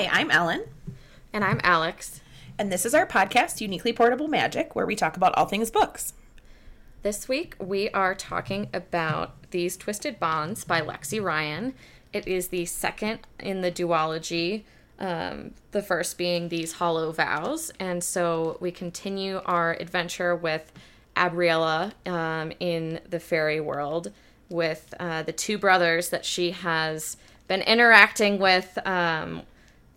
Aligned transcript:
Hi, 0.00 0.08
I'm 0.18 0.30
Ellen. 0.30 0.64
And 1.30 1.44
I'm 1.44 1.60
Alex. 1.62 2.22
And 2.58 2.72
this 2.72 2.86
is 2.86 2.94
our 2.94 3.06
podcast, 3.06 3.60
Uniquely 3.60 3.92
Portable 3.92 4.28
Magic, 4.28 4.74
where 4.74 4.86
we 4.86 4.96
talk 4.96 5.14
about 5.14 5.34
all 5.34 5.44
things 5.44 5.70
books. 5.70 6.14
This 7.02 7.28
week 7.28 7.54
we 7.58 7.90
are 7.90 8.14
talking 8.14 8.70
about 8.72 9.50
These 9.50 9.76
Twisted 9.76 10.18
Bonds 10.18 10.64
by 10.64 10.80
Lexi 10.80 11.22
Ryan. 11.22 11.74
It 12.14 12.26
is 12.26 12.48
the 12.48 12.64
second 12.64 13.18
in 13.38 13.60
the 13.60 13.70
duology, 13.70 14.62
um, 14.98 15.50
the 15.72 15.82
first 15.82 16.16
being 16.16 16.48
These 16.48 16.72
Hollow 16.72 17.12
Vows. 17.12 17.70
And 17.78 18.02
so 18.02 18.56
we 18.58 18.70
continue 18.70 19.42
our 19.44 19.76
adventure 19.78 20.34
with 20.34 20.72
Abriella 21.14 21.92
um, 22.08 22.52
in 22.58 23.00
the 23.06 23.20
fairy 23.20 23.60
world 23.60 24.12
with 24.48 24.94
uh, 24.98 25.24
the 25.24 25.32
two 25.32 25.58
brothers 25.58 26.08
that 26.08 26.24
she 26.24 26.52
has 26.52 27.18
been 27.48 27.60
interacting 27.60 28.38
with. 28.38 28.78
Um, 28.86 29.42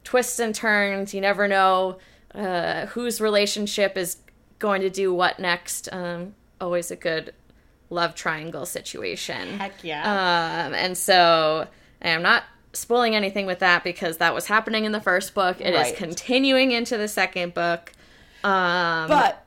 twists 0.03 0.39
and 0.39 0.53
turns. 0.53 1.13
You 1.13 1.21
never 1.21 1.47
know 1.47 1.97
uh, 2.33 2.87
whose 2.87 3.21
relationship 3.21 3.97
is 3.97 4.17
going 4.59 4.81
to 4.81 4.89
do 4.89 5.13
what 5.13 5.39
next. 5.39 5.89
Um, 5.91 6.35
always 6.59 6.91
a 6.91 6.95
good 6.95 7.33
love 7.89 8.15
triangle 8.15 8.65
situation. 8.65 9.59
Heck 9.59 9.83
yeah. 9.83 10.01
Um, 10.67 10.73
and 10.73 10.97
so 10.97 11.67
I'm 12.01 12.21
not 12.21 12.43
spoiling 12.73 13.15
anything 13.15 13.45
with 13.45 13.59
that 13.59 13.83
because 13.83 14.17
that 14.17 14.33
was 14.33 14.47
happening 14.47 14.85
in 14.85 14.91
the 14.91 15.01
first 15.01 15.33
book. 15.35 15.61
It 15.61 15.75
Right. 15.75 15.93
is 15.93 15.97
continuing 15.97 16.71
into 16.71 16.97
the 16.97 17.07
second 17.07 17.53
book. 17.53 17.91
Um, 18.43 19.07
But 19.07 19.45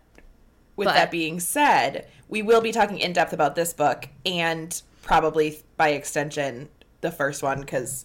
with 0.77 0.87
but- 0.87 0.95
that 0.95 1.11
being 1.11 1.41
said, 1.41 2.07
we 2.29 2.43
will 2.43 2.61
be 2.61 2.73
talking 2.73 2.99
in 2.99 3.13
depth 3.13 3.33
about 3.33 3.55
this 3.57 3.73
book 3.73 4.09
and 4.25 4.81
probably 5.03 5.61
by 5.77 5.89
extension 5.91 6.69
the 7.01 7.11
first 7.11 7.43
one 7.43 7.61
because 7.61 8.05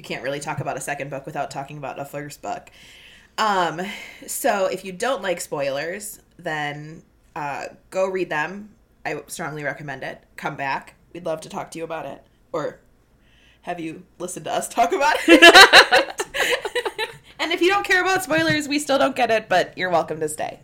you 0.00 0.02
can't 0.02 0.22
really 0.22 0.40
talk 0.40 0.60
about 0.60 0.78
a 0.78 0.80
second 0.80 1.10
book 1.10 1.26
without 1.26 1.50
talking 1.50 1.76
about 1.76 1.98
a 2.00 2.06
first 2.06 2.40
book. 2.40 2.70
Um, 3.36 3.82
so 4.26 4.64
if 4.64 4.82
you 4.82 4.92
don't 4.92 5.20
like 5.20 5.42
spoilers, 5.42 6.20
then 6.38 7.02
uh, 7.36 7.66
go 7.90 8.06
read 8.08 8.30
them. 8.30 8.70
I 9.04 9.22
strongly 9.26 9.62
recommend 9.62 10.02
it. 10.02 10.24
Come 10.36 10.56
back. 10.56 10.94
We'd 11.12 11.26
love 11.26 11.42
to 11.42 11.50
talk 11.50 11.70
to 11.72 11.78
you 11.78 11.84
about 11.84 12.06
it. 12.06 12.24
Or 12.50 12.80
have 13.62 13.78
you 13.78 14.04
listened 14.18 14.46
to 14.46 14.52
us 14.52 14.68
talk 14.70 14.94
about 14.94 15.16
it? 15.28 16.26
and 17.38 17.52
if 17.52 17.60
you 17.60 17.68
don't 17.68 17.84
care 17.84 18.00
about 18.00 18.22
spoilers, 18.22 18.68
we 18.68 18.78
still 18.78 18.96
don't 18.96 19.14
get 19.14 19.30
it, 19.30 19.50
but 19.50 19.76
you're 19.76 19.90
welcome 19.90 20.18
to 20.20 20.30
stay. 20.30 20.60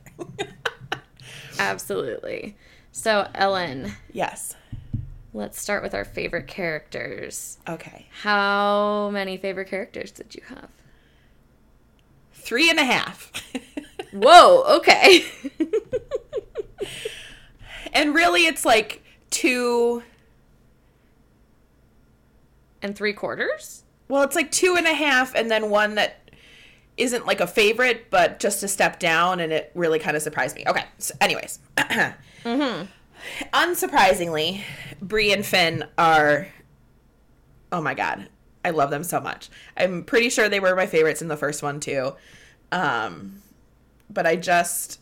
absolutely. 1.59 2.57
So, 2.91 3.29
Ellen, 3.35 3.93
yes. 4.11 4.57
Let's 5.37 5.61
start 5.61 5.83
with 5.83 5.95
our 5.95 6.05
favorite 6.05 6.47
characters. 6.47 7.59
Okay. 7.69 8.07
How 8.23 9.11
many 9.13 9.37
favorite 9.37 9.69
characters 9.69 10.11
did 10.11 10.35
you 10.35 10.43
have? 10.49 10.71
Three 12.33 12.71
and 12.71 12.79
a 12.79 12.85
half. 12.85 13.33
Whoa, 14.13 14.63
okay. 14.79 15.25
and 17.93 18.15
really, 18.15 18.47
it's 18.47 18.65
like 18.65 19.03
two. 19.31 20.03
and 22.81 22.97
three 22.97 23.13
quarters? 23.13 23.85
Well, 24.09 24.23
it's 24.23 24.37
like 24.37 24.51
two 24.51 24.77
and 24.79 24.87
a 24.87 24.95
half, 24.95 25.35
and 25.35 25.51
then 25.51 25.71
one 25.71 25.97
that 25.97 26.31
isn't 26.97 27.27
like 27.27 27.41
a 27.41 27.47
favorite, 27.47 28.11
but 28.11 28.41
just 28.41 28.63
a 28.63 28.69
step 28.69 28.99
down, 28.99 29.41
and 29.41 29.53
it 29.53 29.71
really 29.75 29.99
kind 29.99 30.17
of 30.17 30.23
surprised 30.23 30.57
me. 30.57 30.65
Okay. 30.67 30.85
So, 30.99 31.15
anyways. 31.21 31.59
Mm-hmm. 32.45 32.85
Unsurprisingly, 33.53 34.63
Brie 35.01 35.33
and 35.33 35.45
Finn 35.45 35.85
are. 35.99 36.49
Oh 37.73 37.81
my 37.81 37.95
god. 37.95 38.29
I 38.65 38.71
love 38.71 38.91
them 38.91 39.05
so 39.05 39.21
much. 39.21 39.49
I'm 39.77 40.03
pretty 40.03 40.29
sure 40.29 40.49
they 40.49 40.59
were 40.59 40.75
my 40.75 40.87
favorites 40.87 41.23
in 41.23 41.29
the 41.29 41.37
first 41.37 41.63
one, 41.63 41.79
too. 41.79 42.15
Um, 42.73 43.43
but 44.11 44.27
I 44.27 44.37
just. 44.37 45.01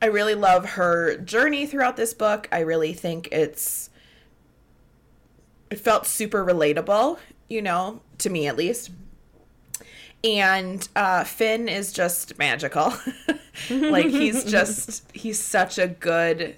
I 0.00 0.06
really 0.06 0.34
love 0.34 0.70
her 0.70 1.16
journey 1.16 1.66
throughout 1.66 1.96
this 1.96 2.12
book. 2.12 2.48
I 2.52 2.60
really 2.60 2.92
think 2.92 3.28
it's 3.32 3.88
it 5.70 5.80
felt 5.80 6.06
super 6.06 6.44
relatable, 6.44 7.18
you 7.48 7.60
know, 7.60 8.00
to 8.18 8.30
me 8.30 8.46
at 8.46 8.56
least. 8.56 8.90
And 10.22 10.86
uh, 10.94 11.24
Finn 11.24 11.68
is 11.68 11.92
just 11.92 12.38
magical. 12.38 12.92
like 13.70 14.06
he's 14.06 14.44
just 14.50 15.10
he's 15.12 15.40
such 15.40 15.78
a 15.78 15.88
good 15.88 16.56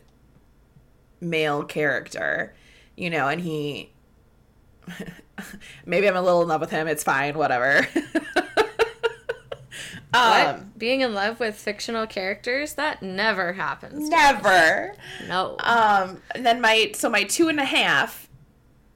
male 1.21 1.65
character, 1.65 2.54
you 2.97 3.10
know, 3.10 3.28
and 3.28 3.41
he 3.41 3.91
maybe 5.87 6.09
I'm 6.09 6.16
a 6.16 6.22
little 6.22 6.43
in 6.43 6.49
love 6.49 6.60
with 6.60 6.71
him. 6.71 6.88
It's 6.88 7.03
fine, 7.03 7.37
whatever. 7.37 7.88
um, 10.15 10.31
what? 10.31 10.78
Being 10.78 11.00
in 11.00 11.15
love 11.15 11.41
with 11.41 11.56
fictional 11.56 12.06
characters? 12.06 12.75
That 12.75 13.03
never 13.03 13.53
happens. 13.53 14.09
never. 14.09 14.94
No. 15.28 15.56
Um, 15.60 16.22
and 16.34 16.44
then 16.44 16.60
my 16.60 16.93
so 16.94 17.09
my 17.09 17.25
two 17.25 17.48
and 17.48 17.60
a 17.60 17.65
half, 17.65 18.28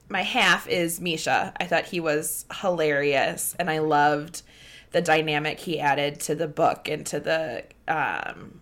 my 0.09 0.21
half 0.21 0.67
is 0.67 0.99
Misha. 0.99 1.53
I 1.59 1.65
thought 1.65 1.85
he 1.85 1.99
was 1.99 2.45
hilarious, 2.61 3.55
and 3.59 3.69
I 3.69 3.79
loved 3.79 4.43
the 4.91 5.01
dynamic 5.01 5.59
he 5.59 5.79
added 5.79 6.19
to 6.19 6.35
the 6.35 6.47
book 6.47 6.89
and 6.89 7.05
to 7.05 7.19
the 7.19 7.63
um 7.87 8.61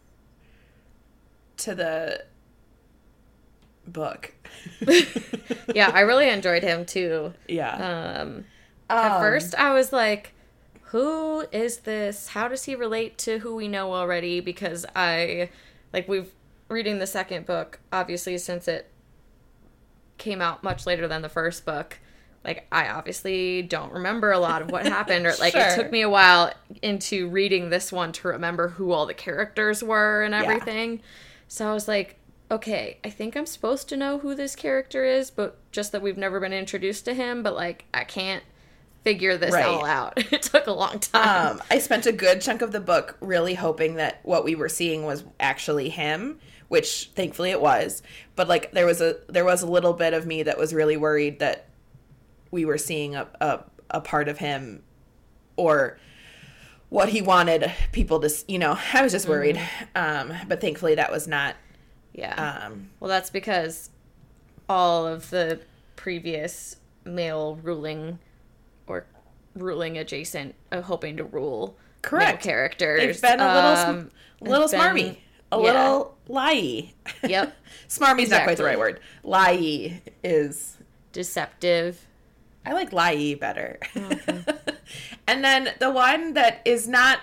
to 1.58 1.74
the 1.74 2.24
book. 3.90 4.34
yeah, 5.74 5.92
I 5.94 6.02
really 6.02 6.30
enjoyed 6.30 6.64
him 6.64 6.86
too. 6.86 7.34
yeah. 7.48 7.74
Um, 8.22 8.46
at 8.90 9.12
Um, 9.14 9.22
first, 9.22 9.56
I 9.56 9.74
was 9.74 9.94
like, 9.94 10.34
who 10.86 11.42
is 11.52 11.80
this? 11.80 12.30
How 12.30 12.48
does 12.48 12.64
he 12.64 12.76
relate 12.76 13.18
to 13.20 13.40
who 13.40 13.56
we 13.56 13.68
know 13.68 13.94
already? 13.94 14.40
Because 14.40 14.86
I, 14.96 15.50
like, 15.94 16.08
we've 16.08 16.32
reading 16.70 17.00
the 17.00 17.08
second 17.08 17.46
book, 17.46 17.80
obviously, 17.92 18.38
since 18.38 18.68
it 18.68 18.90
came 20.18 20.42
out 20.42 20.64
much 20.64 20.86
later 20.86 21.08
than 21.08 21.22
the 21.22 21.30
first 21.30 21.66
book. 21.66 22.00
Like, 22.44 22.68
I 22.72 22.88
obviously 22.90 23.62
don't 23.64 23.92
remember 23.92 24.32
a 24.32 24.40
lot 24.40 24.62
of 24.62 24.72
what 24.72 24.86
happened, 24.86 25.26
or 25.26 25.34
like, 25.40 25.56
it 25.56 25.76
took 25.76 25.92
me 25.92 26.02
a 26.02 26.10
while 26.10 26.54
into 26.82 27.28
reading 27.30 27.70
this 27.70 27.92
one 27.92 28.12
to 28.14 28.28
remember 28.30 28.70
who 28.70 28.92
all 28.92 29.06
the 29.06 29.14
characters 29.14 29.84
were 29.84 30.24
and 30.24 30.34
Yeah. 30.34 30.42
everything. 30.44 31.02
So 31.48 31.70
I 31.70 31.74
was 31.74 31.88
like, 31.88 32.18
okay, 32.52 32.98
I 33.04 33.10
think 33.10 33.36
I'm 33.36 33.46
supposed 33.46 33.90
to 33.90 33.98
know 33.98 34.20
who 34.20 34.36
this 34.36 34.56
character 34.56 35.04
is, 35.06 35.30
but 35.32 35.58
just 35.72 35.92
that 35.92 36.02
we've 36.02 36.18
never 36.18 36.40
been 36.40 36.54
introduced 36.54 37.06
to 37.06 37.14
him, 37.14 37.44
but 37.44 37.56
like 37.56 37.86
I 37.94 38.04
can't 38.04 38.44
figure 39.04 39.38
this 39.38 39.54
Right. 39.54 39.66
all 39.66 39.86
out. 39.86 40.14
it 40.34 40.42
took 40.42 40.68
a 40.68 40.72
long 40.72 41.00
time. 41.00 41.54
um, 41.58 41.62
I 41.72 41.80
spent 41.80 42.06
a 42.06 42.12
good 42.12 42.42
chunk 42.42 42.62
of 42.62 42.72
the 42.72 42.80
book 42.82 43.18
really 43.22 43.54
hoping 43.54 43.96
that 43.96 44.20
what 44.24 44.44
we 44.44 44.56
were 44.56 44.70
seeing 44.70 45.04
was 45.04 45.24
actually 45.40 45.90
him, 45.90 46.40
which 46.68 47.12
thankfully 47.16 47.52
it 47.52 47.62
was. 47.62 48.02
But 48.36 48.48
like 48.48 48.72
there 48.72 48.86
was 48.86 49.00
a 49.02 49.18
there 49.28 49.46
was 49.46 49.62
a 49.62 49.68
little 49.68 49.94
bit 49.94 50.14
of 50.14 50.26
me 50.26 50.44
that 50.44 50.58
was 50.58 50.74
really 50.74 50.98
worried 50.98 51.40
that 51.40 51.68
we 52.52 52.66
were 52.66 52.78
seeing 52.78 53.16
a 53.16 53.28
a, 53.40 53.60
a 53.92 54.02
part 54.02 54.28
of 54.28 54.40
him 54.40 54.84
or 55.56 55.98
what 56.90 57.10
he 57.10 57.22
wanted 57.22 57.72
people 57.92 58.20
to 58.20 58.30
you 58.48 58.58
know 58.58 58.76
i 58.94 59.04
was 59.04 59.12
just 59.12 59.28
worried 59.28 59.60
um 59.96 60.34
but 60.48 60.60
thankfully 60.60 60.96
that 60.96 61.12
was 61.12 61.28
not 61.28 61.56
yeah. 62.20 62.66
um 62.68 62.90
well, 63.00 63.10
that's 63.10 63.30
because 63.30 63.90
all 64.68 65.08
of 65.08 65.30
the 65.30 65.60
previous 65.96 66.78
male 67.06 67.60
ruling 67.64 68.20
or 68.88 69.06
ruling 69.56 69.98
adjacent 69.98 70.56
uh, 70.72 70.82
hoping 70.82 71.18
to 71.18 71.24
rule 71.24 71.68
male 71.68 71.76
Correct. 72.02 72.44
characters. 72.44 73.00
they've 73.00 73.22
been 73.22 73.40
a 73.40 73.54
little 73.56 73.72
um, 73.72 74.12
little 74.42 74.68
smarmy 74.68 75.18
a 75.52 75.58
yeah. 75.58 75.64
little 75.64 76.18
lie 76.28 76.94
Yep. 77.28 77.58
smarmy's 77.90 78.30
not 78.30 78.44
quite 78.44 78.58
the 78.58 78.64
Exactly. 78.64 78.66
right 78.66 78.78
word 78.80 79.00
lie 79.24 80.02
is 80.24 80.78
deceptive. 81.12 82.06
I 82.66 82.74
like 82.74 82.94
Lai 82.94 83.36
better. 83.36 83.80
and 85.28 85.44
then 85.44 85.70
the 85.80 85.90
one 85.90 86.34
that 86.34 86.62
is 86.66 86.88
not 86.88 87.20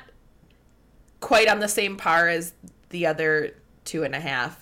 quite 1.20 1.48
on 1.48 1.60
the 1.60 1.68
same 1.68 1.96
par 1.96 2.28
as 2.28 2.52
the 2.90 3.06
other 3.06 3.54
two 3.86 4.04
and 4.04 4.14
a 4.14 4.20
half, 4.20 4.60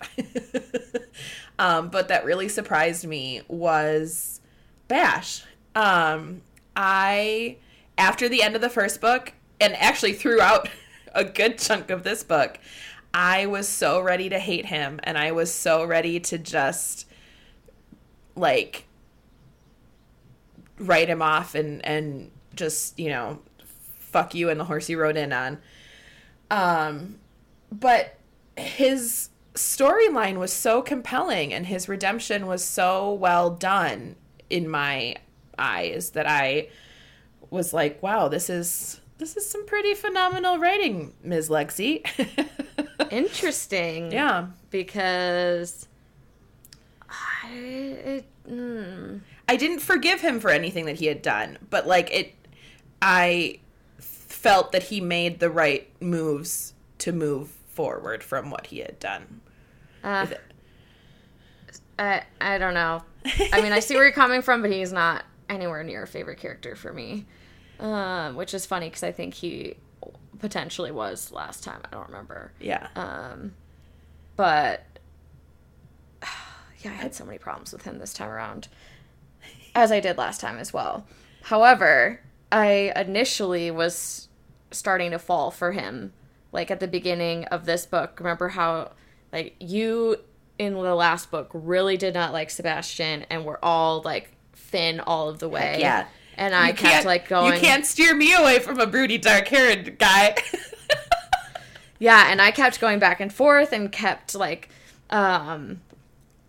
um, 1.59 1.89
but 1.89 2.09
that 2.09 2.25
really 2.25 2.49
surprised 2.49 3.07
me 3.07 3.43
was 3.49 4.41
Bash. 4.87 5.45
Um, 5.75 6.43
I, 6.77 7.57
after 7.99 8.29
the 8.29 8.43
end 8.43 8.55
of 8.55 8.61
the 8.61 8.71
first 8.71 9.01
book, 9.01 9.33
and 9.61 9.75
actually 9.77 10.13
throughout 10.13 10.69
a 11.15 11.25
good 11.25 11.59
chunk 11.59 11.91
of 11.91 12.05
this 12.05 12.23
book, 12.23 12.59
I 13.13 13.47
was 13.47 13.69
so 13.69 14.01
ready 14.01 14.29
to 14.29 14.39
hate 14.39 14.67
him, 14.67 15.01
and 15.03 15.19
I 15.19 15.33
was 15.33 15.53
so 15.53 15.85
ready 15.85 16.21
to 16.21 16.39
just 16.39 17.07
like 18.37 18.87
write 20.79 21.09
him 21.09 21.23
off 21.23 21.55
and 21.55 21.85
and 21.85 22.31
just 22.55 22.99
you 22.99 23.09
know 23.09 23.39
fuck 23.99 24.35
you 24.35 24.51
and 24.51 24.59
the 24.59 24.65
horse 24.65 24.89
you 24.89 24.99
rode 24.99 25.17
in 25.17 25.33
on 25.33 25.59
um 26.51 27.17
but 27.71 28.19
his 28.57 29.31
storyline 29.55 30.39
was 30.39 30.53
so 30.53 30.83
compelling 30.83 31.53
and 31.53 31.67
his 31.67 31.89
redemption 31.89 32.47
was 32.47 32.65
so 32.65 33.13
well 33.13 33.51
done 33.51 34.17
in 34.51 34.69
my 34.69 35.15
eyes 35.59 36.11
that 36.11 36.29
i 36.29 36.69
was 37.51 37.73
like 37.73 38.03
wow 38.03 38.27
this 38.27 38.51
is 38.51 39.01
this 39.19 39.37
is 39.37 39.49
some 39.49 39.65
pretty 39.65 39.95
phenomenal 39.95 40.59
writing, 40.59 41.15
Ms. 41.23 41.49
Lexi. 41.49 42.05
Interesting. 43.11 44.11
yeah. 44.11 44.49
Because 44.71 45.87
I 47.09 47.53
it, 47.53 48.25
mm, 48.49 49.21
I 49.49 49.57
didn't 49.57 49.81
forgive 49.81 50.21
him 50.21 50.41
for 50.41 50.51
anything 50.51 50.87
that 50.87 50.97
he 50.97 51.07
had 51.07 51.23
done, 51.23 51.59
but 51.71 51.87
like 51.87 52.13
it 52.13 52.35
I 53.01 53.61
felt 53.99 54.73
that 54.73 54.85
he 54.85 55.01
made 55.01 55.39
the 55.39 55.51
right 55.51 55.89
moves 56.03 56.75
to 56.99 57.13
move 57.13 57.53
forward 57.75 58.23
from 58.23 58.51
what 58.51 58.67
he 58.69 58.79
had 58.79 58.99
done. 58.99 59.41
uh, 60.03 60.27
I 61.99 62.23
I 62.41 62.59
don't 62.59 62.75
know. 62.75 63.03
I 63.53 63.61
mean, 63.63 63.73
I 63.73 63.81
see 63.81 63.95
where 63.95 64.05
you're 64.05 64.13
coming 64.13 64.43
from, 64.43 64.63
but 64.63 64.71
he's 64.71 64.93
not 64.93 65.25
anywhere 65.49 65.83
near 65.85 66.03
a 66.03 66.07
favorite 66.07 66.39
character 66.39 66.77
for 66.77 66.93
me. 66.93 67.27
Um, 67.81 68.37
which 68.37 68.55
is 68.55 68.67
funny 68.67 68.87
because 68.89 69.03
I 69.03 69.13
think 69.13 69.35
he 69.35 69.77
potentially 70.39 70.91
was 70.91 71.33
last 71.33 71.65
time. 71.65 71.81
I 71.85 71.89
don't 71.91 72.07
remember. 72.09 72.53
Yeah. 72.61 72.89
Um, 72.97 73.55
but 74.37 74.85
yeah, 76.23 76.91
I 76.91 76.95
had 76.95 77.15
so 77.15 77.25
many 77.25 77.39
problems 77.39 77.73
with 77.73 77.83
him 77.83 77.99
this 77.99 78.13
time 78.13 78.31
around, 78.31 78.69
as 79.75 79.91
I 79.91 80.01
did 80.01 80.19
last 80.19 80.41
time 80.41 80.59
as 80.59 80.73
well. 80.73 81.07
However, 81.43 82.21
I 82.53 82.93
initially 82.97 83.71
was 83.71 84.29
starting 84.71 85.11
to 85.13 85.19
fall 85.19 85.51
for 85.51 85.73
him, 85.73 86.13
like 86.55 86.71
at 86.71 86.81
the 86.81 86.89
beginning 86.89 87.45
of 87.47 87.67
this 87.67 87.85
book. 87.85 88.19
Remember 88.19 88.49
how, 88.49 88.93
like, 89.33 89.57
you 89.61 90.17
in 90.59 90.73
the 90.73 90.95
last 90.95 91.31
book 91.31 91.51
really 91.53 91.97
did 91.99 92.15
not 92.15 92.33
like 92.33 92.49
Sebastian, 92.49 93.27
and 93.29 93.45
we're 93.45 93.59
all 93.63 94.01
like 94.03 94.31
Finn 94.55 95.01
all 95.01 95.29
of 95.29 95.39
the 95.41 95.49
way. 95.51 95.77
yeah. 95.81 96.07
And 96.37 96.55
I 96.55 96.73
kept 96.73 97.05
like 97.07 97.29
going. 97.29 97.53
You 97.55 97.61
can't 97.61 97.85
steer 97.87 98.15
me 98.15 98.35
away 98.35 98.59
from 98.59 98.81
a 98.81 98.87
broody 98.87 99.19
dark 99.19 99.47
haired 99.49 99.99
guy. 99.99 100.35
Yeah, 102.01 102.27
and 102.31 102.43
I 102.43 102.51
kept 102.51 102.81
going 102.81 102.99
back 102.99 103.21
and 103.21 103.33
forth 103.33 103.73
and 103.73 103.91
kept 103.91 104.35
like 104.35 104.69
um 105.11 105.81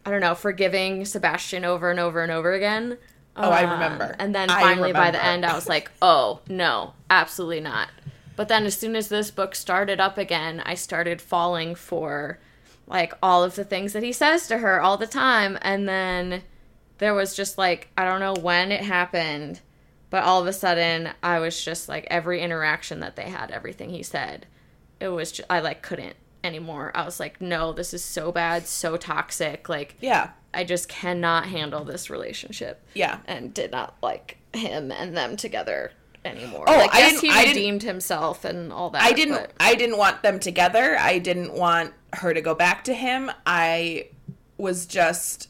I 0.06 0.12
don't 0.12 0.19
know, 0.22 0.36
forgiving 0.36 1.06
Sebastian 1.06 1.63
over 1.66 1.90
and 1.92 2.00
over 2.00 2.22
and 2.24 2.31
over 2.31 2.54
again. 2.54 2.98
Oh, 3.38 3.50
I 3.50 3.63
Um, 3.63 3.72
remember. 3.72 4.16
And 4.19 4.34
then 4.36 4.50
finally 4.50 4.92
by 4.92 5.12
the 5.12 5.24
end 5.24 5.46
I 5.46 5.54
was 5.54 5.68
like, 5.69 5.92
"Oh, 6.02 6.42
no, 6.50 6.94
absolutely 7.10 7.60
not." 7.62 7.90
But 8.36 8.48
then 8.48 8.66
as 8.66 8.78
soon 8.78 8.96
as 8.96 9.08
this 9.08 9.32
book 9.32 9.56
started 9.56 10.00
up 10.00 10.18
again, 10.18 10.62
I 10.66 10.76
started 10.76 11.22
falling 11.22 11.76
for 11.76 12.40
like 12.88 13.14
all 13.24 13.44
of 13.44 13.56
the 13.56 13.64
things 13.64 13.94
that 13.94 14.04
he 14.04 14.12
says 14.12 14.48
to 14.48 14.60
her 14.60 14.80
all 14.80 14.98
the 14.98 15.08
time 15.08 15.58
and 15.62 15.90
then 15.90 16.44
there 16.98 17.14
was 17.14 17.36
just 17.36 17.58
like 17.58 17.90
I 17.98 18.06
don't 18.06 18.20
know 18.20 18.36
when 18.42 18.72
it 18.72 18.82
happened, 18.82 19.62
but 20.10 20.24
all 20.24 20.40
of 20.40 20.48
a 20.48 20.54
sudden 20.54 21.10
I 21.24 21.40
was 21.40 21.64
just 21.64 21.90
like 21.90 22.08
every 22.10 22.42
interaction 22.42 23.00
that 23.00 23.16
they 23.16 23.30
had, 23.30 23.52
everything 23.52 23.90
he 23.90 24.04
said, 24.04 24.46
it 25.00 25.10
was 25.10 25.31
just, 25.31 25.50
I 25.50 25.60
like 25.60 25.81
couldn't 25.81 26.16
anymore. 26.44 26.92
I 26.94 27.06
was 27.06 27.20
like, 27.20 27.42
no, 27.42 27.74
this 27.74 27.94
is 27.94 28.04
so 28.04 28.31
bad, 28.31 28.68
so 28.68 28.98
toxic. 28.98 29.68
Like 29.68 29.96
yeah. 30.00 30.31
I 30.54 30.64
just 30.64 30.88
cannot 30.88 31.48
handle 31.48 31.84
this 31.84 32.10
relationship. 32.10 32.86
Yeah. 32.94 33.20
And 33.26 33.54
did 33.54 33.72
not 33.72 33.96
like 34.02 34.38
him 34.54 34.92
and 34.92 35.18
them 35.18 35.36
together 35.36 35.92
anymore. 36.25 36.66
Oh, 36.68 36.77
like, 36.77 36.94
I 36.94 37.00
yes, 37.00 37.22
he 37.22 37.30
I 37.30 37.44
redeemed 37.45 37.83
himself 37.83 38.45
and 38.45 38.74
all 38.74 38.89
that. 38.92 39.01
I 39.01 39.12
didn't 39.12 39.36
but- 39.36 39.54
I 39.60 39.75
didn't 39.75 39.98
want 39.98 40.24
them 40.24 40.39
together. 40.39 40.98
I 40.98 41.19
didn't 41.19 41.54
want 41.54 41.94
her 42.13 42.33
to 42.33 42.42
go 42.42 42.56
back 42.56 42.83
to 42.86 42.94
him. 42.94 43.31
I 43.45 44.10
was 44.57 44.86
just 44.86 45.50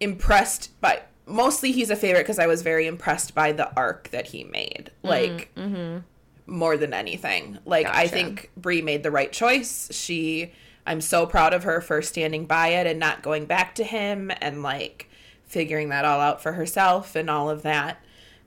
impressed 0.00 0.80
by 0.80 1.02
mostly 1.26 1.72
he's 1.72 1.90
a 1.90 1.96
favorite 1.96 2.22
because 2.22 2.38
I 2.38 2.46
was 2.46 2.62
very 2.62 2.86
impressed 2.86 3.34
by 3.34 3.52
the 3.52 3.74
arc 3.76 4.10
that 4.10 4.28
he 4.28 4.44
made. 4.44 4.90
Mm-hmm, 4.98 5.08
like 5.08 5.54
mm-hmm. 5.54 5.98
more 6.46 6.76
than 6.76 6.94
anything. 6.94 7.58
Like 7.64 7.86
I 7.86 8.06
think 8.08 8.50
Brie 8.56 8.82
made 8.82 9.02
the 9.02 9.10
right 9.10 9.32
choice. 9.32 9.88
She 9.92 10.52
I'm 10.86 11.02
so 11.02 11.26
proud 11.26 11.52
of 11.52 11.64
her 11.64 11.82
for 11.82 12.00
standing 12.00 12.46
by 12.46 12.68
it 12.68 12.86
and 12.86 12.98
not 12.98 13.22
going 13.22 13.44
back 13.44 13.74
to 13.74 13.84
him 13.84 14.32
and 14.40 14.62
like 14.62 15.10
figuring 15.44 15.90
that 15.90 16.04
all 16.04 16.20
out 16.20 16.42
for 16.42 16.52
herself 16.52 17.14
and 17.14 17.28
all 17.28 17.50
of 17.50 17.62
that. 17.62 18.02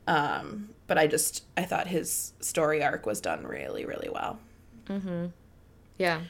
Um, 0.07 0.69
but 0.87 0.97
I 0.97 1.07
just 1.07 1.43
I 1.55 1.63
thought 1.63 1.87
his 1.87 2.33
story 2.39 2.83
arc 2.83 3.05
was 3.05 3.21
done 3.21 3.45
really 3.45 3.85
really 3.85 4.09
well. 4.09 4.39
Yeah. 5.97 6.21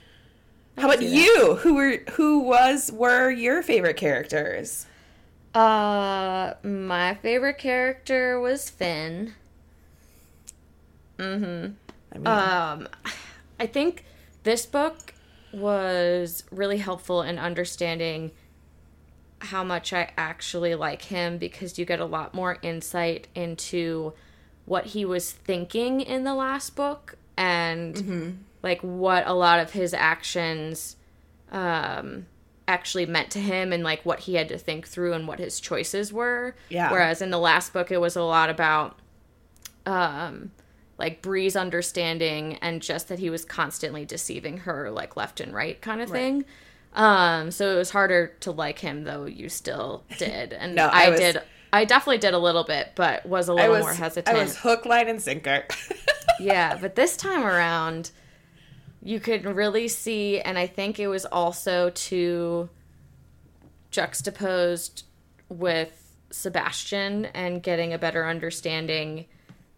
How 0.78 0.86
about 0.90 1.02
you? 1.02 1.56
Who 1.62 1.74
were 1.76 1.98
who 2.12 2.40
was 2.40 2.92
were 2.92 3.30
your 3.32 3.62
favorite 3.64 3.98
characters? 3.98 4.86
Uh, 5.54 6.54
my 6.64 7.16
favorite 7.16 7.58
character 7.58 8.40
was 8.40 8.70
Finn. 8.70 9.34
Mm-hmm. 11.18 11.74
I 12.14 12.18
mean, 12.18 12.28
Um, 12.28 12.88
I 13.60 13.68
think 13.68 14.06
this 14.44 14.66
book 14.66 15.14
was 15.54 16.44
really 16.52 16.78
helpful 16.78 17.22
in 17.22 17.38
understanding 17.38 18.32
how 19.44 19.64
much 19.64 19.94
I 19.94 20.12
actually 20.18 20.76
like 20.76 21.04
him 21.04 21.38
because 21.38 21.78
you 21.80 21.86
get 21.86 22.00
a 22.00 22.06
lot 22.06 22.34
more 22.34 22.58
insight 22.62 23.28
into 23.36 24.14
what 24.66 24.88
he 24.88 25.04
was 25.06 25.32
thinking 25.32 26.02
in 26.02 26.24
the 26.24 26.36
last 26.36 26.76
book 26.76 27.16
and 27.38 28.38
like 28.64 28.82
what 28.82 29.26
a 29.28 29.34
lot 29.34 29.60
of 29.60 29.72
his 29.72 29.94
actions 29.94 30.96
um 31.52 32.26
actually 32.68 33.06
meant 33.06 33.32
to 33.32 33.40
him 33.40 33.74
and 33.74 33.84
like 33.84 34.06
what 34.06 34.20
he 34.22 34.36
had 34.36 34.48
to 34.48 34.58
think 34.58 34.88
through 34.88 35.12
and 35.14 35.28
what 35.28 35.40
his 35.40 35.60
choices 35.60 36.14
were. 36.14 36.56
Yeah. 36.70 36.90
Whereas 36.92 37.22
in 37.22 37.30
the 37.32 37.40
last 37.40 37.74
book 37.74 37.92
it 37.92 37.98
was 38.00 38.16
a 38.16 38.22
lot 38.24 38.50
about 38.50 38.98
um 39.86 40.52
like 40.98 41.22
Brie's 41.22 41.56
understanding 41.56 42.58
and 42.62 42.82
just 42.82 43.08
that 43.10 43.18
he 43.20 43.30
was 43.32 43.44
constantly 43.44 44.06
deceiving 44.06 44.60
her 44.60 44.92
like 44.92 45.18
left 45.18 45.40
and 45.42 45.54
right 45.54 45.82
kind 45.82 46.00
of 46.02 46.12
Right. 46.12 46.20
thing. 46.20 46.46
Um 46.94 47.52
so 47.52 47.74
it 47.74 47.78
was 47.78 47.90
harder 47.92 48.28
to 48.42 48.52
like 48.52 48.80
him 48.80 49.04
though 49.04 49.26
you 49.26 49.50
still 49.50 50.04
did. 50.18 50.54
And 50.54 50.76
No, 50.76 50.88
I 50.88 51.06
I, 51.06 51.10
was- 51.10 51.20
did 51.20 51.42
I 51.74 51.86
definitely 51.86 52.18
did 52.18 52.34
a 52.34 52.38
little 52.40 52.64
bit 52.66 52.90
but 52.96 53.26
was 53.26 53.48
a 53.48 53.54
little 53.54 53.72
was 53.72 53.82
more 53.84 53.94
hesitant. 53.94 54.36
I 54.38 54.42
was 54.42 54.58
hook 54.58 54.86
line 54.86 55.08
and 55.08 55.22
sinker. 55.22 55.66
yeah, 56.40 56.78
but 56.80 56.96
this 56.96 57.16
time 57.16 57.44
around 57.44 58.12
you 59.02 59.20
could 59.20 59.46
really 59.46 59.88
see 59.88 60.40
and 60.42 60.58
I 60.60 60.68
think 60.68 61.00
it 61.00 61.08
was 61.08 61.26
also 61.26 61.90
to 61.92 62.70
juxtaposed 63.90 65.04
with 65.50 65.98
Sebastian 66.32 67.26
and 67.28 67.62
getting 67.62 67.94
a 67.94 67.98
better 67.98 68.26
understanding 68.26 69.26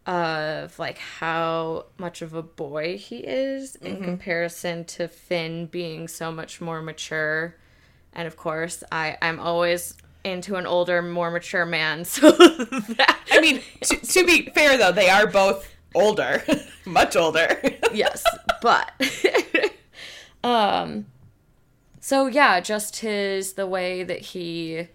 of 0.05 0.77
like 0.79 0.97
how 0.97 1.86
much 1.98 2.22
of 2.22 2.33
a 2.33 2.43
boy 2.43 2.98
he 2.98 3.17
is 3.19 3.75
in 3.77 4.03
comparison 4.03 4.83
to 4.83 5.07
Finn 5.07 5.67
being 5.67 6.07
so 6.07 6.31
much 6.31 6.60
more 6.60 6.81
mature. 6.81 7.55
And 8.12 8.27
of 8.27 8.36
course, 8.36 8.83
I 8.91 9.17
I'm 9.22 9.39
always 9.39 9.95
into 10.24 10.55
an 10.55 10.65
older, 10.65 11.01
more 11.01 11.31
mature 11.31 11.65
man. 11.65 12.05
So 12.13 12.31
that 12.31 13.17
I 13.31 13.39
mean, 13.39 13.62
to, 13.81 13.95
to 13.95 14.25
be 14.25 14.50
fair 14.53 14.77
though, 14.77 14.91
they 14.91 15.10
are 15.10 15.27
both 15.27 15.69
older, 15.95 16.43
much 16.86 17.15
older. 17.15 17.62
yes, 17.93 18.24
but 18.62 18.91
um 20.43 21.05
so 22.01 22.27
yeah, 22.27 22.60
just 22.60 22.98
his 22.98 23.53
the 23.53 23.67
way 23.67 24.03
that 24.03 24.19
he 24.19 24.89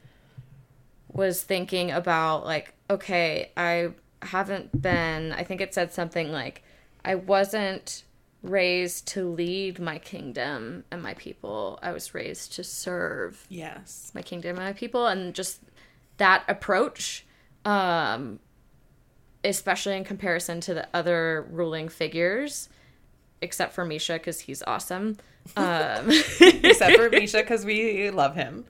was 1.11 1.43
thinking 1.43 1.91
about 1.91 2.45
like 2.45 2.75
okay, 2.91 3.53
I 3.57 3.93
haven't 4.23 4.81
been 4.83 5.33
I 5.33 5.45
think 5.45 5.61
it 5.61 5.75
said 5.75 5.93
something 5.93 6.33
like 6.33 6.63
I 7.05 7.15
wasn't 7.15 8.05
raised 8.43 9.09
to 9.09 9.29
lead 9.29 9.79
my 9.79 9.99
kingdom 9.99 10.85
and 10.91 11.03
my 11.03 11.15
people. 11.15 11.79
I 11.83 11.93
was 11.93 12.15
raised 12.15 12.55
to 12.55 12.65
serve 12.65 13.45
yes. 13.49 14.13
my 14.15 14.23
kingdom 14.23 14.57
and 14.57 14.65
my 14.65 14.73
people 14.73 15.07
and 15.07 15.35
just 15.35 15.61
that 16.19 16.45
approach 16.49 17.25
um 17.65 18.39
especially 19.45 19.97
in 19.97 20.05
comparison 20.05 20.61
to 20.61 20.75
the 20.75 20.87
other 20.93 21.47
ruling 21.51 21.89
figures 21.89 22.69
except 23.41 23.73
for 23.73 23.85
misha 23.85 24.15
because 24.15 24.41
he's 24.41 24.63
awesome 24.65 25.17
um 25.57 26.11
Except 26.41 26.97
for 26.97 27.09
Misha 27.09 27.39
because 27.39 27.65
we 27.65 28.11
love 28.11 28.35
him. 28.35 28.65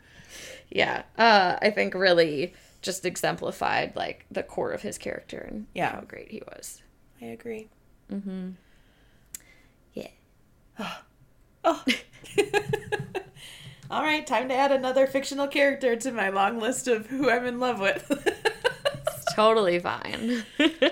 yeah 0.71 1.02
uh 1.17 1.57
i 1.61 1.71
think 1.71 1.95
really 1.95 2.55
just 2.88 3.04
exemplified 3.04 3.95
like 3.95 4.25
the 4.30 4.42
core 4.42 4.71
of 4.73 4.80
his 4.80 4.97
character 4.97 5.45
and 5.47 5.66
Yeah. 5.75 5.90
how 5.92 6.00
great 6.00 6.30
he 6.30 6.40
was 6.49 6.80
I 7.21 7.26
agree. 7.26 7.68
Mm-hmm. 8.11 8.52
yeah 9.92 10.07
Oh. 11.64 11.85
All 13.90 14.02
right, 14.02 14.26
time 14.26 14.49
to 14.49 14.54
add 14.54 14.73
another 14.73 15.07
fictional 15.07 15.49
character 15.49 15.97
to 15.97 16.12
my 16.12 16.30
long 16.30 16.59
list 16.61 16.88
of 16.88 17.07
who 17.09 17.28
I'm 17.28 17.45
in 17.45 17.61
love 17.61 17.78
with. 17.78 18.11
it's 18.11 19.35
totally 19.35 19.78
fine 19.78 20.45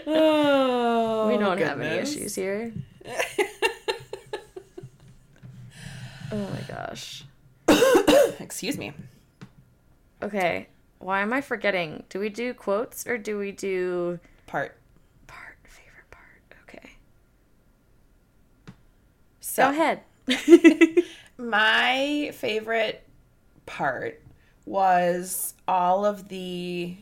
oh, 0.07 1.29
we 1.33 1.39
don't 1.39 1.59
have 1.59 1.81
any 1.81 1.97
issues 1.97 2.35
here 2.35 2.75
oh 6.31 6.37
my 6.37 6.61
gosh 6.69 7.25
Excuse 8.41 8.77
me. 8.77 8.93
Okay, 10.23 10.69
why 10.99 11.21
am 11.21 11.33
I 11.33 11.41
forgetting? 11.41 12.05
Do 12.09 12.21
we 12.21 12.29
do 12.29 12.55
quotes 12.55 13.07
or 13.07 13.19
do 13.19 13.39
we 13.39 13.53
do 13.53 14.19
part? 14.47 14.77
Part 15.27 15.57
favorite 15.65 16.11
part. 16.11 16.59
Okay. 16.63 16.91
So 19.41 19.65
Go 19.65 19.71
ahead. 19.71 20.01
my 21.39 22.31
favorite 22.35 23.07
part 23.67 24.23
was 24.65 25.55
all 25.69 26.05
of 26.05 26.29
the 26.29 26.97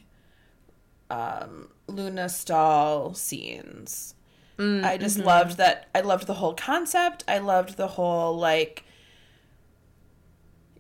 um, 1.11 1.69
Luna 1.87 2.29
stall 2.29 3.15
scenes. 3.15 4.15
Mm, 4.59 4.85
I 4.85 4.97
just 4.97 5.19
mm-hmm. 5.19 5.27
loved 5.27 5.57
that. 5.57 5.89
I 5.95 6.01
loved 6.01 6.27
the 6.27 6.35
whole 6.35 6.55
concept. 6.55 7.25
I 7.27 7.39
loved 7.39 7.77
the 7.77 7.89
whole 7.89 8.37
like 8.37 8.85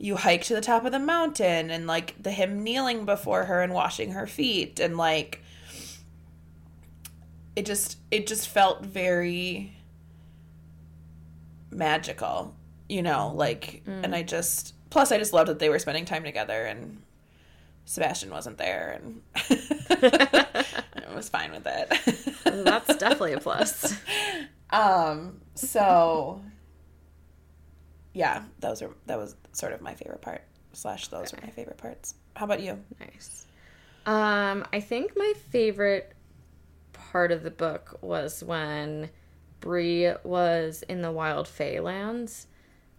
you 0.04 0.16
hike 0.16 0.42
to 0.42 0.54
the 0.54 0.60
top 0.60 0.84
of 0.84 0.92
the 0.92 0.98
mountain 0.98 1.70
and 1.70 1.86
like 1.86 2.14
the 2.22 2.30
him 2.30 2.62
kneeling 2.62 3.06
before 3.06 3.46
her 3.46 3.62
and 3.62 3.72
washing 3.72 4.10
her 4.10 4.26
feet 4.26 4.78
and 4.78 4.98
like 4.98 5.42
it 7.56 7.64
just 7.64 7.96
it 8.10 8.26
just 8.26 8.46
felt 8.48 8.84
very 8.84 9.74
magical, 11.70 12.54
you 12.86 13.00
know, 13.00 13.32
like 13.34 13.82
and 13.86 14.14
I 14.14 14.22
just 14.22 14.74
plus 14.90 15.10
I 15.10 15.16
just 15.16 15.32
loved 15.32 15.48
that 15.48 15.58
they 15.58 15.70
were 15.70 15.78
spending 15.78 16.04
time 16.04 16.22
together 16.22 16.66
and 16.66 17.00
Sebastian 17.86 18.28
wasn't 18.28 18.58
there 18.58 19.00
and 19.00 19.22
I 19.34 21.14
was 21.14 21.30
fine 21.30 21.50
with 21.50 21.66
it. 21.66 22.44
That's 22.44 22.94
definitely 22.96 23.32
a 23.32 23.40
plus. 23.40 23.96
um 24.70 25.40
so 25.54 26.42
yeah, 28.14 28.44
those 28.60 28.80
are 28.80 28.90
that 29.06 29.18
was 29.18 29.36
sort 29.52 29.72
of 29.72 29.82
my 29.82 29.94
favorite 29.94 30.22
part. 30.22 30.42
Slash 30.72 31.08
those 31.08 31.34
are 31.34 31.38
my 31.42 31.50
favorite 31.50 31.76
parts. 31.76 32.14
How 32.34 32.46
about 32.46 32.62
you? 32.62 32.80
Nice. 32.98 33.46
Um, 34.06 34.64
I 34.72 34.80
think 34.80 35.12
my 35.16 35.34
favorite 35.50 36.14
part 36.92 37.32
of 37.32 37.42
the 37.42 37.50
book 37.50 37.98
was 38.00 38.42
when 38.42 39.10
Brie 39.60 40.12
was 40.24 40.82
in 40.88 41.02
the 41.02 41.12
Wild 41.12 41.46
Feylands. 41.46 42.46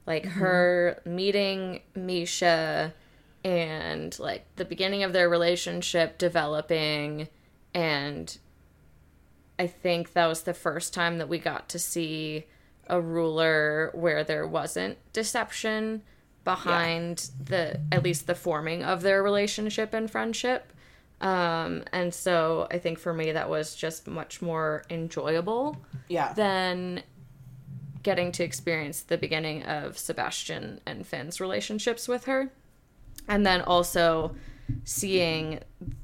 Like 0.06 0.26
her 0.26 1.02
meeting 1.04 1.82
Misha 1.96 2.94
and 3.44 4.18
like 4.20 4.46
the 4.56 4.66
beginning 4.66 5.04
of 5.04 5.14
their 5.14 5.28
relationship 5.30 6.20
developing 6.20 7.28
and 7.74 8.38
I 9.58 9.68
think 9.68 10.14
that 10.14 10.28
was 10.28 10.44
the 10.44 10.54
first 10.54 10.94
time 10.94 11.18
that 11.18 11.30
we 11.30 11.38
got 11.40 11.70
to 11.70 11.80
see 11.80 12.46
a 12.88 13.02
ruler 13.02 13.92
where 13.94 14.24
there 14.24 14.48
wasn't 14.48 14.98
deception 15.14 16.02
behind 16.44 17.30
the 17.44 17.80
at 17.92 18.04
least 18.04 18.28
the 18.28 18.36
forming 18.36 18.84
of 18.84 19.02
their 19.02 19.24
relationship 19.24 19.94
and 19.94 20.10
friendship. 20.12 20.72
Um, 21.22 21.84
and 21.92 22.14
so 22.14 22.68
I 22.70 22.78
think 22.78 23.00
for 23.00 23.14
me 23.14 23.32
that 23.32 23.50
was 23.50 23.76
just 23.76 24.06
much 24.08 24.42
more 24.42 24.84
enjoyable 24.90 25.78
Yeah. 26.08 26.34
than 26.34 27.02
getting 28.04 28.32
to 28.34 28.44
experience 28.44 29.02
the 29.02 29.18
beginning 29.18 29.64
of 29.64 29.98
Sebastian 29.98 30.82
and 30.86 31.08
Finn's 31.08 31.42
relationships 31.42 32.08
with 32.08 32.26
her. 32.26 32.52
And 33.28 33.44
then 33.46 33.62
also 33.62 34.36
seeing 34.84 35.62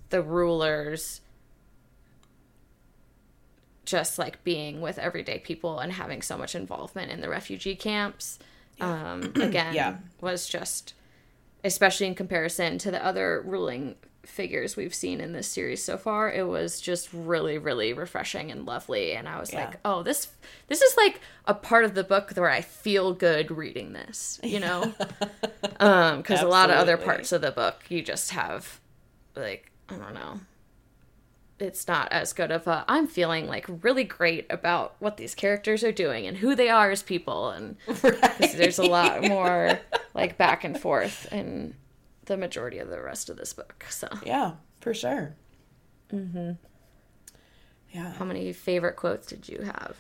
the 0.10 0.24
rulers 0.24 1.22
just 3.86 4.20
like 4.20 4.44
being 4.44 4.80
with 4.82 4.98
everyday 5.00 5.40
people 5.40 5.80
and 5.80 5.94
having 5.94 6.22
so 6.22 6.38
much 6.38 6.56
involvement 6.56 7.12
in 7.12 7.22
the 7.22 7.30
refugee 7.30 7.76
camps 7.76 8.38
um, 8.80 9.32
again 9.42 9.74
Yeah. 9.74 9.98
was 10.22 10.48
just 10.48 10.94
especially 11.64 12.08
in 12.08 12.16
comparison 12.16 12.78
to 12.80 12.92
the 12.92 13.04
other 13.06 13.42
ruling 13.46 13.96
figures 14.24 14.76
we've 14.78 14.94
seen 14.94 15.20
in 15.20 15.34
this 15.34 15.48
series 15.48 15.84
so 15.84 15.98
far 15.98 16.32
it 16.32 16.48
was 16.48 16.80
just 16.80 17.10
really 17.12 17.58
really 17.58 17.92
refreshing 17.92 18.52
and 18.52 18.68
lovely. 18.68 19.14
And 19.14 19.28
i 19.28 19.40
was 19.40 19.52
Yeah. 19.52 19.66
like 19.66 19.80
oh 19.84 20.04
this 20.04 20.28
this 20.68 20.82
is 20.82 20.96
like 20.96 21.20
a 21.46 21.56
part 21.56 21.86
of 21.86 21.96
the 21.96 22.04
book 22.04 22.32
where 22.36 22.50
i 22.50 22.62
feel 22.62 23.14
good 23.14 23.50
reading 23.50 23.94
this 23.94 24.40
you 24.44 24.60
know? 24.60 24.94
Um 25.80 26.18
because 26.18 26.42
a 26.44 26.48
lot 26.48 26.70
of 26.70 26.76
other 26.78 26.98
parts 26.98 27.32
of 27.32 27.42
the 27.42 27.52
book 27.52 27.82
you 27.90 28.04
just 28.04 28.30
have 28.32 28.80
like 29.36 29.72
i 29.90 29.96
don't 29.96 30.14
know 30.14 30.40
it's 31.62 31.88
not 31.88 32.12
as 32.12 32.34
good 32.34 32.52
of 32.52 32.66
a 32.68 32.84
i'm 32.88 33.08
feeling 33.08 33.48
like 33.48 33.66
really 33.84 34.04
great 34.04 34.46
about 34.50 34.96
what 35.00 35.18
these 35.18 35.36
characters 35.36 35.84
are 35.84 35.92
doing 35.92 36.26
and 36.28 36.38
who 36.38 36.56
they 36.56 36.70
are 36.70 36.92
as 36.92 37.04
people 37.04 37.50
and 37.52 37.76
'cause 37.88 38.54
there's 38.56 38.80
a 38.80 38.84
lot 38.84 39.22
more 39.24 39.80
like 40.14 40.38
back 40.38 40.64
and 40.64 40.80
forth 40.80 41.32
in 41.32 41.76
the 42.26 42.36
majority 42.38 42.78
of 42.80 42.90
the 42.90 43.02
rest 43.02 43.30
of 43.30 43.38
this 43.38 43.54
book 43.54 43.86
so 43.90 44.08
Yeah, 44.26 44.54
for 44.80 44.94
sure. 44.94 45.36
Mm-hmm. 46.12 46.52
Yeah. 47.92 48.14
how 48.14 48.26
many 48.26 48.54
favorite 48.54 48.96
quotes 48.96 49.28
did 49.28 49.48
you 49.50 49.62
have 49.62 49.96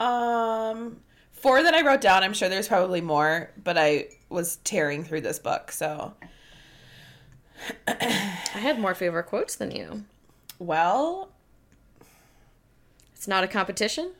Um, 0.00 1.00
four 1.32 1.62
that 1.62 1.74
I 1.74 1.82
wrote 1.86 2.00
down. 2.00 2.22
I'm 2.22 2.32
sure 2.34 2.48
there's 2.48 2.68
probably 2.68 3.00
more, 3.00 3.50
but 3.62 3.76
I 3.78 4.08
was 4.28 4.56
tearing 4.64 5.04
through 5.04 5.20
this 5.22 5.38
book, 5.38 5.70
so 5.72 6.14
i 7.86 7.92
had 8.58 8.78
more 8.80 8.94
favorite 8.94 9.24
quotes 9.26 9.54
than 9.56 9.70
you 9.70 10.04
well, 10.62 11.30
it's 13.14 13.28
not 13.28 13.44
a 13.44 13.48
competition 13.48 14.12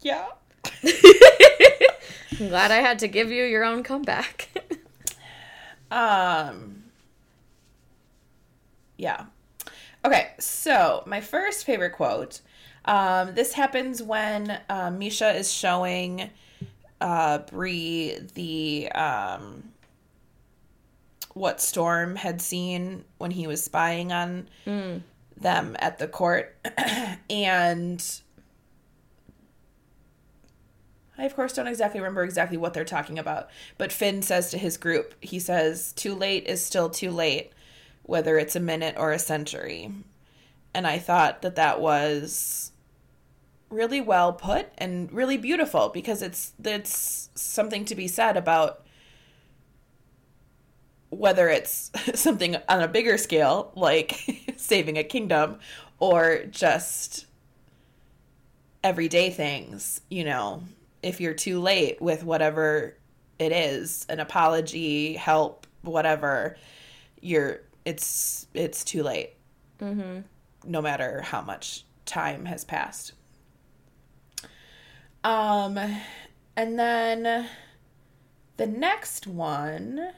yeah. 0.00 0.26
i'm 0.84 2.48
glad 2.48 2.70
i 2.70 2.76
had 2.76 2.98
to 2.98 3.08
give 3.08 3.30
you 3.30 3.44
your 3.44 3.64
own 3.64 3.82
comeback 3.82 4.48
Um, 5.90 6.84
yeah. 8.96 9.26
Okay, 10.04 10.30
so 10.38 11.02
my 11.06 11.20
first 11.20 11.64
favorite 11.64 11.92
quote. 11.92 12.40
Um, 12.84 13.34
this 13.34 13.52
happens 13.52 14.02
when 14.02 14.60
uh, 14.68 14.90
Misha 14.90 15.34
is 15.34 15.52
showing 15.52 16.30
uh, 17.00 17.38
Brie 17.38 18.18
the 18.34 18.90
um, 18.92 19.64
what 21.34 21.60
Storm 21.60 22.16
had 22.16 22.40
seen 22.40 23.04
when 23.18 23.32
he 23.32 23.46
was 23.46 23.62
spying 23.62 24.12
on 24.12 24.48
them 25.36 25.76
at 25.78 25.98
the 25.98 26.08
court, 26.08 26.56
and 27.30 28.20
I, 31.18 31.24
of 31.24 31.34
course, 31.34 31.52
don't 31.52 31.66
exactly 31.66 32.00
remember 32.00 32.24
exactly 32.24 32.56
what 32.56 32.74
they're 32.74 32.84
talking 32.84 33.18
about, 33.18 33.48
but 33.78 33.92
Finn 33.92 34.22
says 34.22 34.50
to 34.50 34.58
his 34.58 34.76
group, 34.76 35.14
he 35.20 35.38
says, 35.38 35.92
Too 35.92 36.14
late 36.14 36.46
is 36.46 36.64
still 36.64 36.90
too 36.90 37.10
late, 37.10 37.52
whether 38.02 38.38
it's 38.38 38.56
a 38.56 38.60
minute 38.60 38.96
or 38.98 39.12
a 39.12 39.18
century. 39.18 39.90
And 40.74 40.86
I 40.86 40.98
thought 40.98 41.40
that 41.42 41.56
that 41.56 41.80
was 41.80 42.72
really 43.70 44.00
well 44.00 44.32
put 44.32 44.68
and 44.78 45.10
really 45.12 45.36
beautiful 45.36 45.88
because 45.88 46.22
it's 46.22 46.52
it's 46.62 47.30
something 47.34 47.84
to 47.84 47.94
be 47.94 48.06
said 48.06 48.36
about 48.36 48.86
whether 51.10 51.48
it's 51.48 51.90
something 52.14 52.56
on 52.68 52.82
a 52.82 52.88
bigger 52.88 53.18
scale 53.18 53.72
like 53.74 54.44
saving 54.60 54.98
a 54.98 55.04
kingdom 55.04 55.58
or 55.98 56.44
just 56.50 57.26
everyday 58.82 59.30
things, 59.30 60.00
you 60.10 60.24
know, 60.24 60.62
if 61.02 61.20
you're 61.20 61.34
too 61.34 61.60
late 61.60 62.00
with 62.00 62.24
whatever 62.24 62.96
it 63.38 63.52
is, 63.52 64.06
an 64.08 64.20
apology, 64.20 65.14
help, 65.14 65.66
whatever, 65.82 66.56
you're 67.20 67.60
it's 67.84 68.46
it's 68.54 68.84
too 68.84 69.02
late. 69.02 69.34
mm-hmm. 69.80 70.20
No 70.64 70.82
matter 70.82 71.20
how 71.22 71.42
much 71.42 71.84
time 72.04 72.44
has 72.46 72.64
passed. 72.64 73.12
Um 75.24 75.78
and 76.56 76.78
then 76.78 77.48
the 78.56 78.66
next 78.66 79.26
one 79.26 80.12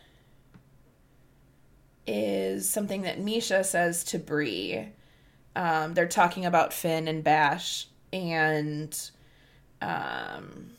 is 2.08 2.68
something 2.68 3.02
that 3.02 3.20
Misha 3.20 3.62
says 3.62 4.02
to 4.04 4.18
Brie. 4.18 4.88
Um, 5.54 5.92
they're 5.94 6.08
talking 6.08 6.46
about 6.46 6.72
Finn 6.72 7.06
and 7.06 7.22
Bash 7.22 7.86
and 8.12 8.98
um, 9.82 10.70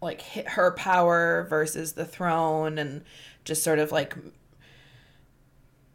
like 0.00 0.22
her 0.22 0.70
power 0.70 1.46
versus 1.50 1.92
the 1.92 2.04
throne 2.04 2.78
and 2.78 3.02
just 3.44 3.64
sort 3.64 3.80
of 3.80 3.90
like 3.90 4.14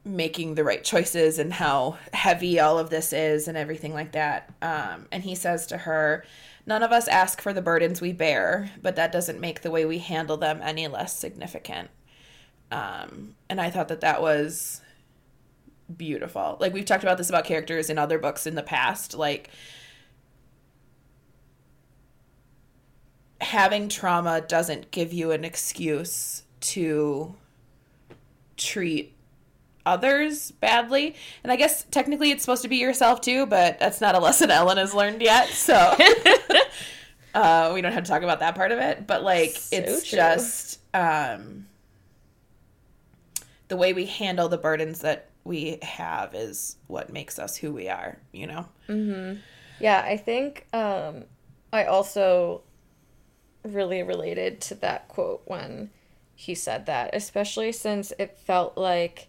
making 0.03 0.55
the 0.55 0.63
right 0.63 0.83
choices 0.83 1.39
and 1.39 1.53
how 1.53 1.97
heavy 2.13 2.59
all 2.59 2.77
of 2.77 2.89
this 2.89 3.13
is 3.13 3.47
and 3.47 3.57
everything 3.57 3.93
like 3.93 4.11
that. 4.11 4.53
Um, 4.61 5.07
and 5.11 5.23
he 5.23 5.33
says 5.33 5.65
to 5.67 5.77
her, 5.77 6.25
None 6.67 6.83
of 6.83 6.91
us 6.91 7.07
ask 7.07 7.41
for 7.41 7.53
the 7.53 7.61
burdens 7.61 8.01
we 8.01 8.11
bear, 8.11 8.71
but 8.81 8.95
that 8.95 9.11
doesn't 9.11 9.39
make 9.39 9.61
the 9.61 9.69
way 9.69 9.85
we 9.85 9.99
handle 9.99 10.35
them 10.35 10.59
any 10.63 10.87
less 10.87 11.15
significant. 11.15 11.89
Um, 12.71 13.35
and 13.49 13.61
I 13.61 13.69
thought 13.69 13.87
that 13.89 14.01
that 14.01 14.21
was 14.21 14.81
beautiful. 15.95 16.57
Like 16.59 16.73
we've 16.73 16.85
talked 16.85 17.03
about 17.03 17.17
this 17.17 17.29
about 17.29 17.45
characters 17.45 17.89
in 17.89 17.97
other 17.97 18.17
books 18.19 18.47
in 18.47 18.55
the 18.55 18.63
past, 18.63 19.13
like 19.13 19.49
having 23.41 23.89
trauma 23.89 24.41
doesn't 24.41 24.91
give 24.91 25.13
you 25.13 25.31
an 25.31 25.43
excuse 25.43 26.43
to 26.61 27.35
treat 28.57 29.13
others 29.85 30.51
badly. 30.51 31.15
And 31.43 31.51
I 31.51 31.55
guess 31.55 31.83
technically 31.91 32.31
it's 32.31 32.41
supposed 32.43 32.63
to 32.63 32.67
be 32.67 32.77
yourself 32.77 33.21
too, 33.21 33.45
but 33.45 33.77
that's 33.79 34.01
not 34.01 34.15
a 34.15 34.19
lesson 34.19 34.49
Ellen 34.51 34.77
has 34.77 34.93
learned 34.93 35.21
yet. 35.21 35.49
So 35.49 35.95
Uh, 37.35 37.71
we 37.73 37.81
don't 37.81 37.91
have 37.91 38.05
to 38.05 38.09
talk 38.09 38.23
about 38.23 38.39
that 38.39 38.55
part 38.55 38.71
of 38.71 38.79
it, 38.79 39.05
but 39.05 39.21
like 39.21 39.51
So 39.51 39.75
it's 39.75 40.07
true. 40.07 40.15
just 40.15 40.79
um, 40.93 41.67
the 43.67 43.77
way 43.77 43.93
we 43.93 44.05
handle 44.05 44.49
the 44.49 44.57
burdens 44.57 44.99
that 44.99 45.29
we 45.43 45.79
have 45.81 46.33
is 46.33 46.77
what 46.87 47.11
makes 47.11 47.39
us 47.39 47.55
who 47.57 47.71
we 47.71 47.89
are. 47.89 48.17
You 48.31 48.47
know. 48.47 48.65
Yeah, 49.79 50.01
I 50.05 50.17
think 50.17 50.67
um, 50.73 51.25
I 51.73 51.85
also 51.85 52.61
really 53.63 54.03
related 54.03 54.61
to 54.61 54.75
that 54.75 55.07
quote 55.07 55.41
when 55.45 55.89
he 56.35 56.53
said 56.53 56.85
that, 56.85 57.09
especially 57.13 57.71
since 57.71 58.13
it 58.19 58.37
felt 58.37 58.77
like 58.77 59.27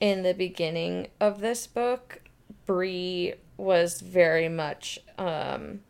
in 0.00 0.22
the 0.22 0.34
beginning 0.34 1.08
of 1.20 1.40
this 1.40 1.66
book, 1.66 2.22
Brie 2.66 3.34
was 3.56 4.00
very 4.00 4.48
much, 4.48 4.98
um, 5.18 5.80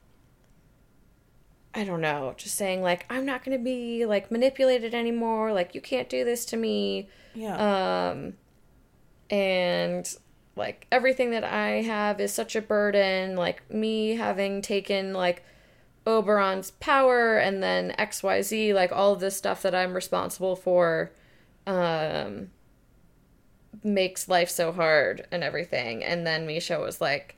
I 1.78 1.84
don't 1.84 2.00
know, 2.00 2.34
just 2.36 2.56
saying, 2.56 2.82
like, 2.82 3.06
I'm 3.08 3.24
not 3.24 3.44
going 3.44 3.56
to 3.56 3.62
be, 3.62 4.04
like, 4.04 4.30
manipulated 4.30 4.94
anymore. 4.94 5.52
Like, 5.52 5.74
you 5.74 5.80
can't 5.80 6.08
do 6.08 6.24
this 6.24 6.44
to 6.46 6.56
me 6.56 7.08
Yeah. 7.34 8.10
um 8.10 8.34
and 9.30 10.16
like 10.56 10.86
everything 10.90 11.30
that 11.32 11.44
i 11.44 11.82
have 11.82 12.18
is 12.20 12.32
such 12.32 12.56
a 12.56 12.62
burden 12.62 13.36
like 13.36 13.62
me 13.70 14.16
having 14.16 14.62
taken 14.62 15.12
like 15.12 15.44
oberon's 16.06 16.70
power 16.72 17.36
and 17.36 17.62
then 17.62 17.94
xyz 17.98 18.72
like 18.74 18.90
all 18.90 19.12
of 19.12 19.20
this 19.20 19.36
stuff 19.36 19.60
that 19.62 19.74
i'm 19.74 19.92
responsible 19.92 20.56
for 20.56 21.12
um 21.66 22.48
makes 23.84 24.28
life 24.28 24.48
so 24.50 24.72
hard 24.72 25.26
and 25.30 25.44
everything 25.44 26.02
and 26.02 26.26
then 26.26 26.46
misha 26.46 26.80
was 26.80 27.00
like 27.00 27.36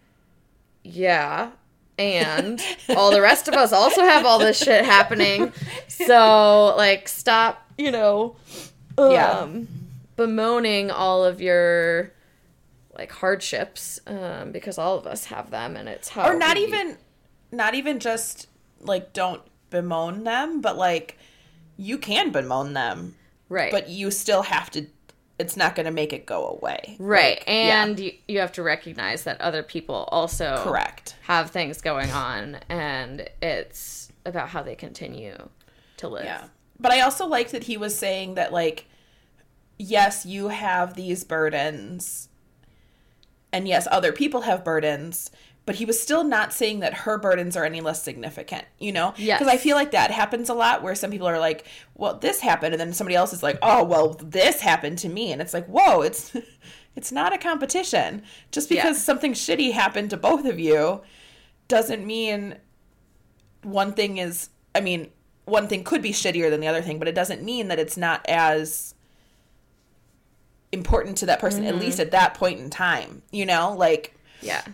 yeah 0.85 1.51
and 2.00 2.61
all 2.97 3.11
the 3.11 3.21
rest 3.21 3.49
of 3.49 3.54
us 3.54 3.73
also 3.73 4.02
have 4.02 4.25
all 4.26 4.38
this 4.38 4.59
shit 4.59 4.85
happening. 4.85 5.52
So 5.88 6.75
like 6.76 7.09
stop 7.09 7.66
you 7.78 7.90
know 7.90 8.37
um, 8.99 9.11
Yeah. 9.12 9.49
bemoaning 10.16 10.90
all 10.90 11.25
of 11.25 11.40
your 11.40 12.12
like 12.95 13.12
hardships 13.12 14.00
um, 14.07 14.52
because 14.52 14.76
all 14.78 14.99
of 14.99 15.07
us 15.07 15.26
have 15.26 15.50
them 15.50 15.76
and 15.76 15.88
it's 15.88 16.09
how 16.09 16.28
or 16.28 16.37
not 16.37 16.57
we- 16.57 16.64
even 16.64 16.97
not 17.52 17.75
even 17.75 17.99
just 17.99 18.47
like 18.80 19.12
don't 19.12 19.42
bemoan 19.71 20.25
them 20.25 20.61
but 20.61 20.76
like 20.76 21.16
you 21.76 21.97
can 21.97 22.30
bemoan 22.30 22.75
them. 22.75 23.14
Right. 23.49 23.73
But 23.73 23.88
you 23.88 24.11
still 24.11 24.42
have 24.42 24.71
to 24.73 24.87
it's 25.41 25.57
not 25.57 25.75
going 25.75 25.87
to 25.87 25.93
make 25.93 26.13
it 26.13 26.27
go 26.27 26.47
away. 26.49 26.97
Right 26.99 27.39
Like, 27.39 27.45
yeah, 27.47 27.85
and 27.85 27.99
you, 27.99 28.13
you 28.29 28.39
have 28.41 28.53
to 28.53 28.63
recognize 28.63 29.25
that 29.25 29.41
other 29.41 29.63
people 29.63 30.09
also 30.13 30.63
correct. 30.63 31.17
have 31.23 31.51
things 31.51 31.81
going 31.81 32.11
on 32.11 32.59
and 32.69 33.29
it's 33.41 34.13
about 34.27 34.51
how 34.51 34.63
they 34.63 34.75
continue 34.75 35.37
to 35.97 36.09
live. 36.09 36.25
Yeah. 36.25 36.45
But 36.79 36.93
i 36.93 37.01
also 37.01 37.27
liked 37.27 37.53
that 37.53 37.65
he 37.65 37.77
was 37.77 37.95
saying 37.95 38.35
that 38.35 38.53
like 38.53 38.87
yes 39.79 40.25
you 40.25 40.49
have 40.49 40.95
these 40.95 41.25
burdens 41.25 42.29
and 43.53 43.69
yes 43.69 43.87
other 43.91 44.13
people 44.13 44.43
have 44.43 44.65
burdens 44.65 45.31
but 45.71 45.77
he 45.77 45.85
was 45.85 46.03
still 46.03 46.25
not 46.25 46.53
saying 46.53 46.81
that 46.81 46.93
her 46.93 47.17
burdens 47.17 47.57
are 47.57 47.65
any 47.65 47.81
less 47.81 48.03
significant, 48.03 48.65
you 48.81 48.91
know? 48.91 49.15
Yes. 49.17 49.39
Because 49.39 49.55
I 49.55 49.57
feel 49.57 49.77
like 49.77 49.93
that 49.93 50.11
happens 50.11 50.49
a 50.49 50.53
lot 50.53 50.83
where 50.83 50.97
some 50.97 51.12
people 51.12 51.29
are 51.29 51.39
like, 51.39 51.65
well, 51.95 52.19
this 52.19 52.41
happened. 52.41 52.75
And 52.75 52.81
then 52.81 52.93
somebody 52.93 53.15
else 53.15 53.33
is 53.33 53.41
like, 53.41 53.57
oh, 53.62 53.85
well, 53.85 54.15
this 54.15 54.61
happened 54.62 54.99
to 54.99 55.09
me. 55.09 55.31
And 55.31 55.41
it's 55.41 55.55
like, 55.55 55.67
whoa, 55.67 56.00
it's. 56.00 56.37
It's 56.97 57.12
not 57.12 57.33
a 57.33 57.39
competition. 57.39 58.25
Just 58.50 58.69
because 58.69 58.97
Yeah. 58.97 59.03
something 59.05 59.33
shitty 59.33 59.71
happened 59.73 60.11
to 60.11 60.17
both 60.17 60.45
of 60.45 60.59
you 60.59 61.03
doesn't 61.69 62.05
mean 62.05 62.57
one 63.62 63.93
thing 63.93 64.19
is 64.19 64.49
I 64.75 64.81
mean, 64.81 65.09
one 65.45 65.69
thing 65.69 65.85
could 65.85 66.02
be 66.02 66.11
shittier 66.11 66.50
than 66.50 66.59
the 66.59 66.67
other 66.67 66.83
thing, 66.83 66.99
but 66.99 67.06
it 67.06 67.15
doesn't 67.15 67.45
mean 67.45 67.69
that 67.69 67.78
it's 67.78 67.97
not 67.97 68.26
as 68.28 68.97
important 70.73 71.17
to 71.19 71.26
that 71.26 71.39
person 71.39 71.65
at 71.65 71.75
mm-hmm. 71.75 71.85
least 71.85 72.00
at 72.00 72.11
that 72.11 72.35
point 72.35 72.59
in 72.59 72.71
time. 72.71 73.23
You 73.30 73.47
know, 73.47 73.73
like 73.73 74.17
yeah 74.43 74.65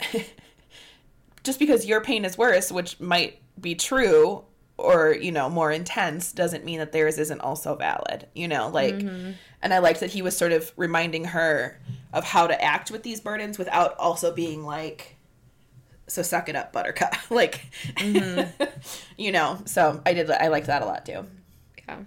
just 1.44 1.58
because 1.58 1.86
your 1.86 2.00
pain 2.00 2.24
is 2.24 2.36
worse, 2.36 2.70
which 2.72 2.98
might 3.00 3.40
be 3.60 3.74
true 3.74 4.44
or, 4.78 5.14
you 5.14 5.32
know, 5.32 5.48
more 5.48 5.72
intense, 5.72 6.32
doesn't 6.32 6.64
mean 6.64 6.78
that 6.80 6.92
theirs 6.92 7.18
isn't 7.18 7.40
also 7.40 7.74
valid, 7.74 8.26
you 8.34 8.46
know? 8.46 8.68
Like, 8.68 8.94
and 9.62 9.72
I 9.72 9.78
liked 9.78 10.00
that 10.00 10.10
he 10.10 10.20
was 10.20 10.36
sort 10.36 10.52
of 10.52 10.70
reminding 10.76 11.24
her 11.26 11.80
of 12.12 12.24
how 12.24 12.46
to 12.46 12.62
act 12.62 12.90
with 12.90 13.02
these 13.02 13.20
burdens 13.20 13.58
without 13.58 13.96
also 13.98 14.34
being 14.34 14.64
like, 14.64 15.16
so 16.08 16.22
suck 16.22 16.48
it 16.48 16.56
up, 16.56 16.72
buttercup. 16.72 17.14
like, 17.30 17.70
you 19.16 19.32
know, 19.32 19.58
so 19.64 20.02
I 20.04 20.12
did, 20.12 20.30
I 20.30 20.48
liked 20.48 20.66
that 20.66 20.82
a 20.82 20.84
lot 20.84 21.06
too. 21.06 21.24
yeah 21.88 21.98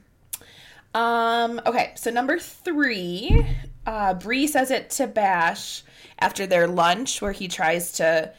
Um, 0.93 1.62
okay, 1.65 1.93
so 1.95 2.12
number 2.12 2.38
three, 2.38 3.45
uh, 3.86 4.13
Brie 4.13 4.47
says 4.47 4.69
it 4.69 4.91
to 4.91 5.08
Bash 5.08 5.84
after 6.19 6.45
their 6.45 6.67
lunch, 6.67 7.21
where 7.21 7.32
he 7.32 7.47
tries 7.47 7.93
to 7.93 8.34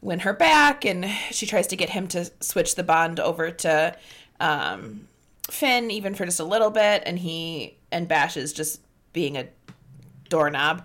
win 0.00 0.20
her 0.20 0.32
back, 0.32 0.84
and 0.84 1.06
she 1.30 1.46
tries 1.46 1.66
to 1.68 1.76
get 1.76 1.90
him 1.90 2.08
to 2.08 2.30
switch 2.40 2.74
the 2.74 2.82
bond 2.82 3.20
over 3.20 3.50
to 3.50 3.96
um, 4.40 5.08
Finn, 5.50 5.90
even 5.90 6.14
for 6.14 6.24
just 6.24 6.40
a 6.40 6.44
little 6.44 6.70
bit, 6.70 7.02
and 7.06 7.18
he 7.18 7.76
and 7.90 8.08
Bash 8.08 8.36
is 8.36 8.52
just 8.52 8.80
being 9.12 9.36
a 9.36 9.48
doorknob. 10.28 10.84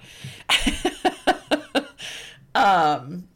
um, 2.55 3.27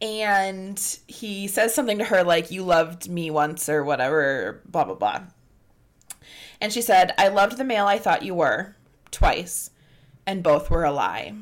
and 0.00 0.98
he 1.06 1.48
says 1.48 1.74
something 1.74 1.98
to 1.98 2.04
her 2.04 2.22
like, 2.22 2.50
"You 2.50 2.62
loved 2.62 3.08
me 3.08 3.30
once," 3.30 3.68
or 3.68 3.82
whatever, 3.82 4.60
blah 4.66 4.84
blah 4.84 4.94
blah. 4.94 5.22
And 6.62 6.72
she 6.72 6.80
said, 6.80 7.12
I 7.18 7.26
loved 7.26 7.56
the 7.56 7.64
male 7.64 7.86
I 7.88 7.98
thought 7.98 8.22
you 8.22 8.36
were 8.36 8.76
twice, 9.10 9.70
and 10.24 10.44
both 10.44 10.70
were 10.70 10.84
a 10.84 10.92
lie. 10.92 11.34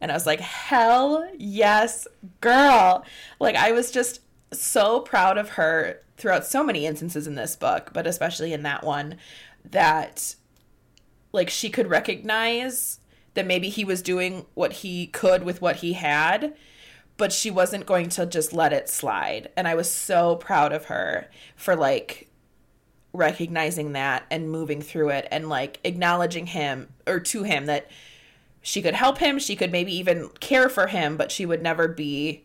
And 0.00 0.10
I 0.10 0.14
was 0.14 0.26
like, 0.26 0.40
hell 0.40 1.28
yes, 1.38 2.06
girl. 2.40 3.04
Like, 3.40 3.56
I 3.56 3.72
was 3.72 3.90
just 3.90 4.20
so 4.52 5.00
proud 5.00 5.38
of 5.38 5.50
her 5.50 6.00
throughout 6.16 6.46
so 6.46 6.62
many 6.62 6.86
instances 6.86 7.26
in 7.26 7.34
this 7.34 7.56
book, 7.56 7.90
but 7.92 8.06
especially 8.06 8.52
in 8.52 8.62
that 8.62 8.84
one, 8.84 9.16
that 9.64 10.34
like 11.32 11.50
she 11.50 11.68
could 11.68 11.88
recognize 11.88 13.00
that 13.34 13.46
maybe 13.46 13.68
he 13.68 13.84
was 13.84 14.02
doing 14.02 14.46
what 14.54 14.72
he 14.74 15.08
could 15.08 15.42
with 15.42 15.60
what 15.60 15.76
he 15.76 15.94
had, 15.94 16.54
but 17.16 17.32
she 17.32 17.50
wasn't 17.50 17.86
going 17.86 18.08
to 18.08 18.26
just 18.26 18.52
let 18.52 18.72
it 18.72 18.88
slide. 18.88 19.50
And 19.56 19.66
I 19.66 19.74
was 19.74 19.90
so 19.90 20.36
proud 20.36 20.72
of 20.72 20.86
her 20.86 21.28
for 21.56 21.74
like 21.74 22.28
recognizing 23.12 23.92
that 23.92 24.24
and 24.30 24.50
moving 24.50 24.82
through 24.82 25.10
it 25.10 25.26
and 25.30 25.48
like 25.48 25.80
acknowledging 25.84 26.46
him 26.46 26.88
or 27.06 27.20
to 27.20 27.42
him 27.42 27.66
that 27.66 27.90
she 28.66 28.80
could 28.80 28.94
help 28.94 29.18
him, 29.18 29.38
she 29.38 29.56
could 29.56 29.70
maybe 29.70 29.94
even 29.94 30.30
care 30.40 30.70
for 30.70 30.86
him, 30.86 31.18
but 31.18 31.30
she 31.30 31.44
would 31.44 31.62
never 31.62 31.86
be 31.86 32.44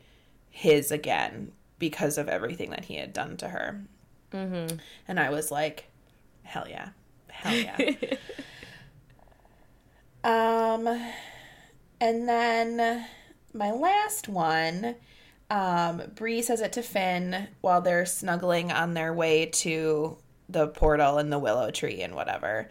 his 0.50 0.92
again 0.92 1.54
because 1.80 2.18
of 2.18 2.28
everything 2.28 2.72
that 2.72 2.86
he 2.86 2.96
had 2.96 3.14
done 3.14 3.38
to 3.38 3.48
her. 3.48 3.86
Mm-hmm. 4.34 4.76
And 5.08 5.18
I 5.18 5.30
was 5.30 5.50
like, 5.50 5.86
hell 6.44 6.68
yeah. 6.70 6.90
Hell 7.30 7.56
yeah. 7.56 7.94
um, 10.26 10.88
and 12.02 12.28
then 12.28 13.06
my 13.54 13.72
last 13.72 14.28
one, 14.28 14.96
um, 15.50 16.02
Brie 16.16 16.42
says 16.42 16.60
it 16.60 16.74
to 16.74 16.84
Finn 16.84 17.48
while 17.62 17.80
they're 17.80 18.06
snuggling 18.06 18.74
on 18.74 18.94
their 18.94 19.14
way 19.14 19.46
to 19.46 20.18
the 20.50 20.68
portal 20.68 21.18
and 21.18 21.32
the 21.32 21.40
willow 21.40 21.72
tree 21.72 22.02
and 22.02 22.14
whatever. 22.14 22.70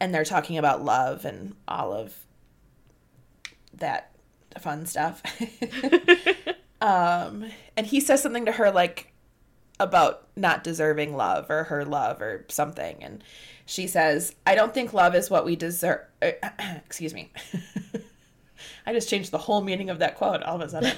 And 0.00 0.14
they're 0.14 0.24
talking 0.24 0.56
about 0.56 0.82
love 0.82 1.26
and 1.26 1.54
all 1.68 1.92
of 1.92 2.14
that 3.74 4.12
fun 4.58 4.86
stuff. 4.86 5.22
um, 6.80 7.46
and 7.76 7.86
he 7.86 8.00
says 8.00 8.22
something 8.22 8.46
to 8.46 8.52
her 8.52 8.70
like 8.70 9.12
about 9.80 10.26
not 10.36 10.62
deserving 10.62 11.16
love 11.16 11.50
or 11.50 11.64
her 11.64 11.84
love 11.84 12.20
or 12.20 12.44
something. 12.48 13.02
And 13.02 13.24
she 13.64 13.86
says, 13.86 14.34
I 14.46 14.54
don't 14.54 14.74
think 14.74 14.92
love 14.92 15.14
is 15.14 15.30
what 15.30 15.44
we 15.44 15.56
deserve. 15.56 16.00
excuse 16.86 17.14
me. 17.14 17.32
I 18.86 18.92
just 18.92 19.08
changed 19.08 19.30
the 19.30 19.38
whole 19.38 19.62
meaning 19.62 19.88
of 19.88 19.98
that 20.00 20.16
quote 20.16 20.42
all 20.42 20.56
of 20.56 20.60
a 20.60 20.68
sudden. 20.68 20.96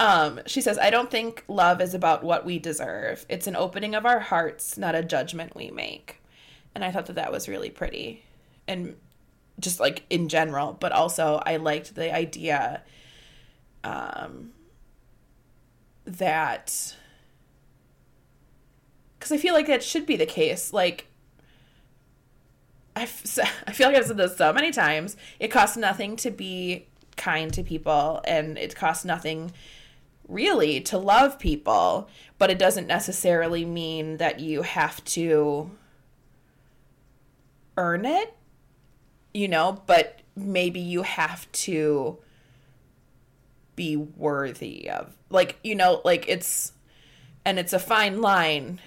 Um, 0.00 0.40
she 0.46 0.60
says, 0.60 0.78
I 0.78 0.90
don't 0.90 1.10
think 1.10 1.44
love 1.48 1.80
is 1.80 1.94
about 1.94 2.24
what 2.24 2.44
we 2.44 2.58
deserve. 2.58 3.26
It's 3.28 3.46
an 3.46 3.56
opening 3.56 3.94
of 3.94 4.06
our 4.06 4.20
hearts, 4.20 4.78
not 4.78 4.94
a 4.94 5.02
judgment 5.02 5.54
we 5.54 5.70
make. 5.70 6.22
And 6.74 6.84
I 6.84 6.90
thought 6.90 7.06
that 7.06 7.16
that 7.16 7.32
was 7.32 7.48
really 7.48 7.70
pretty. 7.70 8.22
And 8.68 8.96
just 9.58 9.80
like 9.80 10.04
in 10.10 10.28
general, 10.28 10.76
but 10.78 10.92
also 10.92 11.42
I 11.44 11.56
liked 11.56 11.94
the 11.94 12.14
idea 12.14 12.82
um, 13.84 14.52
that. 16.04 16.96
Because 19.18 19.32
I 19.32 19.38
feel 19.38 19.54
like 19.54 19.66
that 19.66 19.82
should 19.82 20.06
be 20.06 20.16
the 20.16 20.26
case. 20.26 20.72
Like, 20.72 21.06
I've, 22.94 23.22
I 23.66 23.72
feel 23.72 23.88
like 23.88 23.96
I've 23.96 24.06
said 24.06 24.16
this 24.16 24.36
so 24.36 24.52
many 24.52 24.72
times. 24.72 25.16
It 25.40 25.48
costs 25.48 25.76
nothing 25.76 26.16
to 26.16 26.30
be 26.30 26.86
kind 27.16 27.52
to 27.54 27.62
people, 27.62 28.20
and 28.26 28.58
it 28.58 28.76
costs 28.76 29.04
nothing 29.04 29.52
really 30.28 30.80
to 30.80 30.98
love 30.98 31.38
people, 31.38 32.08
but 32.38 32.50
it 32.50 32.58
doesn't 32.58 32.86
necessarily 32.86 33.64
mean 33.64 34.16
that 34.16 34.40
you 34.40 34.62
have 34.62 35.02
to 35.04 35.70
earn 37.76 38.04
it, 38.04 38.34
you 39.36 39.48
know, 39.48 39.82
but 39.86 40.20
maybe 40.34 40.80
you 40.80 41.02
have 41.02 41.50
to 41.52 42.16
be 43.76 43.94
worthy 43.96 44.88
of. 44.88 45.14
Like, 45.28 45.58
you 45.62 45.74
know, 45.74 46.00
like 46.04 46.26
it's 46.26 46.72
and 47.44 47.58
it's 47.58 47.74
a 47.74 47.78
fine 47.78 48.22
line, 48.22 48.80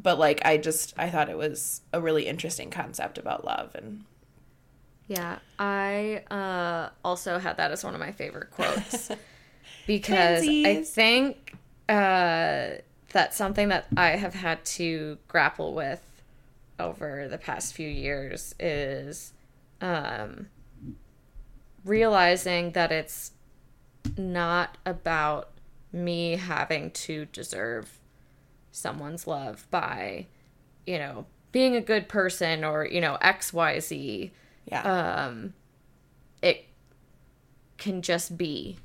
but 0.00 0.18
like 0.18 0.40
I 0.44 0.58
just 0.58 0.94
I 0.96 1.10
thought 1.10 1.28
it 1.28 1.36
was 1.36 1.80
a 1.92 2.00
really 2.00 2.26
interesting 2.26 2.70
concept 2.70 3.18
about 3.18 3.44
love 3.44 3.74
and 3.74 4.04
Yeah, 5.08 5.40
I 5.58 6.22
uh, 6.30 6.90
also 7.04 7.40
had 7.40 7.56
that 7.56 7.72
as 7.72 7.82
one 7.82 7.94
of 7.94 8.00
my 8.00 8.12
favorite 8.12 8.52
quotes 8.52 9.10
because 9.88 10.46
I 10.46 10.82
think 10.84 11.56
uh, 11.88 12.68
that's 13.10 13.36
something 13.36 13.70
that 13.70 13.86
I 13.96 14.10
have 14.10 14.34
had 14.34 14.64
to 14.66 15.18
grapple 15.26 15.74
with 15.74 16.02
over 16.78 17.26
the 17.26 17.38
past 17.38 17.74
few 17.74 17.88
years 17.88 18.54
is 18.60 19.32
um, 19.80 20.48
realizing 21.84 22.72
that 22.72 22.92
it's 22.92 23.32
not 24.16 24.78
about 24.84 25.50
me 25.92 26.32
having 26.36 26.90
to 26.92 27.26
deserve 27.26 27.98
someone's 28.72 29.26
love 29.26 29.66
by, 29.70 30.26
you 30.86 30.98
know, 30.98 31.26
being 31.52 31.74
a 31.76 31.80
good 31.80 32.08
person 32.08 32.64
or, 32.64 32.86
you 32.86 33.00
know, 33.00 33.16
XYZ 33.22 34.30
yeah. 34.66 35.26
um 35.26 35.54
it 36.42 36.66
can 37.78 38.02
just 38.02 38.36
be 38.36 38.76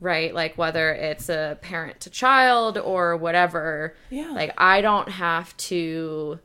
right 0.00 0.34
like 0.34 0.58
whether 0.58 0.92
it's 0.92 1.28
a 1.28 1.56
parent 1.62 2.00
to 2.00 2.10
child 2.10 2.76
or 2.76 3.16
whatever 3.16 3.94
Yeah. 4.10 4.30
like 4.32 4.52
i 4.58 4.80
don't 4.80 5.08
have 5.08 5.56
to 5.58 6.40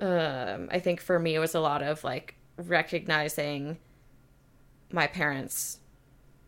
um 0.00 0.68
i 0.72 0.80
think 0.80 1.00
for 1.00 1.18
me 1.20 1.34
it 1.36 1.38
was 1.38 1.54
a 1.54 1.60
lot 1.60 1.82
of 1.82 2.02
like 2.02 2.34
recognizing 2.68 3.78
my 4.92 5.06
parents 5.06 5.78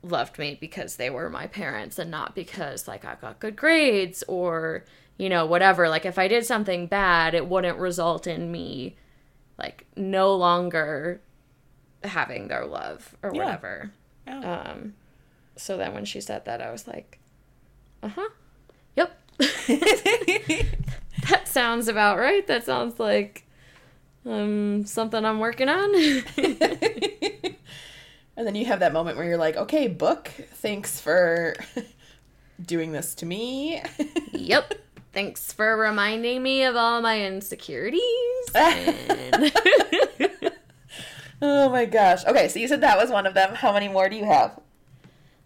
loved 0.03 0.39
me 0.39 0.59
because 0.61 0.97
they 0.97 1.09
were 1.11 1.31
my 1.31 1.47
parents 1.47 1.99
and 1.99 2.11
not 2.11 2.35
because 2.35 2.89
like 2.89 3.05
I 3.05 3.15
got 3.15 3.39
good 3.39 3.55
grades 3.57 4.25
or 4.27 4.85
you 5.17 5.29
know 5.29 5.47
whatever. 5.47 5.89
Like 5.89 6.05
if 6.05 6.19
I 6.19 6.27
did 6.29 6.45
something 6.45 6.87
bad 6.89 7.35
it 7.35 7.47
wouldn't 7.47 7.79
result 7.79 8.27
in 8.27 8.51
me 8.51 8.97
like 9.59 9.87
no 9.97 10.35
longer 10.35 11.21
having 12.03 12.49
their 12.49 12.67
love 12.67 13.15
or 13.23 13.31
Yeah. 13.33 13.45
whatever. 13.45 13.93
Yeah. 14.27 14.63
um 14.71 14.95
so 15.57 15.77
then 15.77 15.95
when 15.95 16.05
she 16.05 16.21
said 16.21 16.45
that 16.47 16.61
I 16.61 16.71
was 16.73 16.89
like 16.89 17.19
uh-huh. 18.03 18.29
Yep. 18.97 19.19
That 21.29 21.47
sounds 21.47 21.87
about 21.87 22.19
right. 22.19 22.45
That 22.49 22.65
sounds 22.65 22.99
like 22.99 23.47
um 24.27 24.85
something 24.87 25.25
I'm 25.25 25.39
working 25.41 25.69
on 25.69 25.95
and 28.37 28.47
then 28.47 28.55
you 28.55 28.65
have 28.67 28.81
that 28.81 28.93
moment 28.93 29.17
where 29.17 29.27
you're 29.27 29.37
like, 29.37 29.57
okay, 29.57 29.89
book, 29.89 30.31
thanks 30.55 31.01
for 31.01 31.55
doing 32.65 32.93
this 32.93 33.15
to 33.17 33.27
me. 33.27 33.83
Yep. 34.33 34.75
Thanks 35.13 35.53
for 35.53 35.77
reminding 35.77 36.43
me 36.43 36.65
of 36.65 36.75
all 36.77 37.03
my 37.03 37.21
insecurities. 37.27 38.01
And- 38.55 39.53
oh 41.43 41.69
my 41.69 41.85
gosh. 41.85 42.25
Okay, 42.25 42.49
so 42.49 42.59
you 42.59 42.69
said 42.69 42.81
that 42.81 42.97
was 42.97 43.11
one 43.11 43.27
of 43.27 43.35
them. 43.35 43.55
How 43.55 43.73
many 43.73 43.89
more 43.89 44.09
do 44.09 44.17
you 44.17 44.25
have? 44.25 44.59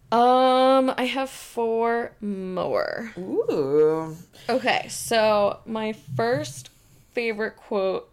um, 0.09 0.93
I 0.97 1.03
have 1.11 1.29
four 1.29 2.13
more. 2.21 3.11
Ooh. 3.17 4.15
Okay, 4.47 4.87
so 4.87 5.59
my 5.65 5.91
first 6.15 6.69
favorite 7.11 7.57
quote 7.57 8.09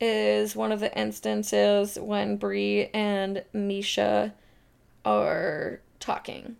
is 0.00 0.54
one 0.56 0.72
of 0.72 0.80
the 0.80 0.96
instances 0.98 1.98
when 1.98 2.36
Brie 2.36 2.86
and 2.92 3.44
Misha 3.52 4.34
are 5.04 5.80
talking. 6.00 6.56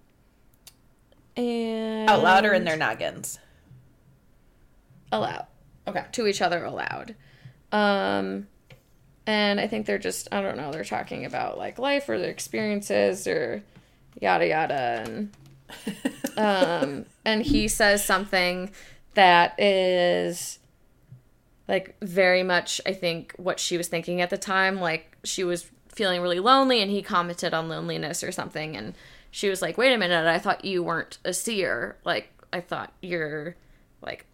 And 1.36 2.08
Out 2.08 2.22
loud 2.22 2.44
or 2.44 2.52
in 2.52 2.64
their 2.64 2.76
noggins? 2.76 3.38
aloud. 5.12 5.46
Okay. 5.86 6.04
to 6.12 6.26
each 6.26 6.42
other 6.42 6.64
aloud. 6.64 7.14
Um, 7.70 8.46
and 9.26 9.60
I 9.60 9.66
think 9.68 9.86
they're 9.86 9.98
just, 9.98 10.28
I 10.32 10.40
don't 10.42 10.56
know, 10.56 10.72
they're 10.72 10.84
talking 10.84 11.24
about 11.24 11.56
like 11.58 11.78
life 11.78 12.08
or 12.08 12.18
their 12.18 12.30
experiences 12.30 13.26
or 13.26 13.62
yada 14.20 14.48
yada. 14.48 15.04
And, 15.06 15.30
um, 16.36 17.06
and 17.24 17.42
he 17.42 17.68
says 17.68 18.04
something 18.04 18.70
that 19.14 19.58
is 19.60 20.58
like 21.68 21.96
very 22.02 22.42
much, 22.42 22.80
I 22.86 22.92
think, 22.92 23.34
what 23.36 23.58
she 23.58 23.76
was 23.76 23.88
thinking 23.88 24.20
at 24.20 24.30
the 24.30 24.38
time. 24.38 24.80
Like 24.80 25.16
she 25.24 25.44
was 25.44 25.70
feeling 25.88 26.20
really 26.20 26.40
lonely 26.40 26.82
and 26.82 26.90
he 26.90 27.02
commented 27.02 27.54
on 27.54 27.68
loneliness 27.68 28.22
or 28.22 28.32
something. 28.32 28.76
And 28.76 28.94
she 29.30 29.48
was 29.48 29.62
like, 29.62 29.78
wait 29.78 29.92
a 29.92 29.98
minute, 29.98 30.26
I 30.26 30.38
thought 30.38 30.64
you 30.64 30.82
weren't 30.82 31.18
a 31.24 31.32
seer. 31.32 31.96
Like, 32.04 32.30
I 32.52 32.60
thought 32.60 32.92
your 33.00 33.56
like 34.02 34.26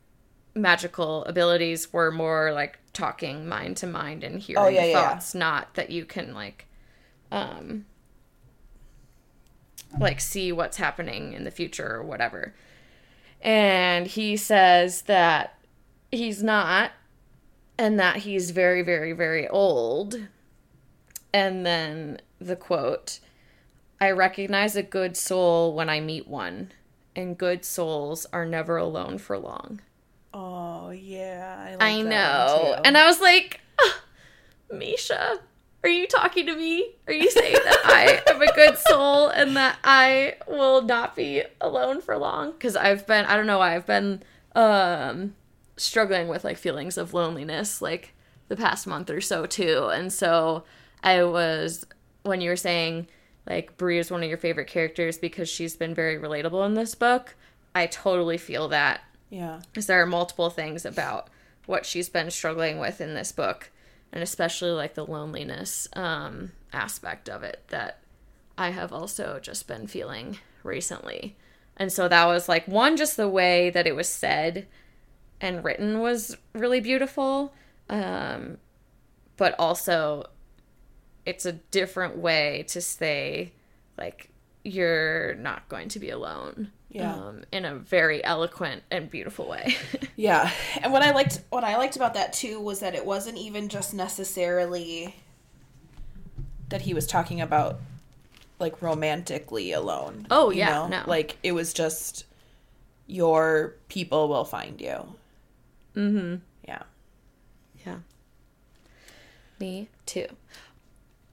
magical 0.54 1.24
abilities 1.24 1.92
were 1.92 2.10
more 2.10 2.52
like 2.52 2.78
talking 2.92 3.46
mind 3.48 3.76
to 3.78 3.86
mind 3.86 4.24
and 4.24 4.40
hearing 4.40 4.64
Oh, 4.64 4.68
yeah, 4.68 4.84
yeah. 4.84 5.10
thoughts, 5.10 5.34
not 5.34 5.74
that 5.74 5.90
you 5.90 6.04
can 6.04 6.34
like 6.34 6.66
um 7.30 7.86
like 9.98 10.20
see 10.20 10.52
what's 10.52 10.76
happening 10.76 11.32
in 11.32 11.44
the 11.44 11.50
future 11.50 11.94
or 11.94 12.02
whatever. 12.02 12.54
And 13.40 14.06
he 14.06 14.36
says 14.36 15.02
that 15.02 15.58
he's 16.10 16.42
not 16.42 16.92
and 17.80 17.98
that 17.98 18.18
he's 18.18 18.50
very 18.50 18.82
very 18.82 19.12
very 19.12 19.48
old. 19.48 20.16
And 21.32 21.64
then 21.64 22.20
the 22.40 22.56
quote, 22.56 23.20
I 24.00 24.10
recognize 24.10 24.76
a 24.76 24.82
good 24.82 25.16
soul 25.16 25.74
when 25.74 25.88
I 25.88 26.00
meet 26.00 26.26
one, 26.26 26.72
and 27.14 27.38
good 27.38 27.64
souls 27.64 28.26
are 28.32 28.44
never 28.44 28.76
alone 28.76 29.18
for 29.18 29.38
long. 29.38 29.80
Oh, 30.34 30.90
yeah. 30.90 31.56
I, 31.58 31.70
like 31.74 31.82
I 31.82 32.02
know. 32.02 32.80
And 32.84 32.96
I 32.96 33.06
was 33.06 33.20
like, 33.20 33.60
"Ah, 33.80 34.00
Misha, 34.72 35.40
are 35.82 35.88
you 35.88 36.06
talking 36.06 36.46
to 36.46 36.56
me? 36.56 36.94
Are 37.06 37.12
you 37.12 37.30
saying 37.30 37.54
that 37.64 37.80
I 37.84 38.22
am 38.32 38.42
a 38.42 38.52
good 38.54 38.76
soul 38.78 39.28
and 39.28 39.56
that 39.56 39.78
I 39.84 40.34
will 40.48 40.82
not 40.82 41.14
be 41.14 41.42
alone 41.60 42.00
for 42.00 42.16
long? 42.16 42.52
Because 42.52 42.76
I've 42.76 43.06
been, 43.06 43.24
I 43.26 43.36
don't 43.36 43.46
know, 43.46 43.58
why 43.58 43.76
I've 43.76 43.86
been 43.86 44.22
um, 44.54 45.34
struggling 45.80 46.28
with 46.28 46.44
like 46.44 46.58
feelings 46.58 46.96
of 46.96 47.14
loneliness 47.14 47.80
like 47.80 48.14
the 48.48 48.56
past 48.56 48.86
month 48.86 49.10
or 49.10 49.20
so 49.20 49.46
too. 49.46 49.90
And 49.92 50.12
so 50.12 50.64
I 51.02 51.24
was, 51.24 51.86
when 52.22 52.40
you 52.40 52.50
were 52.50 52.56
saying 52.56 53.08
like 53.48 53.76
Brie 53.76 53.98
is 53.98 54.10
one 54.10 54.22
of 54.22 54.28
your 54.28 54.38
favorite 54.38 54.68
characters 54.68 55.18
because 55.18 55.48
she's 55.48 55.76
been 55.76 55.94
very 55.94 56.16
relatable 56.16 56.64
in 56.66 56.74
this 56.74 56.94
book, 56.94 57.34
I 57.74 57.86
totally 57.86 58.38
feel 58.38 58.68
that 58.68 59.00
yeah. 59.30 59.60
because 59.70 59.86
there 59.86 60.02
are 60.02 60.06
multiple 60.06 60.50
things 60.50 60.84
about 60.84 61.28
what 61.66 61.86
she's 61.86 62.08
been 62.08 62.30
struggling 62.30 62.78
with 62.78 63.00
in 63.00 63.14
this 63.14 63.32
book 63.32 63.70
and 64.12 64.22
especially 64.22 64.70
like 64.70 64.94
the 64.94 65.06
loneliness 65.06 65.88
um, 65.94 66.52
aspect 66.72 67.28
of 67.28 67.42
it 67.42 67.62
that 67.68 67.98
i 68.58 68.70
have 68.70 68.92
also 68.92 69.38
just 69.40 69.66
been 69.66 69.86
feeling 69.86 70.38
recently 70.62 71.36
and 71.76 71.92
so 71.92 72.08
that 72.08 72.26
was 72.26 72.48
like 72.48 72.66
one 72.66 72.96
just 72.96 73.16
the 73.16 73.28
way 73.28 73.70
that 73.70 73.86
it 73.86 73.94
was 73.94 74.08
said 74.08 74.66
and 75.40 75.64
written 75.64 76.00
was 76.00 76.36
really 76.54 76.80
beautiful 76.80 77.52
um, 77.88 78.58
but 79.36 79.54
also 79.58 80.24
it's 81.26 81.44
a 81.46 81.52
different 81.52 82.16
way 82.16 82.64
to 82.68 82.80
say 82.80 83.52
like 83.98 84.30
you're 84.64 85.34
not 85.36 85.68
going 85.68 85.88
to 85.88 85.98
be 85.98 86.10
alone 86.10 86.70
Yeah. 86.90 87.14
um, 87.14 87.44
in 87.50 87.64
a 87.64 87.74
very 87.74 88.22
eloquent 88.24 88.82
and 88.90 89.10
beautiful 89.10 89.48
way 89.48 89.76
Yeah, 90.16 90.50
and 90.82 90.92
what 90.92 91.00
I 91.02 91.12
liked 91.12 91.40
what 91.48 91.64
I 91.64 91.78
liked 91.78 91.96
about 91.96 92.12
that 92.14 92.34
too 92.34 92.60
was 92.60 92.80
that 92.80 92.94
it 92.94 93.06
wasn't 93.06 93.38
even 93.38 93.70
just 93.70 93.94
necessarily 93.94 95.14
that 96.68 96.82
he 96.82 96.92
was 96.92 97.06
talking 97.06 97.40
about 97.40 97.80
like 98.58 98.82
romantically 98.82 99.72
alone. 99.72 100.26
Oh, 100.30 100.50
you 100.50 100.58
yeah, 100.58 100.68
know? 100.74 100.88
no. 100.88 101.02
like 101.06 101.38
it 101.42 101.52
was 101.52 101.72
just 101.72 102.26
your 103.06 103.74
people 103.88 104.28
will 104.28 104.44
find 104.44 104.78
you. 104.80 105.14
Mm-hmm 105.94 106.36
Yeah, 106.66 106.82
yeah 107.86 107.98
me 109.58 109.88
too 110.06 110.26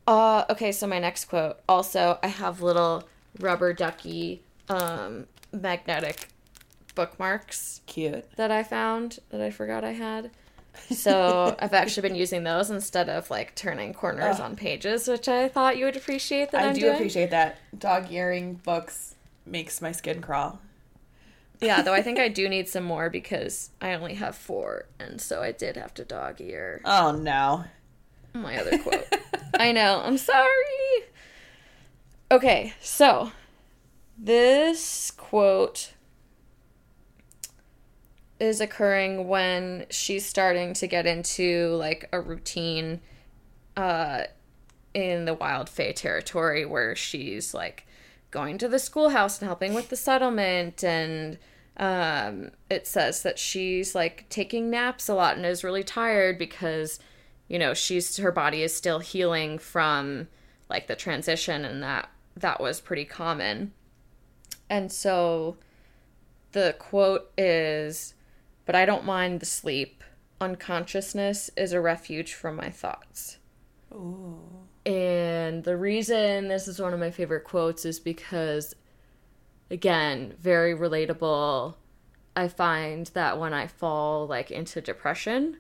uh 0.07 0.45
okay 0.49 0.71
so 0.71 0.87
my 0.87 0.99
next 0.99 1.25
quote 1.25 1.57
also 1.67 2.19
i 2.23 2.27
have 2.27 2.61
little 2.61 3.03
rubber 3.39 3.73
ducky 3.73 4.41
um 4.69 5.25
magnetic 5.53 6.27
bookmarks 6.97 7.81
cute. 7.85 8.29
that 8.37 8.49
I 8.51 8.63
found 8.63 9.19
that 9.29 9.39
I 9.39 9.51
forgot 9.51 9.83
I 9.85 9.93
had. 9.93 10.31
So 10.91 11.55
I've 11.57 11.73
actually 11.73 12.07
been 12.07 12.15
using 12.15 12.43
those 12.43 12.69
instead 12.69 13.09
of 13.09 13.31
like 13.31 13.55
turning 13.55 13.95
corners 13.95 14.35
Ugh. 14.35 14.41
on 14.41 14.55
pages, 14.55 15.07
which 15.07 15.27
I 15.27 15.47
thought 15.47 15.75
you 15.77 15.85
would 15.85 15.95
appreciate 15.95 16.51
that 16.51 16.61
I 16.63 16.67
am 16.67 16.75
do 16.75 16.81
doing. 16.81 16.93
appreciate 16.93 17.31
that. 17.31 17.57
Dog 17.79 18.11
earring 18.11 18.53
books 18.63 19.15
makes 19.43 19.81
my 19.81 19.91
skin 19.91 20.21
crawl. 20.21 20.59
Yeah, 21.59 21.81
though 21.81 21.93
I 21.93 22.01
think 22.01 22.19
I 22.19 22.27
do 22.39 22.47
need 22.47 22.67
some 22.69 22.83
more 22.83 23.09
because 23.09 23.71
I 23.81 23.93
only 23.93 24.13
have 24.15 24.35
four, 24.35 24.85
and 24.99 25.19
so 25.19 25.41
I 25.41 25.51
did 25.51 25.75
have 25.77 25.93
to 25.95 26.05
dog 26.05 26.39
ear 26.41 26.81
Oh 26.85 27.11
no. 27.11 27.65
my 28.33 28.59
other 28.59 28.77
quote. 28.77 29.07
I 29.59 29.71
know, 29.71 30.01
I'm 30.03 30.17
sorry. 30.17 30.47
Okay, 32.31 32.73
so 32.81 33.31
this 34.17 35.11
quote 35.11 35.93
is 38.39 38.61
occurring 38.61 39.27
when 39.27 39.85
she's 39.89 40.25
starting 40.25 40.73
to 40.75 40.85
get 40.87 41.07
into 41.07 41.69
like 41.75 42.07
a 42.11 42.21
routine 42.21 43.01
uh 43.75 44.23
in 44.93 45.25
the 45.25 45.33
wild 45.33 45.67
fae 45.69 45.91
territory 45.91 46.63
where 46.65 46.95
she's 46.95 47.53
like 47.53 47.86
going 48.31 48.57
to 48.57 48.67
the 48.67 48.79
schoolhouse 48.79 49.39
and 49.39 49.47
helping 49.47 49.73
with 49.73 49.89
the 49.89 49.95
settlement 49.95 50.83
and 50.83 51.37
um 51.77 52.51
it 52.69 52.87
says 52.87 53.23
that 53.23 53.37
she's 53.39 53.93
like 53.93 54.27
taking 54.29 54.69
naps 54.69 55.07
a 55.07 55.13
lot 55.13 55.37
and 55.37 55.45
is 55.45 55.63
really 55.63 55.83
tired 55.83 56.37
because 56.37 56.99
you 57.47 57.57
know 57.57 57.73
she's 57.73 58.17
her 58.17 58.31
body 58.31 58.63
is 58.63 58.75
still 58.75 58.99
healing 58.99 59.57
from 59.57 60.27
like 60.69 60.87
the 60.87 60.95
transition 60.95 61.63
and 61.63 61.81
that 61.81 62.09
that 62.35 62.61
was 62.61 62.79
pretty 62.79 63.05
common. 63.05 63.73
And 64.69 64.91
so 64.91 65.57
the 66.51 66.75
quote 66.77 67.31
is 67.37 68.13
but 68.65 68.75
i 68.75 68.85
don't 68.85 69.05
mind 69.05 69.39
the 69.39 69.45
sleep. 69.45 70.03
Unconsciousness 70.39 71.49
is 71.57 71.73
a 71.73 71.81
refuge 71.81 72.33
from 72.33 72.55
my 72.55 72.69
thoughts. 72.69 73.37
Ooh. 73.91 74.66
And 74.87 75.63
the 75.63 75.75
reason 75.77 76.47
this 76.47 76.67
is 76.67 76.79
one 76.79 76.93
of 76.93 76.99
my 76.99 77.11
favorite 77.11 77.43
quotes 77.43 77.85
is 77.85 77.99
because, 77.99 78.75
again, 79.69 80.33
very 80.39 80.73
relatable. 80.73 81.75
I 82.35 82.47
find 82.47 83.07
that 83.07 83.39
when 83.39 83.53
I 83.53 83.67
fall 83.67 84.27
like 84.27 84.49
into 84.51 84.79
depression, 84.81 85.57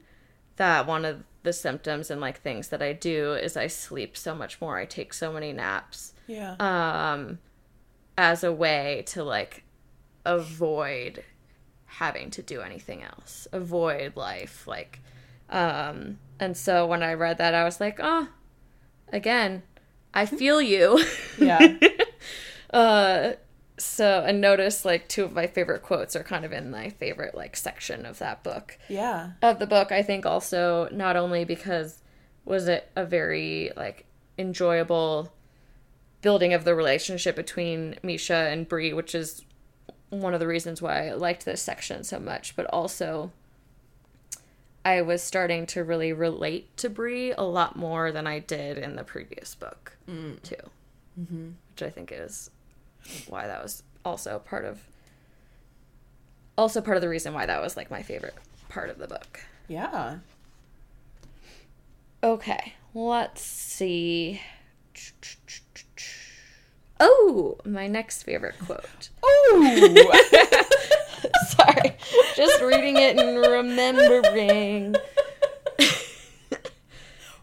that 0.55 0.87
one 0.87 1.05
of 1.05 1.23
the 1.43 1.53
symptoms 1.53 2.09
and 2.11 2.21
like 2.21 2.39
things 2.41 2.69
that 2.69 2.81
I 2.81 2.93
do 2.93 3.33
is 3.33 3.57
I 3.57 3.67
sleep 3.67 4.15
so 4.17 4.33
much 4.35 4.59
more. 4.61 4.77
I 4.77 4.85
take 4.85 5.13
so 5.13 5.31
many 5.33 5.53
naps 5.53 6.13
Yeah. 6.27 6.55
um, 6.59 7.39
as 8.17 8.43
a 8.43 8.51
way 8.53 9.03
to 9.07 9.23
like 9.23 9.63
avoid 10.25 11.23
having 11.85 12.29
to 12.31 12.41
do 12.43 12.61
anything 12.61 13.01
else, 13.03 13.47
avoid 13.51 14.15
life, 14.15 14.67
like, 14.67 14.99
um, 15.49 16.19
and 16.39 16.55
so 16.57 16.85
when 16.85 17.01
I 17.01 17.13
read 17.13 17.37
that, 17.37 17.55
I 17.55 17.63
was 17.63 17.79
like, 17.79 17.99
oh, 18.01 18.27
again, 19.11 19.63
I 20.13 20.25
feel 20.25 20.61
you. 20.61 21.03
yeah. 21.39 21.75
uh, 22.73 23.33
so 23.79 24.23
and 24.25 24.41
notice 24.41 24.83
like 24.85 25.07
two 25.07 25.23
of 25.23 25.33
my 25.33 25.45
favorite 25.45 25.83
quotes 25.83 26.15
are 26.15 26.23
kind 26.23 26.43
of 26.43 26.51
in 26.51 26.71
my 26.71 26.89
favorite 26.89 27.35
like 27.35 27.55
section 27.55 28.05
of 28.07 28.17
that 28.19 28.41
book 28.43 28.77
Yeah. 28.89 29.33
of 29.43 29.59
the 29.59 29.67
book 29.67 29.91
i 29.91 30.01
think 30.01 30.25
also 30.25 30.89
not 30.91 31.15
only 31.15 31.45
because 31.45 32.01
was 32.43 32.67
it 32.67 32.89
a 32.95 33.05
very 33.05 33.71
like 33.77 34.05
enjoyable 34.39 35.31
building 36.23 36.53
of 36.55 36.63
the 36.63 36.73
relationship 36.73 37.35
between 37.35 37.95
misha 38.01 38.33
and 38.33 38.67
Brie, 38.67 38.93
which 38.93 39.13
is 39.13 39.45
one 40.09 40.33
of 40.33 40.39
the 40.39 40.47
reasons 40.47 40.81
why 40.81 41.09
i 41.09 41.13
liked 41.13 41.45
this 41.45 41.61
section 41.61 42.03
so 42.03 42.17
much 42.19 42.55
but 42.55 42.65
also 42.67 43.31
i 44.85 45.01
was 45.01 45.21
starting 45.21 45.65
to 45.65 45.83
really 45.83 46.13
relate 46.13 46.75
to 46.77 46.89
brie 46.89 47.31
a 47.33 47.43
lot 47.43 47.75
more 47.75 48.11
than 48.11 48.27
i 48.27 48.39
did 48.39 48.77
in 48.77 48.95
the 48.95 49.03
previous 49.03 49.55
book 49.55 49.97
mm. 50.09 50.41
too 50.43 50.55
mm-hmm. 51.19 51.49
which 51.71 51.83
i 51.83 51.89
think 51.89 52.11
is 52.13 52.49
why 53.27 53.47
that 53.47 53.61
was 53.61 53.83
also 54.05 54.39
part 54.39 54.65
of 54.65 54.79
also 56.57 56.81
part 56.81 56.97
of 56.97 57.01
the 57.01 57.09
reason 57.09 57.33
why 57.33 57.45
that 57.45 57.61
was 57.61 57.77
like 57.77 57.91
my 57.91 58.01
favorite 58.01 58.35
part 58.69 58.89
of 58.89 58.97
the 58.97 59.07
book 59.07 59.41
Yeah. 59.67 60.17
Okay, 62.23 62.73
let's 62.95 63.41
see. 63.41 64.41
Oh, 66.99 67.57
my 67.63 67.87
next 67.87 68.23
favorite 68.23 68.55
quote. 68.65 69.09
Oh. 69.21 70.23
Sorry, 71.49 71.95
just 72.35 72.56
reading 72.87 73.01
it 73.01 73.17
and 73.19 73.37
remembering. 73.37 74.95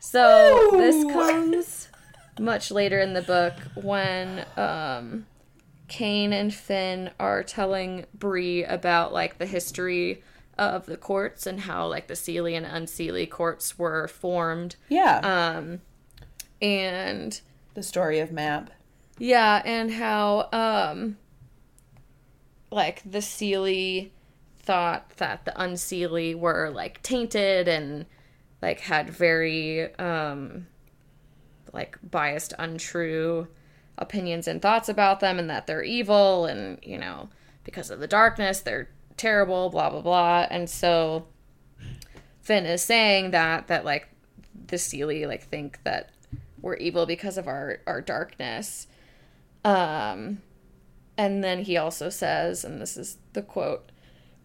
so 0.00 0.70
this 0.72 1.04
comes 1.12 1.88
much 2.38 2.70
later 2.70 2.98
in 2.98 3.12
the 3.12 3.22
book 3.22 3.54
when 3.74 4.44
um, 4.56 5.26
Kane 5.88 6.32
and 6.32 6.52
Finn 6.52 7.10
are 7.20 7.42
telling 7.42 8.06
Brie 8.14 8.64
about 8.64 9.12
like 9.12 9.38
the 9.38 9.46
history 9.46 10.22
of 10.56 10.86
the 10.86 10.96
courts 10.96 11.46
and 11.46 11.60
how 11.60 11.86
like 11.86 12.06
the 12.06 12.14
Seelie 12.14 12.56
and 12.56 12.66
Unseelie 12.66 13.28
courts 13.28 13.78
were 13.78 14.08
formed. 14.08 14.76
yeah. 14.88 15.18
Um, 15.58 15.80
and 16.62 17.40
the 17.74 17.82
story 17.82 18.20
of 18.20 18.32
Mab. 18.32 18.70
yeah, 19.18 19.60
and 19.64 19.90
how 19.92 20.48
um 20.52 21.18
like 22.70 23.02
the 23.04 23.18
Seelie 23.18 24.10
thought 24.64 25.10
that 25.18 25.44
the 25.44 25.52
Unseelie 25.52 26.34
were 26.34 26.70
like 26.70 27.02
tainted 27.02 27.68
and 27.68 28.06
like 28.62 28.80
had 28.80 29.10
very 29.10 29.94
um 29.96 30.66
like 31.72 31.98
biased, 32.08 32.54
untrue 32.58 33.48
opinions 33.98 34.48
and 34.48 34.62
thoughts 34.62 34.88
about 34.88 35.20
them 35.20 35.38
and 35.38 35.50
that 35.50 35.66
they're 35.66 35.82
evil 35.82 36.46
and, 36.46 36.78
you 36.82 36.96
know, 36.96 37.28
because 37.64 37.90
of 37.90 38.00
the 38.00 38.06
darkness, 38.06 38.60
they're 38.60 38.88
terrible, 39.16 39.70
blah 39.70 39.90
blah 39.90 40.00
blah. 40.00 40.46
And 40.50 40.68
so 40.70 41.26
Finn 42.40 42.66
is 42.66 42.82
saying 42.82 43.32
that 43.32 43.68
that 43.68 43.84
like 43.84 44.08
the 44.66 44.76
Seelie 44.76 45.26
like 45.26 45.48
think 45.48 45.82
that 45.84 46.10
we're 46.60 46.76
evil 46.76 47.06
because 47.06 47.36
of 47.36 47.46
our 47.46 47.80
our 47.86 48.00
darkness. 48.00 48.86
Um 49.64 50.40
and 51.16 51.44
then 51.44 51.64
he 51.64 51.76
also 51.76 52.08
says, 52.08 52.64
and 52.64 52.80
this 52.80 52.96
is 52.96 53.18
the 53.34 53.42
quote, 53.42 53.90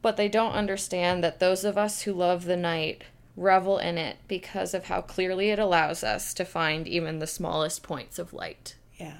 but 0.01 0.17
they 0.17 0.29
don't 0.29 0.53
understand 0.53 1.23
that 1.23 1.39
those 1.39 1.63
of 1.63 1.77
us 1.77 2.03
who 2.03 2.13
love 2.13 2.45
the 2.45 2.57
night 2.57 3.03
revel 3.35 3.77
in 3.77 3.97
it 3.97 4.17
because 4.27 4.73
of 4.73 4.85
how 4.85 5.01
clearly 5.01 5.49
it 5.49 5.59
allows 5.59 6.03
us 6.03 6.33
to 6.33 6.45
find 6.45 6.87
even 6.87 7.19
the 7.19 7.27
smallest 7.27 7.83
points 7.83 8.19
of 8.19 8.33
light. 8.33 8.75
Yeah. 8.97 9.17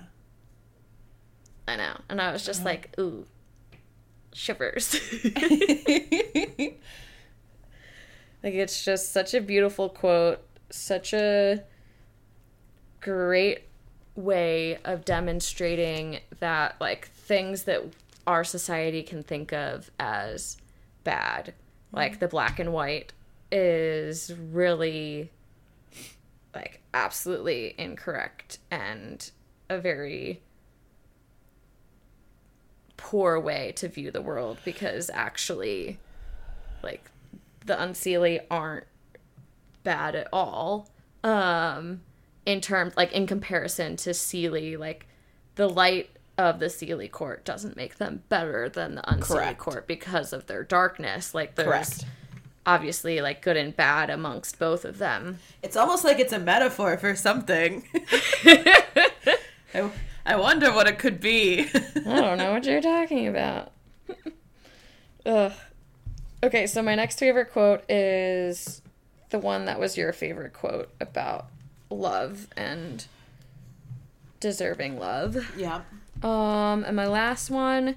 I 1.67 1.75
know. 1.75 2.01
And 2.09 2.21
I 2.21 2.31
was 2.31 2.45
just 2.45 2.61
uh-huh. 2.61 2.69
like, 2.69 2.95
ooh, 2.99 3.25
shivers. 4.33 4.93
like, 5.23 6.79
it's 8.43 8.83
just 8.83 9.13
such 9.13 9.33
a 9.33 9.41
beautiful 9.41 9.87
quote, 9.87 10.41
such 10.69 11.13
a 11.13 11.63
great 12.99 13.63
way 14.15 14.79
of 14.83 15.05
demonstrating 15.05 16.19
that, 16.39 16.75
like, 16.81 17.07
things 17.09 17.63
that 17.63 17.83
our 18.27 18.43
society 18.43 19.01
can 19.01 19.23
think 19.23 19.53
of 19.53 19.89
as 19.99 20.57
bad, 21.09 21.55
like 21.91 22.19
the 22.19 22.27
black 22.27 22.59
and 22.59 22.71
white, 22.71 23.13
is 23.51 24.31
really, 24.51 25.31
like, 26.53 26.81
absolutely 26.93 27.73
incorrect 27.79 28.59
and 28.69 29.31
a 29.71 29.79
very 29.79 30.43
poor 32.95 33.39
way 33.39 33.71
to 33.75 33.87
view 33.87 34.11
the 34.11 34.21
world 34.21 34.59
because 34.65 35.09
actually 35.13 35.97
like 36.83 37.09
the 37.65 37.73
unseelie 37.73 38.41
aren't 38.51 38.85
bad 39.83 40.15
at 40.15 40.27
all. 40.33 40.89
Um 41.23 42.01
in 42.45 42.59
terms 42.59 42.97
like 42.97 43.13
in 43.13 43.25
comparison 43.25 43.95
to 43.95 44.09
seelie 44.09 44.77
like 44.77 45.07
the 45.55 45.69
light 45.69 46.09
of 46.39 46.59
the 46.59 46.67
seelie 46.67 47.11
court 47.11 47.43
doesn't 47.43 47.75
make 47.75 47.97
them 47.97 48.23
better 48.29 48.69
than 48.69 48.95
the 48.95 49.01
unseelie 49.01 49.21
Correct. 49.27 49.59
court 49.59 49.87
because 49.87 50.31
of 50.33 50.45
their 50.47 50.63
darkness 50.63 51.33
like 51.33 51.55
there's 51.55 51.67
Correct. 51.67 52.05
obviously 52.65 53.19
like 53.19 53.41
good 53.41 53.57
and 53.57 53.75
bad 53.75 54.09
amongst 54.09 54.57
both 54.57 54.85
of 54.85 54.97
them 54.99 55.39
It's 55.61 55.75
almost 55.75 56.03
like 56.05 56.17
it's 56.19 56.31
a 56.33 56.39
metaphor 56.39 56.97
for 56.97 57.15
something. 57.15 57.83
I, 58.45 59.91
I 60.25 60.35
wonder 60.37 60.71
what 60.73 60.87
it 60.87 60.97
could 60.99 61.19
be. 61.19 61.67
I 62.05 62.21
don't 62.21 62.37
know 62.37 62.51
what 62.53 62.65
you're 62.65 62.81
talking 62.81 63.27
about. 63.27 63.71
Ugh. 65.25 65.51
Okay, 66.43 66.67
so 66.67 66.81
my 66.81 66.95
next 66.95 67.19
favorite 67.19 67.51
quote 67.51 67.83
is 67.89 68.81
the 69.29 69.39
one 69.39 69.65
that 69.65 69.79
was 69.79 69.97
your 69.97 70.13
favorite 70.13 70.53
quote 70.53 70.89
about 71.01 71.47
love 71.89 72.47
and 72.55 73.05
deserving 74.39 74.97
love. 74.97 75.51
yeah. 75.57 75.81
Um, 76.23 76.83
and 76.83 76.95
my 76.95 77.07
last 77.07 77.49
one 77.49 77.95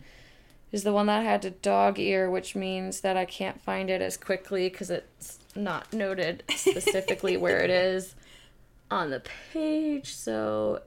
is 0.71 0.85
the 0.85 0.93
one 0.93 1.07
that 1.07 1.21
I 1.21 1.23
had 1.23 1.43
to 1.43 1.51
dog 1.51 1.99
ear, 1.99 2.31
which 2.31 2.55
means 2.55 3.01
that 3.01 3.17
I 3.17 3.25
can't 3.25 3.61
find 3.61 3.91
it 3.91 4.01
as 4.01 4.17
quickly 4.17 4.69
because 4.69 4.91
it's 4.91 5.39
not 5.55 5.93
noted 5.93 6.45
specifically 6.57 7.37
where 7.37 7.61
it 7.63 7.71
is 7.71 8.15
on 8.91 9.11
the 9.11 9.23
page. 9.53 10.15
So 10.15 10.83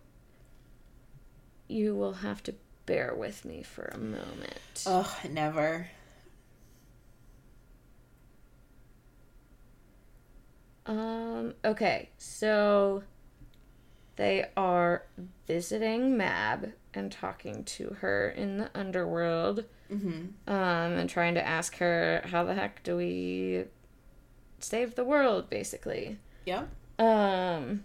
you 1.67 1.95
will 1.95 2.13
have 2.13 2.41
to 2.43 2.56
bear 2.86 3.13
with 3.15 3.45
me 3.45 3.63
for 3.63 3.86
a 3.86 3.98
moment. 3.98 4.84
Oh, 4.86 5.15
never. 5.30 5.88
Um, 10.86 11.56
okay, 11.63 12.10
so 12.17 13.04
they 14.15 14.45
are 14.56 15.04
visiting 15.47 16.17
Mab 16.17 16.73
and 16.93 17.12
talking 17.12 17.63
to 17.63 17.97
her 17.99 18.30
in 18.30 18.58
the 18.58 18.69
underworld. 18.73 19.65
Mm-hmm. 19.91 20.51
Um, 20.51 20.93
and 20.93 21.10
trying 21.10 21.36
to 21.36 21.45
ask 21.45 21.78
her 21.78 22.21
how 22.25 22.43
the 22.43 22.56
heck 22.56 22.82
do 22.84 22.97
we 22.97 23.65
save 24.60 24.95
the 24.95 25.04
world, 25.04 25.49
basically. 25.49 26.17
Yeah. 26.45 26.63
Um, 26.97 27.84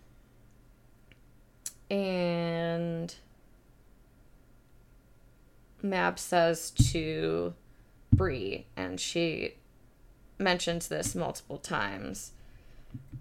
and 1.90 3.14
Mab 5.82 6.18
says 6.18 6.70
to 6.70 7.54
Brie, 8.12 8.66
and 8.76 8.98
she 8.98 9.54
mentions 10.38 10.88
this 10.88 11.14
multiple 11.14 11.58
times 11.58 12.32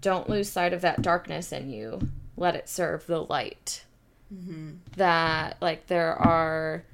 don't 0.00 0.28
lose 0.28 0.48
sight 0.48 0.72
of 0.72 0.80
that 0.80 1.02
darkness 1.02 1.52
in 1.52 1.70
you. 1.70 2.00
Let 2.40 2.56
it 2.56 2.68
serve 2.68 3.06
the 3.06 3.22
light. 3.22 3.84
Mm-hmm. 4.34 4.70
That, 4.96 5.58
like, 5.60 5.86
there 5.86 6.14
are 6.14 6.84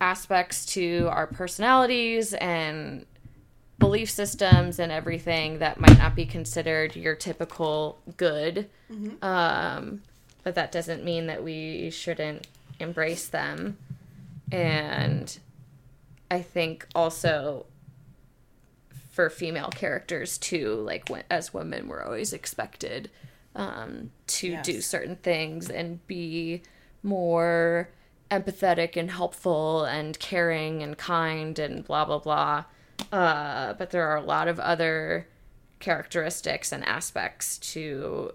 aspects 0.00 0.66
to 0.66 1.08
our 1.10 1.26
personalities 1.28 2.34
and 2.34 3.06
belief 3.78 4.10
systems 4.10 4.80
and 4.80 4.90
everything 4.90 5.60
that 5.60 5.78
might 5.78 5.96
not 5.96 6.16
be 6.16 6.26
considered 6.26 6.96
your 6.96 7.14
typical 7.14 8.00
good. 8.16 8.68
Mhm. 8.90 9.22
Um, 9.22 10.02
but 10.42 10.56
that 10.56 10.72
doesn't 10.72 11.04
mean 11.04 11.28
that 11.28 11.44
we 11.44 11.90
shouldn't 11.90 12.48
embrace 12.80 13.28
them. 13.28 13.78
And 14.50 15.38
I 16.30 16.42
think 16.42 16.86
also 16.94 17.66
for 19.10 19.30
female 19.30 19.70
characters 19.70 20.38
too, 20.38 20.74
like 20.74 21.08
when, 21.08 21.22
as 21.30 21.54
women, 21.54 21.86
we're 21.86 22.02
always 22.02 22.32
expected 22.32 23.10
um, 23.58 24.10
to 24.26 24.48
Yes. 24.52 24.64
do 24.64 24.80
certain 24.80 25.16
things 25.16 25.68
and 25.68 26.06
be 26.06 26.62
more 27.02 27.90
empathetic 28.30 28.96
and 28.96 29.10
helpful 29.10 29.84
and 29.84 30.18
caring 30.18 30.82
and 30.82 30.96
kind 30.96 31.58
and 31.58 31.84
blah 31.84 32.04
blah 32.06 32.18
blah. 32.18 32.64
Uh, 33.12 33.74
but 33.74 33.90
there 33.90 34.06
are 34.08 34.16
a 34.16 34.22
lot 34.22 34.48
of 34.48 34.58
other 34.60 35.28
characteristics 35.80 36.72
and 36.72 36.84
aspects 36.84 37.58
to 37.58 38.32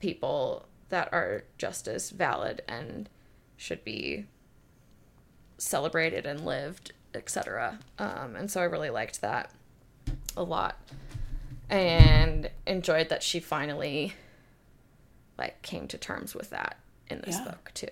people 0.00 0.66
that 0.88 1.08
are 1.12 1.44
just 1.58 1.86
as 1.88 2.10
valid 2.10 2.62
and 2.68 3.08
should 3.56 3.82
be 3.84 4.26
celebrated 5.58 6.26
and 6.26 6.44
lived, 6.44 6.92
etc. 7.14 7.78
Um, 7.98 8.36
and 8.36 8.50
so 8.50 8.60
I 8.60 8.64
really 8.64 8.90
liked 8.90 9.20
that 9.22 9.50
a 10.36 10.42
lot, 10.42 10.78
and 11.70 12.50
enjoyed 12.66 13.08
that 13.08 13.22
she 13.22 13.40
finally 13.40 14.12
like 15.38 15.60
came 15.62 15.86
to 15.88 15.98
terms 15.98 16.34
with 16.34 16.50
that 16.50 16.78
in 17.08 17.20
this 17.22 17.36
Yeah. 17.36 17.44
book 17.44 17.70
too. 17.74 17.88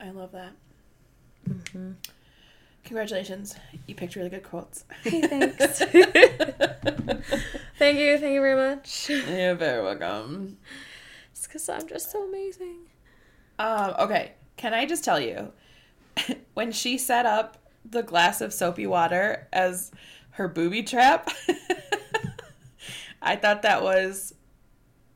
I 0.00 0.10
love 0.10 0.32
that. 0.32 0.52
Congratulations. 2.84 3.54
You 3.86 3.94
picked 3.94 4.16
really 4.16 4.28
good 4.30 4.42
quotes. 4.42 4.84
Hey, 5.04 5.20
thanks. 5.22 5.78
thank 7.78 7.98
you, 7.98 8.18
thank 8.18 8.34
you 8.34 8.40
very 8.40 8.56
much. 8.56 9.08
You're 9.08 9.54
very 9.54 9.82
welcome. 9.82 10.58
It's 11.30 11.46
because 11.46 11.68
I'm 11.68 11.86
just 11.86 12.10
so 12.10 12.24
amazing. 12.28 12.78
Um, 13.58 13.94
okay, 14.00 14.32
can 14.56 14.74
I 14.74 14.86
just 14.86 15.04
tell 15.04 15.20
you, 15.20 15.52
when 16.54 16.72
she 16.72 16.98
set 16.98 17.24
up 17.26 17.58
the 17.88 18.02
glass 18.02 18.40
of 18.40 18.52
soapy 18.52 18.86
water 18.86 19.46
as 19.52 19.92
her 20.32 20.48
booby 20.48 20.82
trap, 20.82 21.30
I 23.22 23.36
thought 23.36 23.62
that 23.62 23.82
was 23.82 24.34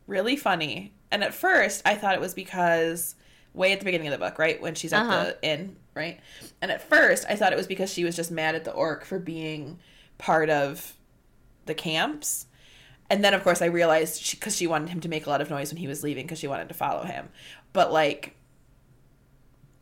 really 0.06 0.36
funny. 0.36 0.92
And 1.10 1.22
at 1.24 1.34
first, 1.34 1.82
I 1.86 1.94
thought 1.94 2.14
it 2.14 2.20
was 2.20 2.34
because 2.34 3.14
way 3.54 3.72
at 3.72 3.78
the 3.78 3.84
beginning 3.84 4.08
of 4.08 4.12
the 4.12 4.18
book, 4.18 4.38
right? 4.38 4.60
When 4.60 4.74
she's 4.74 4.92
at 4.92 5.02
Uh-huh. 5.02 5.24
the 5.24 5.38
inn, 5.42 5.76
right? 5.94 6.20
And 6.60 6.70
at 6.70 6.82
first, 6.82 7.24
I 7.28 7.36
thought 7.36 7.52
it 7.52 7.56
was 7.56 7.66
because 7.66 7.92
she 7.92 8.04
was 8.04 8.16
just 8.16 8.30
mad 8.30 8.54
at 8.54 8.64
the 8.64 8.72
orc 8.72 9.04
for 9.04 9.18
being 9.18 9.78
part 10.18 10.50
of 10.50 10.94
the 11.64 11.74
camps. 11.74 12.46
And 13.08 13.24
then, 13.24 13.34
of 13.34 13.42
course, 13.44 13.62
I 13.62 13.66
realized 13.66 14.30
because 14.32 14.56
she, 14.56 14.66
wanted 14.66 14.90
him 14.90 15.00
to 15.00 15.08
make 15.08 15.26
a 15.26 15.30
lot 15.30 15.40
of 15.40 15.48
noise 15.48 15.72
when 15.72 15.78
he 15.78 15.86
was 15.86 16.02
leaving 16.02 16.24
because 16.26 16.38
she 16.40 16.48
wanted 16.48 16.68
to 16.68 16.74
follow 16.74 17.04
him. 17.04 17.28
But, 17.72 17.92
like, 17.92 18.34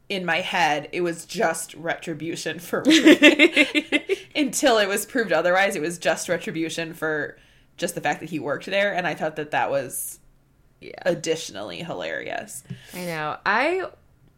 in 0.08 0.24
my 0.26 0.40
head, 0.42 0.88
it 0.92 1.00
was 1.00 1.24
just 1.24 1.74
retribution 1.74 2.58
for 2.58 2.82
until 4.36 4.78
it 4.78 4.88
was 4.88 5.06
proved 5.06 5.32
otherwise. 5.32 5.74
It 5.74 5.82
was 5.82 5.98
just 5.98 6.28
retribution 6.28 6.92
for 6.92 7.38
just 7.76 7.94
the 7.94 8.00
fact 8.00 8.20
that 8.20 8.28
he 8.30 8.38
worked 8.38 8.66
there. 8.66 8.94
And 8.94 9.06
I 9.06 9.14
thought 9.14 9.36
that 9.36 9.50
that 9.52 9.70
was 9.70 10.20
Yeah. 10.80 10.90
additionally 11.02 11.78
hilarious. 11.78 12.62
I 12.92 13.04
know. 13.06 13.36
I 13.46 13.84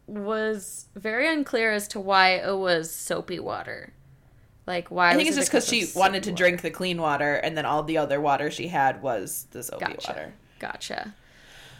was 0.07 0.85
very 0.95 1.31
unclear 1.31 1.71
as 1.73 1.87
to 1.89 1.99
why 1.99 2.35
it 2.35 2.57
was 2.57 2.89
soapy 2.93 3.39
water. 3.39 3.91
Like 4.65 4.89
why? 4.89 5.11
I 5.11 5.15
think 5.15 5.27
it's 5.27 5.37
just 5.37 5.49
because 5.49 5.67
she 5.67 5.87
wanted 5.97 6.23
to 6.23 6.29
soapy 6.29 6.37
drink 6.37 6.61
the 6.61 6.71
clean 6.71 7.01
water, 7.01 7.35
and 7.35 7.57
then 7.57 7.65
all 7.65 7.83
the 7.83 7.97
other 7.97 8.19
water 8.19 8.51
she 8.51 8.67
had 8.67 9.01
was 9.01 9.47
the 9.51 9.63
soapy 9.63 9.85
water? 9.85 9.95
Gotcha. 9.95 10.11
water. 10.11 10.33
Gotcha. 10.59 11.15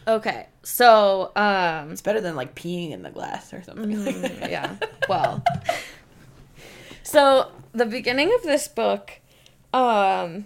Okay, 0.08 0.48
so 0.64 1.34
um, 1.36 1.92
It's 1.92 2.02
better 2.02 2.22
than 2.22 2.38
like 2.38 2.56
peeing 2.56 2.92
in 2.92 3.04
the 3.04 3.10
glass 3.10 3.54
or 3.54 3.62
something. 3.64 4.06
like. 4.06 4.16
Mm, 4.16 4.50
yeah. 4.50 4.76
Well, 5.10 5.44
so 7.04 7.52
the 7.74 7.86
beginning 7.86 8.34
of 8.34 8.44
this 8.44 8.68
book 8.70 9.12
um 9.74 10.46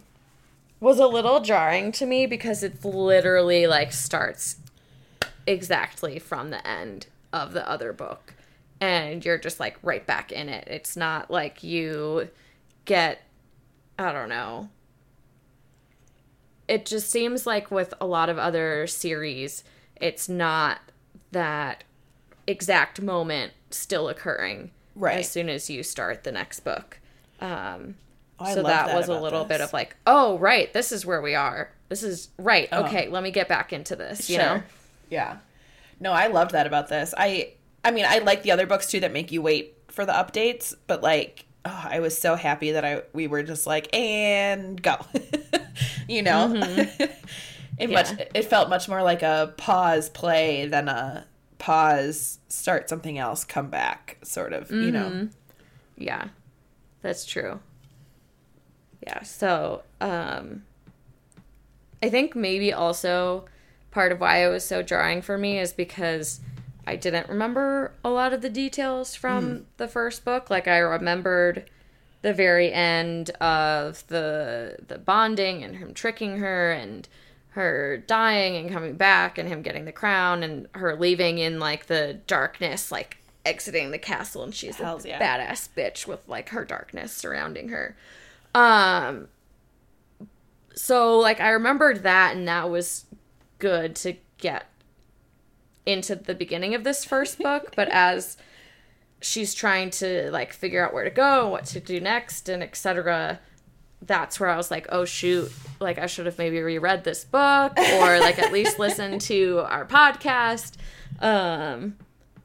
was 0.82 1.00
a 1.00 1.08
little 1.08 1.40
jarring 1.40 1.94
to 1.94 2.06
me 2.06 2.26
because 2.26 2.64
it 2.64 2.84
literally 2.84 3.68
like 3.68 3.94
starts 3.94 4.58
exactly 5.48 6.20
from 6.20 6.50
the 6.50 6.68
end 6.68 7.08
of 7.32 7.54
the 7.54 7.68
other 7.70 7.94
book 7.94 8.34
and 8.82 9.24
you're 9.24 9.38
just 9.38 9.60
like 9.60 9.78
right 9.84 10.06
back 10.06 10.32
in 10.32 10.50
it. 10.50 10.68
It's 10.68 10.98
not 10.98 11.32
like 11.32 11.64
you 11.64 12.30
get 12.84 13.22
I 13.98 14.12
don't 14.12 14.30
know. 14.30 14.70
It 16.68 16.86
just 16.86 17.10
seems 17.12 17.46
like 17.46 17.70
with 17.70 17.94
a 18.02 18.06
lot 18.08 18.30
of 18.30 18.40
other 18.40 18.88
series, 18.88 19.64
it's 19.98 20.28
not 20.28 20.80
that 21.32 21.84
exact 22.48 23.02
moment 23.02 23.54
still 23.70 24.10
occurring 24.10 24.72
Right. 24.96 25.20
as 25.20 25.30
soon 25.30 25.48
as 25.48 25.70
you 25.70 25.84
start 25.84 26.24
the 26.24 26.32
next 26.32 26.62
book. 26.62 27.00
Um, 27.40 27.96
I 28.42 28.54
so 28.54 28.64
that, 28.64 28.88
that 28.88 28.96
was 28.96 29.08
a 29.08 29.20
little 29.20 29.46
bit 29.46 29.62
of 29.62 29.74
like, 29.74 29.96
oh, 30.06 30.38
right, 30.40 30.72
this 30.74 30.92
is 30.92 31.06
where 31.06 31.22
we 31.22 31.36
are. 31.36 31.72
This 31.90 32.04
is 32.04 32.30
right. 32.38 32.70
Oh. 32.72 32.86
Okay, 32.86 33.10
let 33.10 33.24
me 33.24 33.32
get 33.32 33.48
back 33.48 33.74
into 33.74 33.96
this. 33.96 34.30
You 34.30 34.38
know, 34.38 34.64
Yeah. 35.10 35.38
No, 36.00 36.12
I 36.12 36.28
loved 36.28 36.52
that 36.52 36.66
about 36.66 36.88
this. 36.88 37.14
I 37.18 37.54
I 37.84 37.92
mean, 37.92 38.06
I 38.08 38.20
like 38.20 38.44
the 38.44 38.52
other 38.52 38.66
books 38.66 38.88
too 38.88 39.00
that 39.02 39.12
make 39.12 39.32
you 39.32 39.42
wait 39.42 39.78
for 39.90 40.06
the 40.06 40.14
updates, 40.14 40.74
but 40.88 41.04
like 41.04 41.46
oh, 41.66 41.88
I 41.90 42.00
was 42.00 42.18
so 42.18 42.36
happy 42.36 42.72
that 42.72 42.86
I 42.86 43.04
we 43.14 43.28
were 43.28 43.44
just 43.44 43.68
like 43.68 43.94
and 43.96 44.82
go. 44.82 44.98
you 46.08 46.22
know? 46.22 46.48
Mm-hmm. 46.48 47.04
it 47.78 47.90
much 47.90 48.12
it 48.34 48.46
felt 48.46 48.70
much 48.70 48.88
more 48.90 49.04
like 49.04 49.22
a 49.22 49.54
pause 49.58 50.10
play 50.10 50.68
than 50.68 50.88
a 50.88 51.26
pause 51.58 52.40
start 52.48 52.90
something 52.90 53.18
else 53.18 53.44
come 53.44 53.70
back 53.70 54.18
sort 54.24 54.54
of, 54.54 54.72
you 54.72 54.92
know. 54.92 55.10
Mm-hmm. 55.10 55.26
Yeah, 55.98 56.30
that's 57.02 57.26
true. 57.26 57.60
Yeah, 59.04 59.24
so 59.24 59.84
um, 60.00 60.64
I 62.04 62.10
think 62.10 62.36
maybe 62.36 62.72
also 62.72 63.46
part 63.92 64.12
of 64.12 64.20
why 64.20 64.46
it 64.46 64.50
was 64.50 64.64
so 64.64 64.82
jarring 64.82 65.22
for 65.22 65.38
me 65.38 65.60
is 65.60 65.74
because 65.74 66.40
I 66.88 66.96
didn't 66.96 67.30
remember 67.30 67.94
a 68.04 68.10
lot 68.10 68.34
of 68.34 68.42
the 68.42 68.50
details 68.50 69.16
from 69.16 69.66
the 69.78 69.88
first 69.88 70.26
book. 70.26 70.50
Like 70.50 70.68
I 70.68 70.78
remembered 70.80 71.70
the 72.22 72.34
very 72.34 72.72
end 72.72 73.32
of 73.42 74.06
the 74.08 74.78
the 74.88 74.98
bonding 74.98 75.64
and 75.64 75.76
him 75.76 75.94
tricking 75.94 76.38
her 76.38 76.72
and 76.72 77.08
her 77.50 77.98
dying 78.08 78.56
and 78.56 78.72
coming 78.72 78.96
back 78.96 79.38
and 79.38 79.50
him 79.50 79.62
getting 79.62 79.86
the 79.86 79.92
crown 79.92 80.44
and 80.44 80.68
her 80.74 80.96
leaving 80.96 81.38
in 81.38 81.60
like 81.60 81.88
the 81.88 82.20
darkness 82.28 82.92
like 82.92 83.18
exiting 83.44 83.92
the 83.92 83.98
castle 83.98 84.44
and 84.44 84.54
she's 84.54 84.78
Hells 84.78 85.04
a 85.04 85.10
yeah. 85.10 85.20
badass 85.20 85.68
bitch 85.76 86.08
with 86.08 86.20
like 86.28 86.50
her 86.50 86.64
darkness 86.64 87.12
surrounding 87.12 87.70
her 87.70 87.98
um 88.54 89.28
so 90.76 91.18
like 91.20 91.40
i 91.40 91.50
remembered 91.50 92.04
that 92.04 92.36
and 92.36 92.48
that 92.48 92.70
was 92.70 93.06
good 93.60 93.96
to 93.96 94.16
get 94.38 94.66
into 95.86 96.16
the 96.16 96.36
beginning 96.36 96.76
of 96.76 96.84
this 96.84 97.06
first 97.06 97.40
book 97.40 97.74
but 97.76 97.88
as 97.92 98.38
she's 99.22 99.54
trying 99.54 99.90
to 99.90 100.30
like 100.32 100.52
figure 100.52 100.86
out 100.86 100.94
where 100.94 101.04
to 101.04 101.10
go 101.10 101.48
what 101.48 101.66
to 101.66 101.80
do 101.80 102.00
next 102.00 102.50
and 102.50 102.64
etc 102.64 103.40
that's 104.02 104.40
where 104.40 104.50
i 104.50 104.58
was 104.58 104.72
like 104.72 104.88
oh 104.90 105.06
shoot 105.06 105.52
like 105.80 106.00
i 106.00 106.08
should 106.08 106.26
have 106.26 106.38
maybe 106.38 106.60
reread 106.60 107.04
this 107.04 107.24
book 107.24 107.72
or 107.78 108.20
like 108.20 108.40
at 108.40 108.52
least 108.52 108.80
listen 108.80 109.20
to 109.20 109.60
our 109.68 109.86
podcast 109.86 110.74
um 111.20 111.96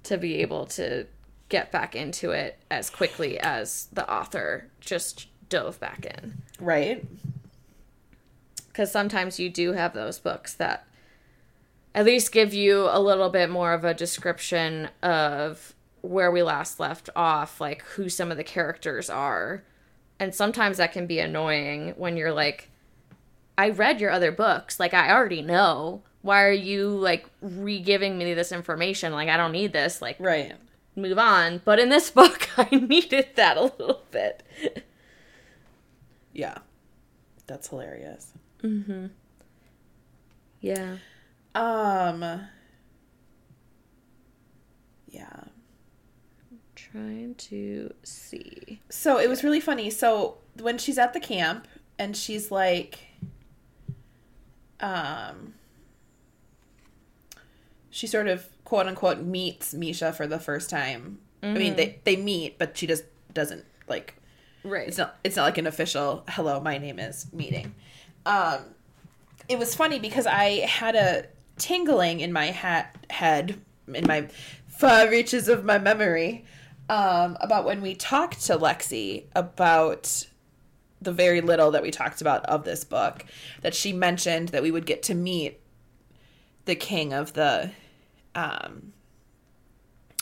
to 0.03 0.19
be 0.19 0.37
able 0.37 0.67
to 0.67 1.07
get 1.49 1.71
back 1.73 1.95
into 1.95 2.31
it 2.31 2.59
as 2.71 2.91
quickly 2.91 3.39
as 3.39 3.89
the 3.93 4.09
author 4.13 4.69
just 4.81 5.29
dove 5.49 5.79
back 5.81 6.05
in. 6.07 6.43
Right. 6.61 7.05
Because 8.69 8.91
sometimes 8.93 9.39
you 9.41 9.49
do 9.49 9.73
have 9.73 9.95
those 9.95 10.19
books 10.19 10.53
that 10.55 10.87
at 11.95 12.05
least 12.05 12.31
give 12.33 12.53
you 12.53 12.89
a 12.91 13.01
little 13.01 13.31
bit 13.31 13.49
more 13.49 13.73
of 13.73 13.85
a 13.85 13.95
description 13.95 14.89
of 15.03 15.75
where 16.03 16.31
we 16.31 16.43
last 16.43 16.79
left 16.79 17.09
off, 17.17 17.61
like 17.61 17.83
who 17.83 18.09
some 18.09 18.31
of 18.31 18.37
the 18.37 18.45
characters 18.45 19.09
are. 19.09 19.63
And 20.21 20.35
sometimes 20.35 20.77
that 20.77 20.93
can 20.93 21.07
be 21.07 21.19
annoying 21.19 21.95
when 21.97 22.17
you're 22.17 22.33
like, 22.33 22.71
I 23.59 23.71
read 23.71 24.01
your 24.01 24.11
other 24.11 24.31
books. 24.33 24.79
Like, 24.79 24.93
I 24.95 25.11
already 25.11 25.43
know. 25.43 26.03
Why 26.23 26.43
are 26.45 26.53
you, 26.53 26.89
like, 26.89 27.27
re 27.41 27.79
giving 27.81 28.19
me 28.19 28.35
this 28.35 28.53
information? 28.53 29.13
Like, 29.13 29.29
I 29.29 29.37
don't 29.37 29.53
need 29.53 29.73
this. 29.73 30.03
Like, 30.03 30.17
Right. 30.19 30.53
move 30.95 31.19
on. 31.19 31.63
But 31.65 31.79
in 31.79 31.89
this 31.89 32.11
book, 32.21 32.49
I 32.59 32.69
needed 32.77 33.29
that 33.37 33.57
a 33.57 33.63
little 33.63 34.03
bit. 34.11 34.43
Yeah. 36.37 36.59
That's 37.47 37.69
hilarious. 37.69 38.33
Mhm. 38.63 39.11
Yeah. 40.61 40.97
Um 41.55 42.23
Yeah. 45.09 45.45
Trying 46.75 47.35
to 47.37 47.95
see. 48.03 48.81
So 48.91 49.19
it 49.19 49.29
was 49.31 49.43
really 49.43 49.61
funny. 49.61 49.89
So 49.91 50.39
when 50.61 50.77
she's 50.79 50.99
at 50.99 51.13
the 51.15 51.21
camp 51.21 51.67
and 51.99 52.15
she's 52.17 52.51
like 52.51 52.99
um 54.81 55.55
she 57.89 58.07
sort 58.07 58.29
of 58.29 58.47
quote 58.65 58.87
unquote 58.87 59.21
meets 59.23 59.73
Misha 59.73 60.13
for 60.13 60.27
the 60.27 60.39
first 60.39 60.69
time. 60.69 61.21
I 61.43 61.53
mean 61.53 61.77
they 61.77 62.01
they 62.05 62.17
meet, 62.17 62.59
but 62.59 62.77
she 62.77 62.87
just 62.87 63.05
doesn't 63.33 63.65
like 63.89 64.17
Right. 64.67 64.89
it's 64.89 64.99
not 64.99 65.17
it's 65.25 65.37
not 65.37 65.45
like 65.45 65.59
an 65.59 65.67
official 65.67 66.25
hello 66.29 66.61
my 66.61 66.79
name 66.79 66.99
is 66.99 67.33
meeting 67.33 67.75
um 68.27 68.61
it 69.49 69.59
was 69.59 69.75
funny 69.75 69.99
because 69.99 70.27
i 70.27 70.61
had 70.67 70.97
a 70.97 71.27
tingling 71.59 72.21
in 72.21 72.33
my 72.33 72.47
hat 72.47 72.95
head 73.11 73.61
in 73.93 74.07
my 74.07 74.29
far 74.67 75.09
reaches 75.09 75.49
of 75.49 75.65
my 75.65 75.79
memory 75.79 76.45
um 76.89 77.37
about 77.41 77.65
when 77.65 77.81
we 77.81 77.95
talked 77.95 78.45
to 78.47 78.59
lexi 78.59 79.25
about 79.35 80.27
the 81.01 81.13
very 81.13 81.41
little 81.41 81.71
that 81.71 81.83
we 81.83 81.91
talked 81.91 82.21
about 82.21 82.45
of 82.47 82.65
this 82.65 82.83
book 82.85 83.25
that 83.63 83.75
she 83.75 83.93
mentioned 83.93 84.49
that 84.49 84.63
we 84.63 84.71
would 84.71 84.87
get 84.87 85.03
to 85.05 85.15
meet 85.15 85.61
the 86.65 86.75
king 86.75 87.13
of 87.13 87.33
the 87.35 87.71
um 88.35 88.93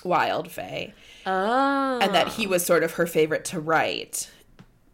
wild 0.04 0.50
fae 0.50 0.92
Oh. 1.26 1.98
and 2.02 2.14
that 2.14 2.28
he 2.34 2.46
was 2.46 2.64
sort 2.66 2.82
of 2.82 2.92
her 2.92 3.06
favorite 3.06 3.46
to 3.46 3.58
write. 3.60 4.28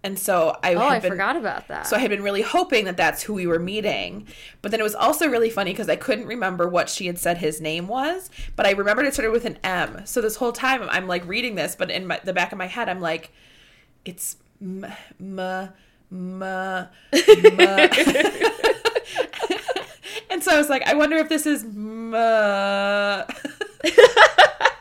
And 0.03 0.19
so 0.19 0.57
I 0.63 0.75
Oh, 0.75 0.79
had 0.79 0.93
I 0.93 0.99
been, 1.01 1.11
forgot 1.13 1.37
about 1.37 1.69
that. 1.69 1.87
So 1.87 1.95
I 1.95 1.99
had 1.99 2.09
been 2.11 2.23
really 2.23 2.41
hoping 2.41 2.87
that 2.87 2.97
that's 2.97 3.23
who 3.23 3.35
we 3.35 3.47
were 3.47 3.59
meeting. 3.59 4.27
But 4.63 4.71
then 4.71 4.81
it 4.81 4.83
was 4.83 4.95
also 4.95 5.29
really 5.29 5.51
funny 5.51 5.73
because 5.73 5.91
I 5.91 5.97
couldn't 5.97 6.27
remember 6.27 6.67
what 6.69 6.89
she 6.89 7.07
had 7.07 7.19
said 7.19 7.37
his 7.39 7.61
name 7.61 7.87
was, 7.87 8.31
but 8.57 8.65
I 8.67 8.71
remembered 8.71 9.05
it 9.07 9.13
started 9.13 9.33
with 9.33 9.45
an 9.45 9.59
M. 9.63 10.01
So 10.07 10.23
this 10.23 10.37
whole 10.37 10.53
time 10.53 10.89
I'm 10.91 11.07
like 11.07 11.27
reading 11.29 11.55
this, 11.55 11.77
but 11.77 11.91
in 11.91 12.07
my, 12.07 12.19
the 12.25 12.33
back 12.33 12.51
of 12.53 12.57
my 12.59 12.67
head 12.67 12.89
I'm 12.89 13.01
like, 13.03 13.31
it's 14.07 14.37
m 14.63 14.87
m 15.21 15.39
m 16.11 16.43
m. 16.43 16.89
and 20.31 20.43
so 20.43 20.53
I 20.53 20.59
was 20.59 20.71
like, 20.71 20.83
I 20.87 20.95
wonder 20.95 21.17
if 21.17 21.29
this 21.29 21.45
is 21.45 21.63
m. 21.65 22.15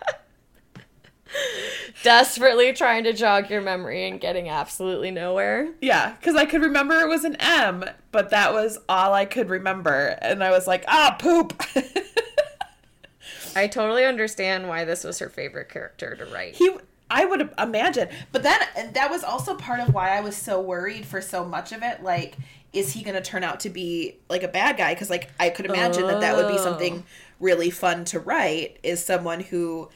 Desperately 2.04 2.72
trying 2.74 3.04
to 3.04 3.14
jog 3.14 3.50
your 3.50 3.62
memory 3.62 4.08
and 4.08 4.22
getting 4.22 4.48
absolutely 4.50 5.12
nowhere. 5.12 5.70
Yeah, 5.82 6.14
because 6.14 6.36
I 6.36 6.46
could 6.46 6.62
remember 6.62 6.96
it 7.00 7.08
was 7.10 7.24
an 7.26 7.36
M, 7.38 7.84
but 8.12 8.30
that 8.30 8.54
was 8.54 8.78
all 8.88 9.14
I 9.14 9.26
could 9.26 9.50
remember. 9.50 10.18
And 10.22 10.44
I 10.44 10.52
was 10.52 10.66
like, 10.68 10.86
ah, 10.88 11.16
poop. 11.20 11.62
I 13.56 13.68
totally 13.68 14.06
understand 14.06 14.68
why 14.70 14.86
this 14.86 15.04
was 15.04 15.20
her 15.20 15.30
favorite 15.30 15.70
character 15.70 16.16
to 16.16 16.26
write. 16.26 16.56
he, 16.56 16.72
I 17.10 17.26
would 17.26 17.50
imagine. 17.58 18.08
But 18.32 18.44
then 18.44 18.60
that 18.94 19.10
was 19.10 19.24
also 19.24 19.56
part 19.56 19.80
of 19.80 19.94
why 19.94 20.16
I 20.16 20.22
was 20.22 20.38
so 20.38 20.62
worried 20.62 21.06
for 21.06 21.20
so 21.20 21.44
much 21.44 21.72
of 21.72 21.82
it. 21.82 22.04
Like, 22.04 22.36
is 22.72 22.94
he 22.94 23.04
going 23.04 23.16
to 23.16 23.22
turn 23.22 23.44
out 23.44 23.60
to 23.62 23.70
be 23.70 24.18
like 24.30 24.44
a 24.44 24.48
bad 24.48 24.78
guy? 24.78 24.94
Because, 24.94 25.10
like, 25.10 25.30
I 25.40 25.50
could 25.50 25.66
imagine 25.66 26.06
that 26.08 26.22
that 26.22 26.36
would 26.36 26.48
be 26.48 26.54
Oh. 26.60 26.64
something 26.64 27.04
really 27.40 27.72
fun 27.72 28.06
to 28.06 28.20
write, 28.20 28.78
is 28.84 29.04
someone 29.04 29.40
who 29.40 29.90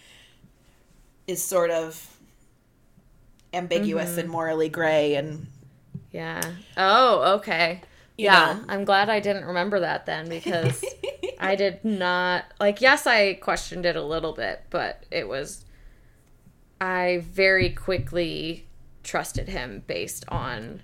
is 1.28 1.44
sort 1.44 1.72
of 1.72 2.10
ambiguous 3.54 4.18
and 4.18 4.30
morally 4.30 4.70
gray 4.70 5.16
and 5.16 5.48
Yeah. 6.12 6.42
Oh, 6.76 7.36
okay. 7.38 7.82
You 8.18 8.26
yeah. 8.26 8.54
know. 8.54 8.66
I'm 8.70 8.86
glad 8.86 9.10
I 9.10 9.20
didn't 9.20 9.46
remember 9.46 9.80
that 9.82 10.06
then 10.06 10.30
because 10.30 10.84
I 11.40 11.56
did 11.56 11.84
not 11.84 12.46
like 12.60 12.82
yes, 12.82 13.08
I 13.08 13.34
questioned 13.36 13.86
it 13.86 13.96
a 13.96 14.04
little 14.04 14.34
bit, 14.34 14.64
but 14.70 15.06
it 15.12 15.28
was 15.28 15.66
I 16.82 17.24
very 17.32 17.70
quickly 17.70 18.68
trusted 19.04 19.50
him 19.50 19.84
based 19.88 20.26
on 20.30 20.82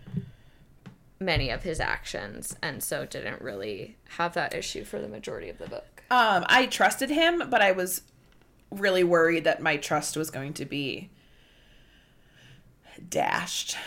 many 1.20 1.50
of 1.50 1.64
his 1.64 1.80
actions 1.80 2.56
and 2.62 2.82
so 2.82 3.06
didn't 3.06 3.42
really 3.42 3.98
have 4.18 4.34
that 4.34 4.54
issue 4.54 4.84
for 4.84 5.00
the 5.00 5.08
majority 5.08 5.50
of 5.50 5.58
the 5.58 5.68
book. 5.68 6.04
Um, 6.10 6.46
I 6.48 6.66
trusted 6.66 7.10
him, 7.10 7.44
but 7.50 7.62
I 7.62 7.72
was 7.72 8.02
really 8.72 9.04
worried 9.04 9.44
that 9.44 9.62
my 9.62 9.78
trust 9.78 10.16
was 10.16 10.30
going 10.30 10.54
to 10.54 10.66
be 10.66 11.10
dashed 13.08 13.78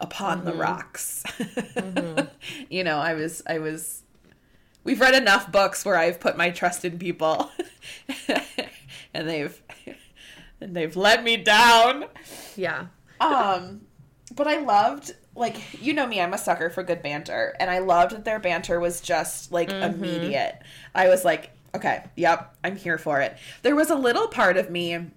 upon 0.00 0.44
the 0.44 0.50
mm-hmm. 0.50 0.60
rocks. 0.60 1.22
Mm-hmm. 1.38 2.26
you 2.68 2.84
know, 2.84 2.98
I 2.98 3.14
was 3.14 3.42
I 3.46 3.58
was 3.58 4.02
we've 4.84 5.00
read 5.00 5.14
enough 5.14 5.50
books 5.50 5.84
where 5.84 5.96
I've 5.96 6.20
put 6.20 6.36
my 6.36 6.50
trust 6.50 6.84
in 6.84 6.98
people 6.98 7.50
and 9.14 9.28
they've 9.28 9.60
and 10.60 10.74
they've 10.74 10.96
let 10.96 11.22
me 11.22 11.36
down. 11.36 12.06
Yeah. 12.56 12.86
Um, 13.20 13.82
but 14.34 14.46
I 14.46 14.58
loved 14.58 15.14
like 15.34 15.56
you 15.80 15.92
know 15.94 16.06
me, 16.06 16.20
I'm 16.20 16.34
a 16.34 16.38
sucker 16.38 16.68
for 16.70 16.82
good 16.82 17.02
banter, 17.02 17.54
and 17.60 17.70
I 17.70 17.78
loved 17.78 18.12
that 18.12 18.24
their 18.24 18.40
banter 18.40 18.80
was 18.80 19.00
just 19.00 19.52
like 19.52 19.70
mm-hmm. 19.70 20.04
immediate. 20.04 20.58
I 20.94 21.08
was 21.08 21.24
like, 21.24 21.50
okay, 21.74 22.04
yep, 22.16 22.54
I'm 22.64 22.76
here 22.76 22.98
for 22.98 23.20
it. 23.20 23.36
There 23.62 23.76
was 23.76 23.90
a 23.90 23.94
little 23.94 24.28
part 24.28 24.56
of 24.56 24.70
me, 24.70 24.92
and 24.92 25.12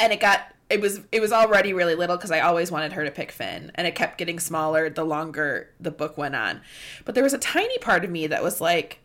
it 0.00 0.20
got 0.20 0.52
it 0.68 0.80
was 0.80 1.00
it 1.12 1.20
was 1.20 1.32
already 1.32 1.72
really 1.72 1.94
little 1.94 2.16
because 2.16 2.30
I 2.30 2.40
always 2.40 2.70
wanted 2.70 2.92
her 2.92 3.04
to 3.04 3.10
pick 3.10 3.30
Finn, 3.32 3.70
and 3.74 3.86
it 3.86 3.94
kept 3.94 4.18
getting 4.18 4.38
smaller 4.38 4.90
the 4.90 5.04
longer 5.04 5.70
the 5.80 5.90
book 5.90 6.18
went 6.18 6.34
on. 6.34 6.60
But 7.04 7.14
there 7.14 7.24
was 7.24 7.34
a 7.34 7.38
tiny 7.38 7.78
part 7.78 8.04
of 8.04 8.10
me 8.10 8.26
that 8.26 8.42
was 8.42 8.60
like, 8.60 8.98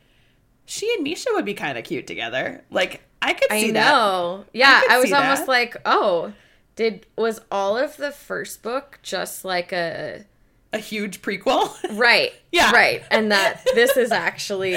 she 0.66 0.92
and 0.96 1.04
Misha 1.04 1.30
would 1.34 1.46
be 1.46 1.54
kind 1.54 1.78
of 1.78 1.84
cute 1.84 2.08
together. 2.08 2.64
Like 2.72 3.02
I 3.22 3.34
could 3.34 3.52
see 3.52 3.70
I 3.70 3.72
that. 3.74 3.92
know. 3.92 4.46
Yeah, 4.54 4.82
could 4.82 4.92
I, 4.92 5.00
was 5.00 5.12
almost 5.14 5.42
that. 5.42 5.48
like, 5.52 5.78
"Oh, 5.86 6.34
did 6.76 7.06
was 7.16 7.42
all 7.52 7.78
of 7.78 7.98
the 7.98 8.12
first 8.12 8.64
book 8.64 9.00
just 9.04 9.46
like 9.46 9.72
a 9.72 10.26
A 10.74 10.78
huge 10.78 11.22
prequel. 11.22 11.76
Right. 11.98 12.34
Yeah. 12.52 12.72
Right. 12.72 13.04
And 13.12 13.32
that 13.32 13.64
this 13.76 13.98
is 13.98 14.12
actually 14.12 14.76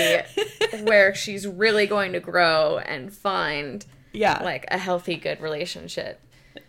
where 0.83 1.15
she's 1.15 1.47
really 1.47 1.87
going 1.87 2.13
to 2.13 2.21
grow 2.21 2.79
and 2.79 3.13
find 3.13 3.85
yeah. 4.13 4.43
like 4.43 4.65
a 4.69 4.79
healthy, 4.79 5.17
good 5.17 5.41
relationship. 5.41 6.21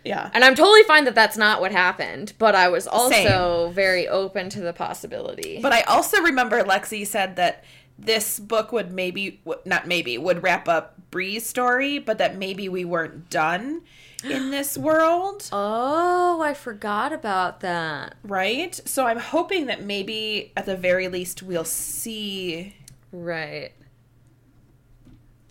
yeah. 0.04 0.30
And 0.34 0.44
I'm 0.44 0.56
totally 0.56 0.84
fine 0.84 1.06
that 1.06 1.16
that's 1.16 1.38
not 1.38 1.62
what 1.62 1.72
happened, 1.72 2.34
but 2.38 2.56
I 2.56 2.70
was 2.70 2.88
also 2.88 3.72
very 3.74 4.08
open 4.08 4.50
to 4.50 4.62
the 4.62 4.74
possibility. 4.74 5.60
But 5.62 5.74
I 5.74 5.82
also 5.82 6.22
remember 6.22 6.64
Lexi 6.64 7.06
said 7.06 7.36
that 7.38 7.64
this 7.98 8.40
book 8.40 8.72
would 8.72 8.92
maybe, 8.92 9.42
not 9.66 9.88
maybe, 9.88 10.18
would 10.18 10.44
wrap 10.44 10.68
up 10.68 10.96
Brie's 11.12 11.46
story, 11.46 11.98
but 11.98 12.18
that 12.18 12.38
maybe 12.38 12.70
we 12.70 12.86
weren't 12.86 13.30
done 13.30 13.82
in 14.30 14.52
this 14.52 14.78
world, 14.78 15.48
oh, 15.52 16.42
I 16.42 16.54
forgot 16.54 17.14
about 17.14 17.62
that. 17.62 18.16
right? 18.24 18.74
So 18.86 19.06
I'm 19.06 19.20
hoping 19.20 19.68
that 19.68 19.84
maybe 19.84 20.52
at 20.58 20.66
the 20.66 20.76
very 20.76 21.08
least 21.08 21.44
we'll 21.44 21.64
see 21.66 22.76
Right. 23.12 23.72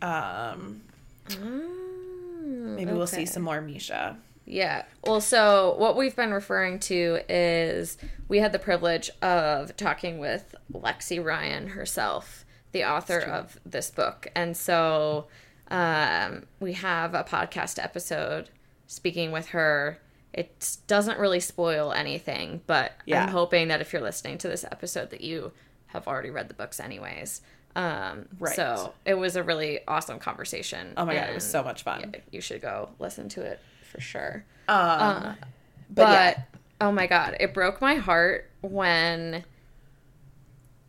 um 0.03 0.83
Mm, 1.29 2.77
maybe 2.77 2.93
we'll 2.93 3.07
see 3.07 3.25
some 3.25 3.43
more 3.43 3.61
Misha. 3.63 4.19
Yeah. 4.45 4.83
Well, 5.07 5.23
so 5.23 5.75
what 5.79 5.97
we've 5.97 6.15
been 6.15 6.33
referring 6.35 6.79
to 6.81 7.21
is 7.31 7.97
we 8.29 8.41
had 8.41 8.53
the 8.53 8.59
privilege 8.59 9.09
of 9.23 9.75
talking 9.79 10.19
with 10.19 10.55
Lexi 10.71 11.25
Ryan 11.25 11.69
herself, 11.69 12.45
the 12.73 12.85
author 12.85 13.19
of 13.21 13.59
this 13.65 13.91
book. 13.91 14.27
And 14.35 14.55
so 14.55 15.29
um, 15.69 16.45
we 16.61 16.75
have 16.75 17.15
a 17.15 17.25
podcast 17.25 17.83
episode 17.83 18.51
speaking 18.87 19.33
with 19.33 19.49
her. 19.49 19.99
It 20.33 20.79
doesn't 20.87 21.19
really 21.19 21.41
spoil 21.41 21.93
anything, 21.93 22.61
but 22.67 22.93
Yeah. 23.07 23.23
I'm 23.25 23.29
hoping 23.31 23.69
that 23.69 23.81
if 23.81 23.93
you're 23.93 24.03
listening 24.03 24.39
to 24.39 24.49
this 24.49 24.65
episode 24.65 25.11
that 25.11 25.21
you 25.21 25.53
have 25.87 26.09
already 26.09 26.31
read 26.31 26.49
the 26.49 26.55
books 26.55 26.81
anyways. 26.81 27.41
Um, 27.77 28.27
Right. 28.39 28.55
So 28.57 28.95
it 29.05 29.15
was 29.15 29.37
a 29.37 29.43
really 29.43 29.81
awesome 29.87 30.19
conversation. 30.19 30.95
Oh 30.97 31.05
my 31.05 31.15
god, 31.15 31.31
it 31.31 31.35
was 31.35 31.49
so 31.49 31.63
much 31.63 31.83
fun. 31.85 32.11
yeah, 32.15 32.21
you 32.33 32.41
should 32.41 32.63
go 32.63 32.91
listen 32.99 33.29
to 33.31 33.43
it 33.43 33.61
for 33.91 34.01
sure. 34.01 34.45
Um, 34.69 34.77
Uh, 34.79 35.35
but, 35.39 35.47
but 35.89 36.09
yeah. 36.37 36.43
oh 36.81 36.91
my 36.93 37.07
god, 37.07 37.37
it 37.39 37.55
broke 37.55 37.81
my 37.81 37.95
heart 37.97 38.51
when 38.61 39.45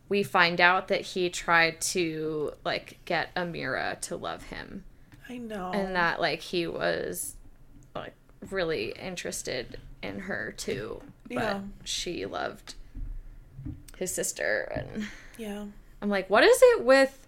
we 0.08 0.22
find 0.22 0.60
out 0.60 0.88
that 0.88 1.00
he 1.02 1.30
tried 1.30 1.80
to 1.80 2.52
like 2.64 2.98
get 3.04 3.34
Amira 3.34 4.00
to 4.02 4.16
love 4.16 4.44
him 4.44 4.84
I 5.28 5.38
know. 5.38 5.72
and 5.74 5.94
that 5.96 6.20
like 6.20 6.40
he 6.40 6.66
was 6.66 7.35
really 8.50 8.90
interested 9.00 9.78
in 10.02 10.20
her 10.20 10.52
too 10.56 11.00
but 11.28 11.34
Yeah. 11.34 11.60
she 11.84 12.26
loved 12.26 12.74
his 13.96 14.14
sister 14.14 14.70
and 14.74 15.06
yeah. 15.38 15.64
i'm 16.02 16.08
like 16.08 16.28
what 16.30 16.44
is 16.44 16.58
it 16.62 16.84
with 16.84 17.26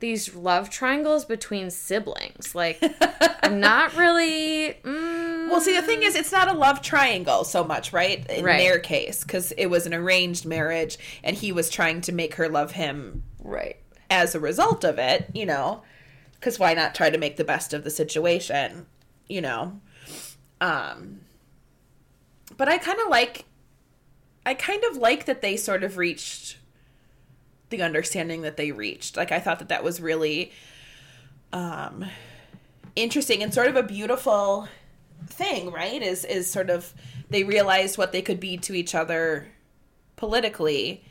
these 0.00 0.34
love 0.34 0.70
triangles 0.70 1.24
between 1.24 1.70
siblings 1.70 2.54
like 2.54 2.80
i'm 3.42 3.60
not 3.70 3.96
really 3.96 4.74
mm, 4.84 5.50
Well, 5.50 5.60
see, 5.62 5.74
the 5.74 5.82
thing 5.82 6.02
is, 6.02 6.14
it's 6.14 6.30
not 6.30 6.48
a 6.48 6.52
love 6.52 6.82
triangle 6.82 7.42
so 7.42 7.64
much, 7.64 7.90
right? 7.94 8.24
In 8.30 8.44
Right. 8.44 8.58
their 8.58 8.78
case, 8.78 9.24
because 9.24 9.50
it 9.52 9.66
was 9.66 9.86
an 9.86 9.94
arranged 9.94 10.44
marriage, 10.44 10.98
and 11.24 11.34
he 11.34 11.52
was 11.52 11.70
trying 11.70 12.02
to 12.02 12.12
make 12.12 12.34
her 12.34 12.50
love 12.50 12.72
him 12.72 13.22
right 13.42 13.76
as 14.10 14.34
a 14.34 14.40
result 14.40 14.84
of 14.84 14.98
it, 14.98 15.24
you 15.32 15.46
know, 15.46 15.82
because 16.34 16.58
why 16.58 16.74
not 16.74 16.94
try 16.94 17.08
to 17.08 17.16
make 17.16 17.38
the 17.38 17.44
best 17.44 17.72
of 17.72 17.82
the 17.82 17.90
situation, 17.90 18.84
you 19.26 19.40
know? 19.40 19.80
Um, 20.60 21.20
but 22.56 22.68
I 22.68 22.78
kind 22.78 22.98
of 23.00 23.08
like, 23.08 23.44
I 24.44 24.54
kind 24.54 24.82
of 24.90 24.96
like 24.96 25.26
that 25.26 25.42
they 25.42 25.56
sort 25.56 25.84
of 25.84 25.96
reached 25.96 26.58
the 27.70 27.82
understanding 27.82 28.42
that 28.42 28.56
they 28.56 28.72
reached. 28.72 29.16
Like, 29.16 29.30
I 29.30 29.40
thought 29.40 29.58
that 29.58 29.68
that 29.68 29.84
was 29.84 30.00
really, 30.00 30.52
um, 31.52 32.04
interesting 32.96 33.42
and 33.42 33.54
sort 33.54 33.68
of 33.68 33.76
a 33.76 33.82
beautiful 33.82 34.68
thing, 35.26 35.70
right? 35.70 36.02
Is 36.02 36.24
is 36.24 36.50
sort 36.50 36.70
of 36.70 36.92
they 37.30 37.44
realized 37.44 37.98
what 37.98 38.12
they 38.12 38.22
could 38.22 38.40
be 38.40 38.56
to 38.58 38.74
each 38.74 38.94
other 38.94 39.48
politically 40.16 41.04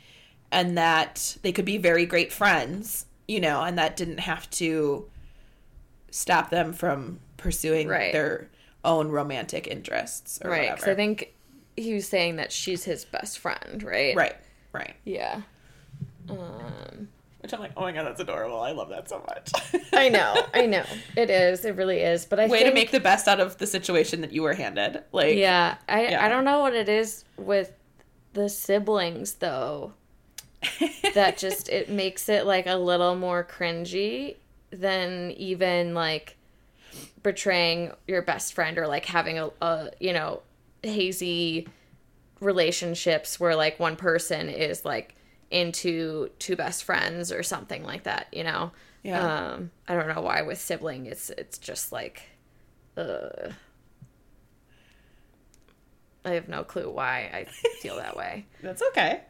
and 0.50 0.76
that 0.76 1.36
they 1.42 1.52
could 1.52 1.64
be 1.64 1.78
very 1.78 2.06
great 2.06 2.32
friends, 2.32 3.06
you 3.26 3.40
know, 3.40 3.62
and 3.62 3.78
that 3.78 3.96
didn't 3.96 4.20
have 4.20 4.48
to 4.50 5.08
stop 6.10 6.50
them 6.50 6.72
from 6.72 7.20
pursuing 7.36 7.86
Right. 7.88 8.12
their 8.12 8.48
own 8.84 9.08
romantic 9.08 9.66
interests 9.66 10.38
or 10.44 10.50
right 10.50 10.62
because 10.70 10.82
whatever. 10.82 10.92
i 10.92 10.94
think 10.94 11.34
he 11.76 11.94
was 11.94 12.08
saying 12.08 12.36
that 12.36 12.50
she's 12.52 12.84
his 12.84 13.04
best 13.04 13.38
friend 13.38 13.82
right 13.82 14.16
right, 14.16 14.36
right. 14.72 14.94
yeah 15.04 15.42
um 16.30 17.08
Which 17.40 17.54
I'm 17.54 17.60
like, 17.60 17.72
oh 17.76 17.82
my 17.82 17.92
god, 17.92 18.04
that's 18.04 18.20
adorable. 18.20 18.60
I 18.60 18.72
love 18.72 18.88
that 18.90 19.08
so 19.08 19.24
much. 19.26 19.50
i 19.92 20.08
know 20.08 20.34
i 20.54 20.66
know 20.66 20.84
it 21.16 21.30
is 21.30 21.64
it 21.64 21.76
really 21.76 22.00
is 22.00 22.24
but 22.26 22.38
i 22.40 22.46
Way 22.46 22.58
think 22.58 22.70
to 22.70 22.74
make 22.74 22.90
the 22.90 23.00
best 23.00 23.28
out 23.28 23.40
of 23.40 23.58
the 23.58 23.66
situation 23.66 24.20
that 24.22 24.32
you 24.32 24.42
were 24.42 24.54
handed. 24.54 25.02
Like, 25.12 25.36
Yeah, 25.36 25.76
I 25.88 26.08
Yeah. 26.08 26.24
I 26.24 26.28
don't 26.28 26.44
know 26.44 26.60
what 26.60 26.74
it 26.74 26.88
is 26.88 27.24
with 27.36 27.72
the 28.32 28.48
siblings 28.48 29.34
though. 29.34 29.94
that 31.14 31.38
just 31.38 31.68
it 31.68 31.88
makes 31.88 32.28
it 32.28 32.44
like 32.44 32.66
a 32.66 32.74
little 32.76 33.14
more 33.14 33.44
cringy 33.44 34.36
than 34.70 35.30
even 35.32 35.94
like 35.94 36.36
betraying 37.22 37.92
your 38.06 38.22
best 38.22 38.54
friend 38.54 38.78
or 38.78 38.86
like 38.86 39.04
having 39.04 39.38
a, 39.38 39.50
a 39.60 39.90
you 40.00 40.12
know 40.12 40.42
hazy 40.82 41.66
relationships 42.40 43.40
where 43.40 43.56
like 43.56 43.78
one 43.80 43.96
person 43.96 44.48
is 44.48 44.84
like 44.84 45.14
into 45.50 46.28
two 46.38 46.54
best 46.56 46.84
friends 46.84 47.32
or 47.32 47.42
something 47.42 47.82
like 47.82 48.04
that 48.04 48.28
you 48.32 48.44
know 48.44 48.70
Yeah. 49.02 49.52
um 49.54 49.70
i 49.88 49.94
don't 49.94 50.08
know 50.08 50.20
why 50.20 50.42
with 50.42 50.60
sibling 50.60 51.06
it's 51.06 51.30
it's 51.30 51.58
just 51.58 51.90
like 51.90 52.22
uh 52.96 53.50
i 56.24 56.30
have 56.32 56.48
no 56.48 56.62
clue 56.64 56.90
why 56.90 57.30
i 57.32 57.44
feel 57.80 57.96
that 57.96 58.16
way 58.16 58.46
That's 58.62 58.82
okay. 58.90 59.22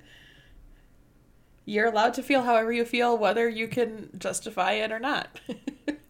You're 1.64 1.86
allowed 1.86 2.14
to 2.14 2.22
feel 2.22 2.40
however 2.42 2.72
you 2.72 2.86
feel, 2.86 3.18
whether 3.18 3.46
you 3.46 3.68
can 3.68 4.08
justify 4.16 4.72
it 4.72 4.90
or 4.90 4.98
not. 4.98 5.38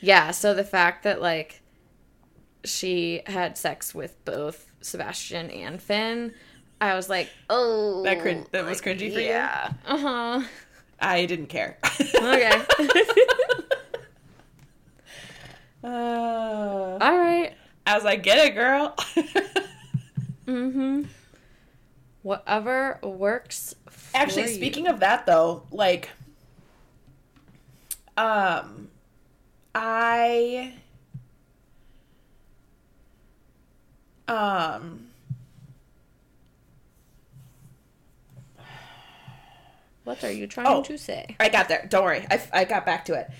yeah 0.00 0.30
so 0.30 0.54
the 0.54 0.64
fact 0.64 1.02
that 1.04 1.20
like 1.20 1.60
she 2.64 3.22
had 3.26 3.56
sex 3.58 3.94
with 3.94 4.22
both 4.24 4.70
sebastian 4.80 5.50
and 5.50 5.80
finn 5.82 6.32
i 6.80 6.94
was 6.94 7.08
like 7.08 7.28
oh 7.50 8.02
That 8.04 8.20
crin- 8.20 8.46
that 8.52 8.64
was 8.64 8.80
cringy 8.80 9.12
for 9.12 9.20
you? 9.20 9.26
yeah 9.28 9.72
uh-huh 9.86 10.42
I 11.00 11.26
didn't 11.26 11.46
care. 11.46 11.78
okay 12.16 12.50
uh, 15.84 15.86
all 15.86 16.98
right 17.18 17.52
I 17.86 17.94
was 17.94 18.04
like, 18.04 18.22
get 18.22 18.36
it, 18.46 18.54
girl. 18.54 18.94
mm-hmm 20.46 21.04
whatever 22.22 22.98
works 23.02 23.74
for 23.88 24.16
Actually, 24.18 24.42
you. 24.42 24.48
speaking 24.48 24.86
of 24.88 25.00
that, 25.00 25.24
though, 25.24 25.62
like, 25.70 26.10
um, 28.18 28.88
I, 29.74 30.74
um, 34.26 35.06
what 40.04 40.22
are 40.24 40.30
you 40.30 40.46
trying 40.46 40.66
Oh. 40.66 40.82
to 40.82 40.96
say 40.98 41.36
I 41.38 41.48
got 41.48 41.68
there. 41.68 41.86
Don't 41.88 42.04
worry. 42.04 42.26
I, 42.30 42.42
I 42.52 42.64
got 42.64 42.84
back 42.86 43.04
to 43.06 43.14
it. 43.14 43.30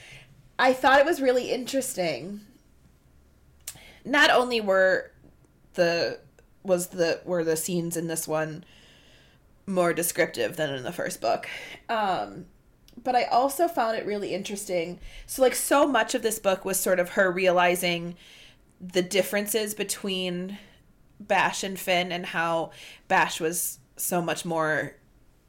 I 0.58 0.72
thought 0.72 1.00
it 1.00 1.06
was 1.06 1.20
really 1.22 1.50
interesting. 1.50 2.40
Not 4.04 4.30
only 4.30 4.60
were 4.60 5.10
the 5.74 6.20
was 6.62 6.88
the 6.88 7.20
were 7.24 7.44
the 7.44 7.56
scenes 7.56 7.96
in 7.96 8.06
this 8.08 8.26
one 8.28 8.64
more 9.66 9.92
descriptive 9.92 10.56
than 10.56 10.74
in 10.74 10.82
the 10.82 10.92
first 10.92 11.20
book. 11.20 11.48
Um 11.88 12.46
but 13.08 13.16
I 13.16 13.24
also 13.24 13.68
found 13.68 13.96
it 13.96 14.04
really 14.04 14.34
interesting. 14.34 15.00
So 15.24 15.40
like 15.40 15.54
so 15.54 15.86
much 15.86 16.14
of 16.14 16.20
this 16.20 16.38
book 16.38 16.66
was 16.66 16.78
sort 16.78 17.00
of 17.00 17.12
her 17.12 17.32
realizing 17.32 18.16
the 18.82 19.00
differences 19.00 19.72
between 19.72 20.58
Bash 21.18 21.64
and 21.64 21.80
Finn 21.80 22.12
and 22.12 22.26
how 22.26 22.70
Bash 23.08 23.40
was 23.40 23.78
so 23.96 24.20
much 24.20 24.44
more 24.44 24.94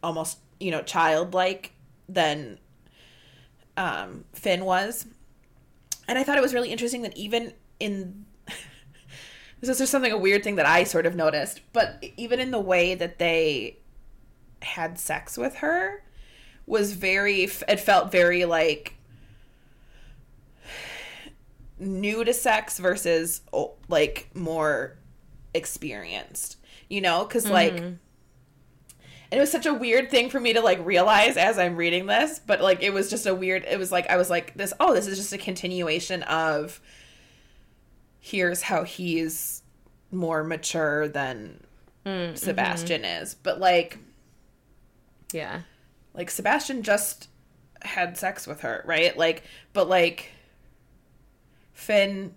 almost, 0.01 0.37
you 0.61 0.71
know, 0.71 0.81
childlike 0.83 1.73
than 2.07 2.59
um, 3.75 4.23
Finn 4.31 4.63
was. 4.63 5.05
And 6.07 6.17
I 6.17 6.23
thought 6.23 6.37
it 6.37 6.41
was 6.41 6.53
really 6.53 6.71
interesting 6.71 7.01
that 7.01 7.17
even 7.17 7.51
in 7.81 8.25
this 9.59 9.69
is 9.69 9.79
just 9.79 9.91
something 9.91 10.13
a 10.13 10.17
weird 10.17 10.45
thing 10.45 10.55
that 10.55 10.65
I 10.65 10.85
sort 10.85 11.05
of 11.05 11.13
noticed, 11.13 11.59
but 11.73 12.01
even 12.15 12.39
in 12.39 12.51
the 12.51 12.59
way 12.61 12.95
that 12.95 13.19
they 13.19 13.79
had 14.61 14.97
sex 14.97 15.37
with 15.37 15.55
her 15.55 16.03
was 16.69 16.93
very 16.93 17.43
it 17.43 17.79
felt 17.79 18.11
very 18.11 18.45
like 18.45 18.95
new 21.79 22.23
to 22.23 22.33
sex 22.33 22.77
versus 22.79 23.41
like 23.87 24.29
more 24.33 24.97
experienced 25.53 26.57
you 26.87 27.01
know? 27.01 27.23
Because 27.23 27.43
mm-hmm. 27.43 27.53
like 27.53 27.73
and 27.77 27.99
it 29.37 29.39
was 29.39 29.51
such 29.51 29.67
a 29.67 29.73
weird 29.73 30.09
thing 30.09 30.29
for 30.29 30.39
me 30.39 30.53
to 30.53 30.61
like 30.61 30.83
realize 30.83 31.37
as 31.37 31.59
i'm 31.59 31.75
reading 31.75 32.07
this 32.07 32.39
but 32.39 32.61
like 32.61 32.81
it 32.81 32.91
was 32.91 33.11
just 33.11 33.27
a 33.27 33.35
weird 33.35 33.63
it 33.69 33.77
was 33.77 33.91
like 33.91 34.09
i 34.09 34.17
was 34.17 34.27
like 34.27 34.55
this 34.55 34.73
oh 34.79 34.91
this 34.91 35.05
is 35.05 35.19
just 35.19 35.31
a 35.31 35.37
continuation 35.37 36.23
of 36.23 36.81
here's 38.19 38.63
how 38.63 38.83
he's 38.83 39.61
more 40.11 40.43
mature 40.43 41.07
than 41.07 41.63
mm, 42.05 42.11
mm-hmm. 42.11 42.35
sebastian 42.35 43.05
is. 43.05 43.33
But 43.33 43.59
like 43.59 43.97
yeah 45.33 45.61
like 46.19 46.29
Sebastian 46.29 46.83
just 46.83 47.29
had 47.81 48.17
sex 48.17 48.45
with 48.45 48.59
her, 48.59 48.83
right? 48.85 49.17
Like, 49.17 49.41
but 49.71 49.87
like 49.87 50.31
Finn 51.71 52.35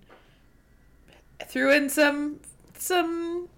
threw 1.45 1.73
in 1.73 1.91
some 1.91 2.39
some 2.79 3.49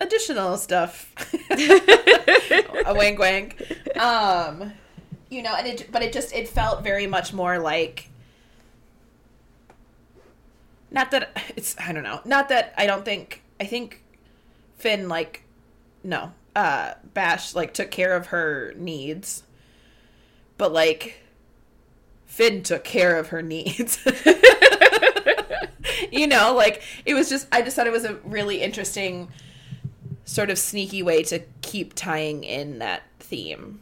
additional 0.00 0.56
stuff. 0.56 1.12
a 1.50 2.94
wink, 2.96 3.20
wink. 3.20 3.96
Um, 3.96 4.72
you 5.30 5.40
know, 5.40 5.54
and 5.54 5.68
it, 5.68 5.92
but 5.92 6.02
it 6.02 6.12
just 6.12 6.34
it 6.34 6.48
felt 6.48 6.82
very 6.82 7.06
much 7.06 7.32
more 7.32 7.60
like. 7.60 8.10
Not 10.90 11.12
that 11.12 11.30
it's 11.54 11.76
I 11.78 11.92
don't 11.92 12.02
know. 12.02 12.20
Not 12.24 12.48
that 12.48 12.74
I 12.76 12.86
don't 12.86 13.04
think 13.04 13.40
I 13.60 13.66
think 13.66 14.02
Finn 14.78 15.08
like 15.08 15.44
no 16.02 16.32
uh 16.56 16.94
bash 17.14 17.54
like 17.54 17.72
took 17.72 17.90
care 17.90 18.14
of 18.14 18.26
her 18.26 18.74
needs 18.76 19.43
but 20.58 20.72
like 20.72 21.20
finn 22.26 22.62
took 22.62 22.84
care 22.84 23.16
of 23.16 23.28
her 23.28 23.42
needs 23.42 23.98
you 26.10 26.26
know 26.26 26.54
like 26.54 26.82
it 27.04 27.14
was 27.14 27.28
just 27.28 27.46
i 27.52 27.62
just 27.62 27.76
thought 27.76 27.86
it 27.86 27.92
was 27.92 28.04
a 28.04 28.14
really 28.24 28.62
interesting 28.62 29.28
sort 30.24 30.50
of 30.50 30.58
sneaky 30.58 31.02
way 31.02 31.22
to 31.22 31.40
keep 31.62 31.94
tying 31.94 32.44
in 32.44 32.78
that 32.78 33.02
theme 33.20 33.80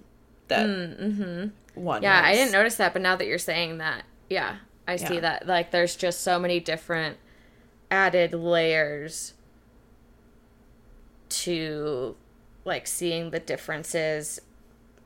that 0.48 0.66
mm-hmm 0.66 1.48
one. 1.74 2.02
Yeah, 2.02 2.20
I 2.22 2.34
didn't 2.34 2.52
notice 2.52 2.76
that, 2.76 2.92
but 2.92 3.02
now 3.02 3.16
that 3.16 3.26
you're 3.26 3.38
saying 3.38 3.78
that, 3.78 4.04
yeah, 4.28 4.56
I 4.86 4.96
see 4.96 5.14
Yeah. 5.14 5.20
that. 5.20 5.46
Like, 5.46 5.70
there's 5.70 5.96
just 5.96 6.20
so 6.20 6.38
many 6.38 6.60
different 6.60 7.16
added 7.90 8.34
layers 8.34 9.32
to 11.30 12.16
like 12.64 12.86
seeing 12.86 13.30
the 13.30 13.40
differences, 13.40 14.40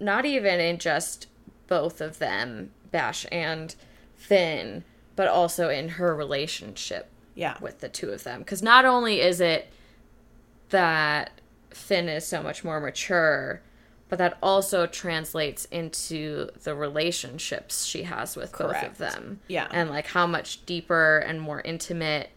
not 0.00 0.26
even 0.26 0.60
in 0.60 0.78
just 0.78 1.28
both 1.68 2.00
of 2.00 2.18
them, 2.18 2.70
Bash 2.90 3.26
and 3.32 3.74
Finn, 4.14 4.84
but 5.14 5.28
also 5.28 5.68
in 5.68 5.90
her 5.90 6.14
relationship 6.14 7.08
Yeah. 7.34 7.56
with 7.60 7.80
the 7.80 7.88
two 7.88 8.10
of 8.10 8.24
them. 8.24 8.40
Because 8.40 8.62
not 8.62 8.84
only 8.84 9.20
is 9.20 9.40
it 9.40 9.68
that 10.70 11.30
Finn 11.70 12.08
is 12.08 12.26
so 12.26 12.42
much 12.42 12.64
more 12.64 12.80
mature, 12.80 13.60
but 14.08 14.18
that 14.18 14.38
also 14.42 14.86
translates 14.86 15.64
into 15.66 16.48
the 16.62 16.74
relationships 16.74 17.84
she 17.84 18.04
has 18.04 18.36
with 18.36 18.56
both 18.56 18.82
of 18.82 18.98
them. 18.98 19.40
Yeah. 19.48 19.68
And 19.70 19.90
like 19.90 20.06
how 20.08 20.26
much 20.26 20.64
deeper 20.66 21.18
and 21.18 21.40
more 21.40 21.60
intimate 21.60 22.30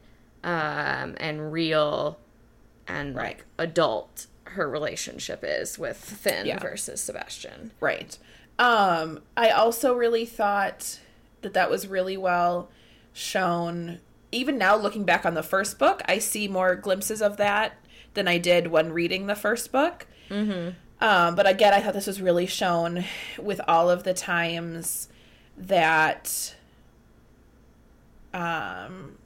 um, 0.44 1.16
and 1.20 1.52
real 1.52 2.18
and 2.88 3.16
Right. 3.16 3.38
like 3.38 3.46
adult 3.60 4.28
her 4.46 4.68
relationship 4.68 5.42
is 5.44 5.78
with 5.78 5.98
Finn 5.98 6.48
Yeah. 6.48 6.58
versus 6.60 7.02
Sebastian. 7.02 7.72
Right. 7.80 8.18
Um, 8.60 9.22
I 9.38 9.50
also 9.50 9.96
really 9.96 10.26
thought 10.26 11.00
that 11.42 11.54
that 11.54 11.72
was 11.72 11.88
really 11.88 12.18
well 12.18 12.70
shown. 13.14 14.00
Even 14.32 14.58
now, 14.58 14.76
looking 14.76 15.06
back 15.06 15.26
on 15.26 15.34
the 15.34 15.42
first 15.42 15.80
book, 15.80 16.02
I 16.06 16.20
see 16.20 16.48
more 16.48 16.76
glimpses 16.76 17.22
of 17.22 17.38
that 17.38 17.78
than 18.14 18.28
I 18.28 18.38
did 18.38 18.68
when 18.68 18.92
reading 18.92 19.28
the 19.28 19.36
first 19.36 19.72
book. 19.72 20.06
Mm-hmm. 20.30 20.72
Um, 21.02 21.36
but 21.36 21.48
again, 21.48 21.74
I 21.74 21.80
thought 21.80 21.94
this 21.94 22.06
was 22.06 22.22
really 22.22 22.46
shown 22.46 23.06
with 23.42 23.62
all 23.66 23.90
of 23.90 24.04
the 24.04 24.14
times 24.14 25.08
that 25.58 26.54
um, 28.34 29.18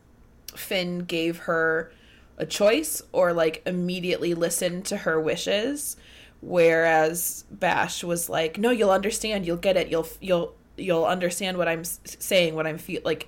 Finn 0.56 1.00
gave 1.00 1.40
her 1.40 1.92
a 2.38 2.46
choice 2.46 3.02
or 3.12 3.34
like 3.34 3.64
immediately 3.66 4.36
listened 4.36 4.86
to 4.86 4.98
her 4.98 5.20
wishes 5.20 5.98
whereas 6.44 7.46
bash 7.50 8.04
was 8.04 8.30
like 8.30 8.58
no 8.58 8.70
you'll 8.70 8.92
understand 8.92 9.46
you'll 9.46 9.58
get 9.58 9.78
it 9.78 9.88
you'll 9.90 10.08
you'll 10.20 10.54
you'll 10.76 11.06
understand 11.06 11.58
what 11.58 11.68
i'm 11.68 11.84
saying 11.84 12.54
what 12.56 12.68
i'm 12.68 12.78
feel 12.78 13.02
like 13.06 13.28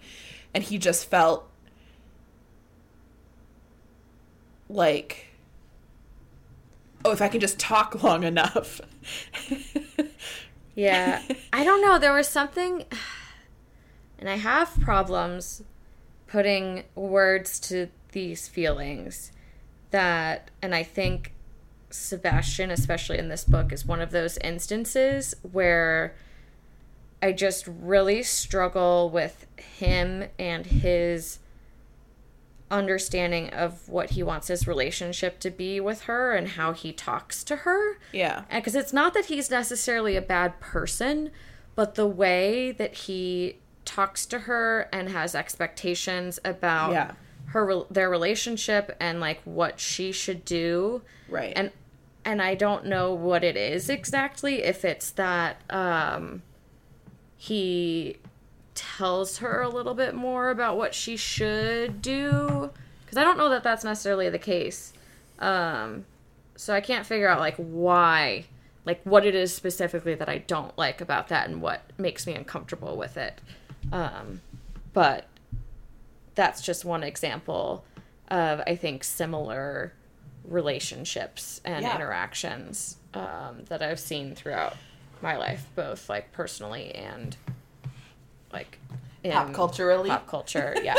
and 0.53 0.63
he 0.63 0.77
just 0.77 1.09
felt 1.09 1.49
like 4.67 5.27
oh 7.03 7.11
if 7.11 7.21
i 7.21 7.27
can 7.27 7.39
just 7.39 7.57
talk 7.57 8.03
long 8.03 8.23
enough 8.23 8.81
Yeah. 10.75 11.21
I 11.53 11.63
don't 11.63 11.81
know. 11.81 11.97
There 11.97 12.13
was 12.13 12.27
something, 12.27 12.83
and 14.19 14.29
I 14.29 14.35
have 14.35 14.79
problems 14.79 15.63
putting 16.27 16.83
words 16.93 17.59
to 17.61 17.87
these 18.11 18.47
feelings 18.47 19.31
that, 19.91 20.51
and 20.61 20.75
I 20.75 20.83
think 20.83 21.33
Sebastian, 21.95 22.71
especially 22.71 23.17
in 23.17 23.29
this 23.29 23.43
book, 23.43 23.71
is 23.71 23.85
one 23.85 24.01
of 24.01 24.11
those 24.11 24.37
instances 24.39 25.35
where 25.49 26.15
I 27.21 27.31
just 27.31 27.65
really 27.67 28.21
struggle 28.23 29.09
with 29.09 29.45
him 29.57 30.25
and 30.37 30.65
his 30.65 31.39
understanding 32.71 33.49
of 33.51 33.87
what 33.87 34.11
he 34.11 34.23
wants 34.23 34.47
his 34.47 34.67
relationship 34.67 35.39
to 35.39 35.49
be 35.51 35.79
with 35.79 36.01
her 36.03 36.33
and 36.33 36.49
how 36.49 36.73
he 36.73 36.91
talks 36.91 37.43
to 37.43 37.57
her. 37.57 37.97
Yeah. 38.11 38.43
Because 38.53 38.75
it's 38.75 38.91
not 38.93 39.13
that 39.13 39.25
he's 39.25 39.51
necessarily 39.51 40.15
a 40.15 40.21
bad 40.21 40.59
person, 40.59 41.29
but 41.75 41.95
the 41.95 42.07
way 42.07 42.71
that 42.71 42.95
he 42.95 43.57
talks 43.85 44.25
to 44.25 44.39
her 44.39 44.89
and 44.91 45.09
has 45.09 45.35
expectations 45.35 46.39
about 46.43 46.91
Yeah. 46.91 47.11
her 47.47 47.83
their 47.91 48.09
relationship 48.09 48.95
and 48.99 49.19
like 49.19 49.41
what 49.45 49.79
she 49.79 50.11
should 50.11 50.43
do 50.43 51.03
right. 51.29 51.53
and 51.55 51.71
and 52.25 52.41
I 52.41 52.55
don't 52.55 52.85
know 52.85 53.13
what 53.13 53.43
it 53.43 53.55
is 53.55 53.89
exactly 53.89 54.63
if 54.63 54.83
it's 54.83 55.11
that 55.11 55.61
um 55.69 56.41
he 57.37 58.17
tells 58.73 59.37
her 59.37 59.61
a 59.61 59.69
little 59.69 59.93
bit 59.93 60.15
more 60.15 60.49
about 60.49 60.75
what 60.75 60.93
she 60.93 61.15
should 61.15 62.01
do 62.01 62.71
cuz 63.07 63.15
I 63.17 63.23
don't 63.23 63.37
know 63.37 63.49
that 63.49 63.63
that's 63.63 63.83
necessarily 63.83 64.29
the 64.29 64.39
case. 64.39 64.91
Um 65.39 66.05
so 66.57 66.73
I 66.73 66.81
can't 66.81 67.05
figure 67.05 67.27
out 67.27 67.39
like 67.39 67.55
why 67.57 68.45
like 68.85 69.01
what 69.03 69.25
it 69.25 69.35
is 69.35 69.53
specifically 69.53 70.15
that 70.15 70.29
I 70.29 70.39
don't 70.39 70.77
like 70.77 71.01
about 71.01 71.27
that 71.29 71.47
and 71.47 71.61
what 71.61 71.81
makes 71.97 72.25
me 72.27 72.33
uncomfortable 72.33 72.97
with 72.97 73.15
it. 73.17 73.39
Um 73.91 74.41
but 74.93 75.27
that's 76.33 76.61
just 76.61 76.83
one 76.83 77.03
example 77.03 77.85
of 78.29 78.61
I 78.65 78.75
think 78.75 79.03
similar 79.03 79.93
relationships 80.47 81.61
and 81.65 81.83
Yeah. 81.83 81.95
interactions 81.95 82.97
um, 83.13 83.63
that 83.69 83.81
I've 83.81 83.99
seen 83.99 84.35
throughout 84.35 84.75
my 85.21 85.37
life, 85.37 85.65
both 85.75 86.09
like 86.09 86.31
personally 86.31 86.91
and 86.93 87.35
like 88.51 88.77
in 89.23 89.31
pop 89.31 89.53
culturally 89.53 90.09
Pop 90.09 90.27
culture, 90.27 90.75
yeah. 90.83 90.95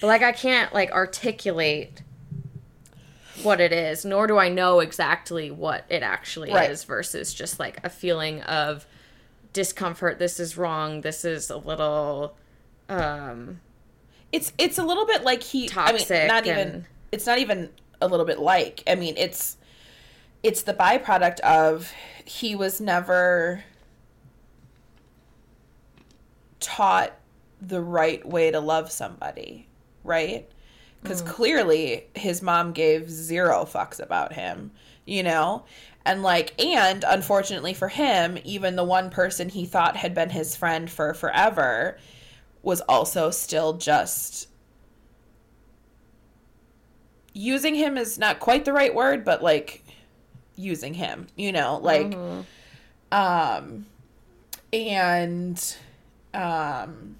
but 0.00 0.06
like 0.06 0.22
I 0.22 0.32
can't 0.32 0.72
like 0.74 0.90
articulate 0.92 2.02
what 3.42 3.60
it 3.60 3.72
is, 3.72 4.04
nor 4.04 4.26
do 4.26 4.38
I 4.38 4.48
know 4.48 4.80
exactly 4.80 5.50
what 5.50 5.84
it 5.88 6.02
actually 6.02 6.52
Right. 6.52 6.70
is 6.70 6.84
versus 6.84 7.34
just 7.34 7.58
like 7.58 7.78
a 7.84 7.88
feeling 7.90 8.42
of 8.42 8.86
discomfort. 9.52 10.18
This 10.18 10.38
is 10.38 10.56
wrong. 10.56 11.00
This 11.00 11.24
is 11.24 11.50
a 11.50 11.56
little 11.56 12.36
um 12.88 13.60
it's 14.30 14.52
it's 14.58 14.76
a 14.78 14.84
little 14.84 15.06
bit 15.06 15.24
like 15.24 15.42
he 15.42 15.64
I 15.64 15.68
Toxic 15.68 16.10
mean 16.10 16.26
not 16.28 16.46
even 16.46 16.58
and- 16.68 16.84
it's 17.12 17.26
not 17.26 17.38
even 17.38 17.70
a 18.00 18.08
little 18.08 18.26
bit 18.26 18.38
like 18.38 18.82
I 18.86 18.94
mean 18.94 19.14
it's 19.16 19.56
it's 20.42 20.62
the 20.62 20.74
byproduct 20.74 21.40
of 21.40 21.92
he 22.24 22.54
was 22.54 22.80
never 22.80 23.64
taught 26.60 27.12
the 27.60 27.80
right 27.80 28.26
way 28.26 28.50
to 28.50 28.60
love 28.60 28.90
somebody, 28.90 29.68
right? 30.02 30.48
Cuz 31.04 31.22
mm. 31.22 31.26
clearly 31.26 32.06
his 32.14 32.42
mom 32.42 32.72
gave 32.72 33.10
zero 33.10 33.64
fucks 33.64 34.00
about 34.00 34.34
him, 34.34 34.70
you 35.04 35.22
know? 35.22 35.64
And 36.04 36.22
like 36.22 36.60
and 36.62 37.04
unfortunately 37.06 37.74
for 37.74 37.88
him, 37.88 38.38
even 38.44 38.76
the 38.76 38.84
one 38.84 39.10
person 39.10 39.48
he 39.48 39.64
thought 39.64 39.96
had 39.96 40.14
been 40.14 40.30
his 40.30 40.56
friend 40.56 40.90
for 40.90 41.14
forever 41.14 41.98
was 42.62 42.80
also 42.82 43.30
still 43.30 43.74
just 43.74 44.48
using 47.34 47.74
him 47.74 47.98
is 47.98 48.18
not 48.18 48.40
quite 48.40 48.64
the 48.64 48.72
right 48.72 48.94
word, 48.94 49.24
but 49.24 49.42
like 49.42 49.84
using 50.56 50.94
him, 50.94 51.26
you 51.36 51.52
know, 51.52 51.78
like 51.82 52.16
um 53.12 53.86
and 54.72 55.76
um 56.32 57.16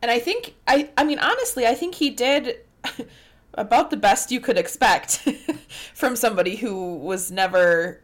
and 0.00 0.10
I 0.10 0.18
think 0.18 0.54
I 0.66 0.90
I 0.96 1.04
mean 1.04 1.18
honestly, 1.20 1.66
I 1.66 1.74
think 1.74 1.94
he 1.94 2.10
did 2.10 2.56
about 3.54 3.90
the 3.90 3.96
best 3.96 4.32
you 4.32 4.40
could 4.40 4.58
expect 4.58 5.28
from 5.94 6.16
somebody 6.16 6.56
who 6.56 6.96
was 6.96 7.30
never 7.30 8.00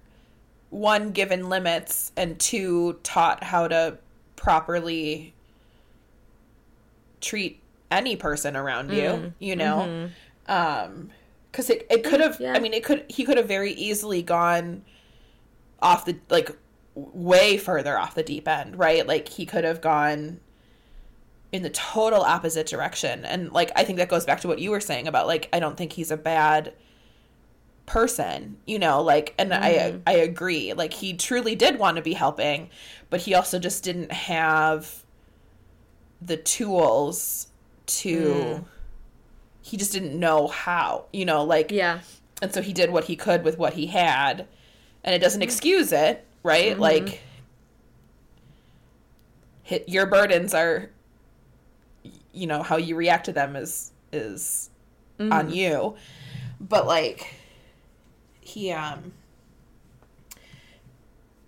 one 0.71 1.13
given 1.13 1.49
limits 1.49 2.13
and 2.17 2.39
two 2.39 2.99
taught 3.03 3.43
how 3.43 3.67
to 3.67 3.97
properly 4.37 5.33
treat 7.21 7.58
any 7.91 8.17
person 8.17 8.57
around 8.57 8.91
you, 8.91 9.03
mm-hmm. 9.03 9.29
you 9.39 9.57
know? 9.57 10.11
Mm-hmm. 10.49 10.53
Um 10.53 11.11
cuz 11.53 11.71
it 11.71 11.87
it 11.91 12.05
could 12.05 12.21
have 12.21 12.41
Yeah. 12.41 12.53
I 12.55 12.61
mean 12.61 12.75
it 12.75 12.85
could 12.85 13.05
he 13.09 13.25
could 13.25 13.37
have 13.37 13.49
very 13.49 13.73
easily 13.73 14.23
gone 14.23 14.85
off 15.81 16.05
the 16.05 16.19
like 16.29 16.51
way 16.95 17.57
further 17.57 17.99
off 17.99 18.15
the 18.15 18.23
deep 18.23 18.49
end, 18.49 18.79
right? 18.79 19.07
Like 19.07 19.29
he 19.29 19.47
could 19.47 19.65
have 19.65 19.81
gone 19.81 20.41
in 21.53 21.63
the 21.63 21.71
total 21.71 22.23
opposite 22.23 22.67
direction. 22.67 23.25
And 23.25 23.53
like 23.53 23.71
I 23.77 23.85
think 23.85 23.99
that 23.99 24.09
goes 24.09 24.25
back 24.25 24.41
to 24.43 24.49
what 24.49 24.59
you 24.59 24.71
were 24.71 24.81
saying 24.81 25.09
about 25.09 25.27
like 25.27 25.49
I 25.53 25.61
don't 25.61 25.77
think 25.77 25.93
he's 25.93 26.11
a 26.11 26.17
bad 26.17 26.75
person, 27.87 28.59
you 28.67 28.79
know, 28.79 29.03
like 29.03 29.35
and 29.39 29.53
I 29.55 29.73
mm-hmm. 29.73 29.99
I 30.07 30.13
agree. 30.13 30.73
Like 30.75 30.93
he 30.93 31.15
truly 31.15 31.55
did 31.55 31.79
want 31.79 31.97
to 31.97 32.03
be 32.03 32.13
helping, 32.13 32.71
but 33.11 33.21
he 33.23 33.35
also 33.35 33.59
just 33.59 33.83
didn't 33.83 34.13
have 34.13 35.05
the 36.21 36.37
tools 36.37 37.48
to 37.89 38.21
mm. 38.21 38.65
he 39.63 39.77
just 39.77 39.93
didn't 39.93 40.19
know 40.19 40.47
how, 40.47 41.07
you 41.13 41.25
know, 41.25 41.45
like 41.45 41.71
yeah. 41.71 42.01
and 42.41 42.53
so 42.53 42.63
he 42.63 42.73
did 42.73 42.91
what 42.91 43.05
he 43.05 43.17
could 43.17 43.45
with 43.45 43.59
what 43.59 43.75
he 43.75 43.87
had 43.87 44.47
and 45.05 45.15
it 45.15 45.19
doesn't 45.19 45.41
mm-hmm. 45.41 45.49
excuse 45.49 45.93
it 45.93 46.25
right? 46.43 46.73
Mm-hmm. 46.73 46.81
Like 46.81 47.21
hit 49.63 49.89
your 49.89 50.07
burdens 50.07 50.55
are 50.55 50.91
you 52.33 52.47
know 52.47 52.63
how 52.63 52.77
you 52.77 52.97
react 52.97 53.27
to 53.27 53.33
them 53.33 53.57
is 53.57 53.93
is 54.13 54.71
mm. 55.19 55.33
on 55.33 55.51
you. 55.51 55.97
But 56.61 56.87
like 56.87 57.35
he 58.41 58.73
um 58.73 59.13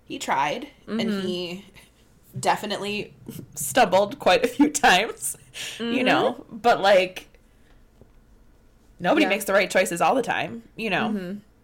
he 0.04 0.18
tried 0.18 0.68
and 0.86 1.00
mm-hmm. 1.00 1.26
he 1.26 1.64
definitely 2.38 3.14
stumbled 3.54 4.18
quite 4.18 4.44
a 4.44 4.48
few 4.48 4.70
times, 4.70 5.36
you 5.88 6.04
know, 6.04 6.44
but 6.50 6.80
like 6.80 7.28
nobody 8.98 9.24
Yeah. 9.24 9.28
makes 9.28 9.44
the 9.44 9.52
right 9.52 9.70
choices 9.70 10.00
all 10.00 10.14
the 10.14 10.22
time, 10.22 10.62
you 10.76 10.90
know. 10.90 11.16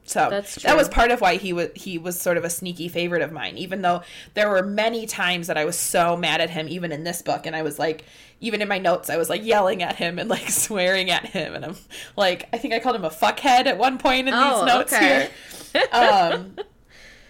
So 0.05 0.31
That's 0.31 0.55
that 0.63 0.77
was 0.77 0.89
part 0.89 1.11
of 1.11 1.21
why 1.21 1.37
he 1.37 1.53
was 1.53 1.69
he 1.75 1.99
was 1.99 2.21
sort 2.21 2.37
of 2.37 2.45
a 2.45 2.51
sneaky 2.51 2.89
favorite 2.89 3.23
of 3.23 3.33
mine, 3.33 3.59
even 3.59 3.83
though 3.83 4.03
there 4.35 4.49
were 4.49 4.63
many 4.63 5.05
times 5.05 5.49
that 5.49 5.57
I 5.59 5.65
was 5.65 5.77
so 5.77 6.17
mad 6.17 6.41
at 6.41 6.51
him, 6.51 6.69
even 6.69 6.93
in 6.93 7.03
this 7.03 7.23
book, 7.23 7.45
and 7.45 7.57
I 7.57 7.63
was 7.63 7.79
like, 7.79 8.05
even 8.41 8.63
in 8.63 8.69
my 8.69 8.79
notes, 8.79 9.11
I 9.11 9.17
was 9.17 9.29
like 9.29 9.45
yelling 9.45 9.83
at 9.83 9.97
him 9.97 10.21
and 10.21 10.29
like 10.31 10.49
swearing 10.51 11.11
at 11.11 11.27
him, 11.27 11.55
and 11.55 11.65
I'm 11.65 11.77
like, 12.17 12.49
I 12.53 12.59
think 12.59 12.73
I 12.73 12.79
called 12.79 12.95
him 12.97 13.05
a 13.05 13.11
fuckhead 13.11 13.67
at 13.67 13.79
one 13.79 13.99
point 13.99 14.29
in 14.29 14.35
Oh, 14.35 14.61
these 14.61 14.63
notes 14.63 14.93
okay. 14.93 15.31
here. 15.75 15.83
Um, 15.91 16.57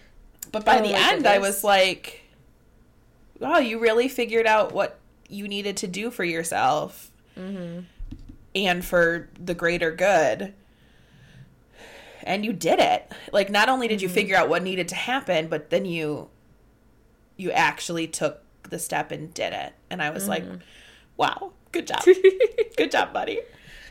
but 0.52 0.64
by 0.64 0.78
Oh 0.78 0.82
the 0.82 0.94
end, 0.94 1.26
I 1.26 1.38
was 1.38 1.64
like, 1.64 2.22
wow, 3.40 3.58
you 3.58 3.78
really 3.78 4.08
figured 4.08 4.46
out 4.46 4.72
what 4.72 4.98
you 5.28 5.48
needed 5.48 5.76
to 5.78 5.86
do 5.86 6.10
for 6.10 6.24
yourself 6.24 7.10
Mm-hmm. 7.38 7.80
and 8.54 8.82
for 8.84 9.28
the 9.38 9.52
greater 9.54 9.90
good. 9.92 10.54
And 12.22 12.44
you 12.44 12.52
did 12.52 12.78
it. 12.80 13.10
Like 13.32 13.50
not 13.50 13.68
only 13.68 13.86
Mm-hmm. 13.86 13.92
did 13.94 14.02
you 14.02 14.08
figure 14.08 14.36
out 14.36 14.48
what 14.48 14.62
needed 14.62 14.88
to 14.88 14.94
happen, 14.94 15.48
but 15.48 15.70
then 15.70 15.84
you 15.84 16.28
you 17.36 17.50
actually 17.52 18.06
took 18.06 18.40
the 18.70 18.78
step 18.78 19.12
and 19.12 19.32
did 19.34 19.52
it. 19.52 19.74
And 19.90 20.00
I 20.02 20.10
was 20.10 20.26
like, 20.28 20.44
Mm-hmm. 20.44 20.56
wow, 21.16 21.52
good 21.72 21.86
job. 21.86 22.02
good 22.76 22.90
job, 22.90 23.12
buddy. 23.12 23.40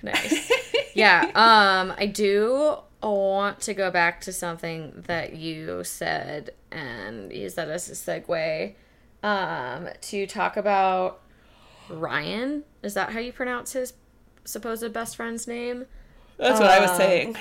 Nice. 0.02 0.52
yeah. 0.96 1.26
Um, 1.36 1.94
I 1.98 2.08
do 2.08 2.78
want 3.04 3.60
to 3.62 3.74
go 3.76 3.92
back 3.92 4.22
to 4.22 4.34
something 4.34 5.04
that 5.08 5.34
you 5.36 5.84
said 5.84 6.50
and 6.72 7.32
use 7.32 7.54
that 7.54 7.70
as 7.70 7.88
a 7.90 7.94
segue 7.94 8.74
um, 9.26 9.90
to 10.02 10.28
talk 10.28 10.56
about 10.56 11.22
Riann. 11.90 12.62
Is 12.84 12.94
that 12.94 13.10
how 13.12 13.20
you 13.20 13.34
pronounce 13.34 13.74
his 13.74 13.94
supposed 14.46 14.92
best 14.94 15.16
friend's 15.16 15.48
name? 15.48 15.86
That's 16.38 16.60
what 16.60 16.70
I 16.70 16.80
was 16.80 16.92
Um, 16.92 16.98
saying. 16.98 17.38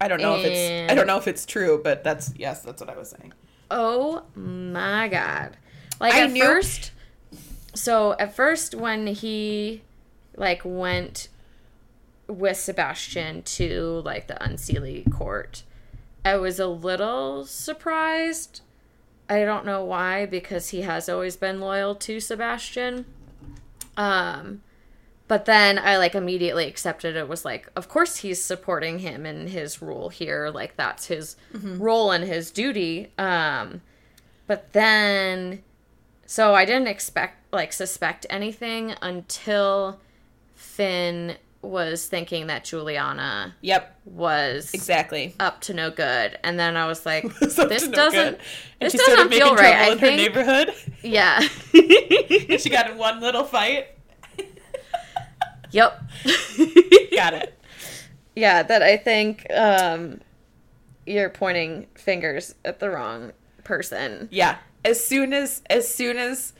I 0.00 0.08
don't 0.08 0.20
know 0.20 0.34
if 0.36 0.44
it's 0.44 0.90
I 0.92 0.94
don't 0.94 1.06
know 1.06 1.18
if 1.18 1.28
it's 1.28 1.46
true, 1.46 1.80
but 1.82 2.02
that's 2.04 2.32
yes, 2.36 2.62
that's 2.62 2.80
what 2.80 2.90
I 2.90 2.96
was 2.98 3.10
saying. 3.10 3.32
Oh 3.70 4.24
my 4.34 5.08
god. 5.08 5.56
Like 6.00 6.14
I 6.14 6.22
at 6.22 6.30
knew- 6.32 6.42
first 6.44 6.90
so 7.74 8.14
at 8.18 8.34
first 8.34 8.74
when 8.74 9.06
he 9.06 9.82
like 10.36 10.62
went 10.64 11.28
with 12.26 12.56
Sebastian 12.56 13.42
to 13.42 14.02
like 14.04 14.26
the 14.26 14.34
Unseelie 14.34 15.10
court, 15.12 15.62
I 16.24 16.36
was 16.36 16.58
a 16.58 16.66
little 16.66 17.44
surprised. 17.46 18.62
I 19.28 19.44
don't 19.44 19.64
know 19.64 19.84
why 19.84 20.26
because 20.26 20.70
he 20.70 20.82
has 20.82 21.08
always 21.08 21.36
been 21.36 21.60
loyal 21.60 21.94
to 21.96 22.20
Sebastian. 22.20 23.06
Um 23.96 24.62
but 25.26 25.46
then 25.46 25.78
I 25.78 25.96
like 25.96 26.14
immediately 26.14 26.66
accepted 26.66 27.16
it 27.16 27.28
was 27.28 27.44
like 27.44 27.68
of 27.74 27.88
course 27.88 28.16
he's 28.16 28.42
supporting 28.42 28.98
him 28.98 29.24
in 29.24 29.46
his 29.46 29.80
role 29.80 30.10
here 30.10 30.50
like 30.50 30.76
that's 30.76 31.06
his 31.06 31.36
role 31.78 32.10
and 32.10 32.24
his 32.24 32.50
duty 32.50 33.10
um 33.16 33.80
but 34.46 34.72
then 34.72 35.62
so 36.26 36.54
I 36.54 36.64
didn't 36.64 36.88
expect 36.88 37.52
like 37.52 37.72
suspect 37.72 38.26
anything 38.28 38.94
until 39.00 40.00
Finn 40.54 41.36
was 41.64 42.06
thinking 42.06 42.46
that 42.48 42.64
Juliana 42.64 43.54
Yep, 43.60 43.98
was 44.04 44.72
exactly. 44.74 45.34
up 45.40 45.60
to 45.62 45.74
no 45.74 45.90
good 45.90 46.38
and 46.44 46.58
then 46.58 46.76
I 46.76 46.86
was 46.86 47.04
like 47.06 47.22
this 47.40 47.56
no 47.58 47.68
doesn't 47.68 48.12
good. 48.12 48.40
And 48.80 48.86
this 48.86 48.92
she 48.92 48.98
doesn't 48.98 49.30
feel 49.30 49.54
right. 49.54 49.74
I 49.74 49.92
in 49.92 49.98
her 49.98 50.06
think 50.06 50.16
neighborhood. 50.16 50.74
yeah. 51.02 51.40
she 52.58 52.68
got 52.70 52.90
in 52.90 52.98
one 52.98 53.20
little 53.20 53.44
fight. 53.44 53.88
yep. 55.70 56.02
Got 57.14 57.34
it. 57.34 57.58
yeah, 58.36 58.62
that 58.62 58.82
I 58.82 58.96
think 58.96 59.46
um 59.52 60.20
you're 61.06 61.30
pointing 61.30 61.86
fingers 61.94 62.54
at 62.64 62.80
the 62.80 62.90
wrong 62.90 63.32
person. 63.62 64.28
Yeah. 64.30 64.56
As 64.84 65.04
soon 65.04 65.32
as 65.32 65.62
as 65.70 65.92
soon 65.92 66.16
as 66.16 66.52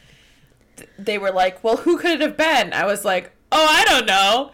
th- 0.77 0.89
they 0.99 1.19
were 1.19 1.31
like, 1.31 1.63
"Well, 1.65 1.77
who 1.79 1.99
could 1.99 2.11
it 2.13 2.21
have 2.21 2.37
been?" 2.37 2.73
I 2.73 2.85
was 2.87 3.05
like, 3.05 3.33
"Oh, 3.53 3.67
I 3.69 3.85
don't 3.85 4.07
know. 4.07 4.53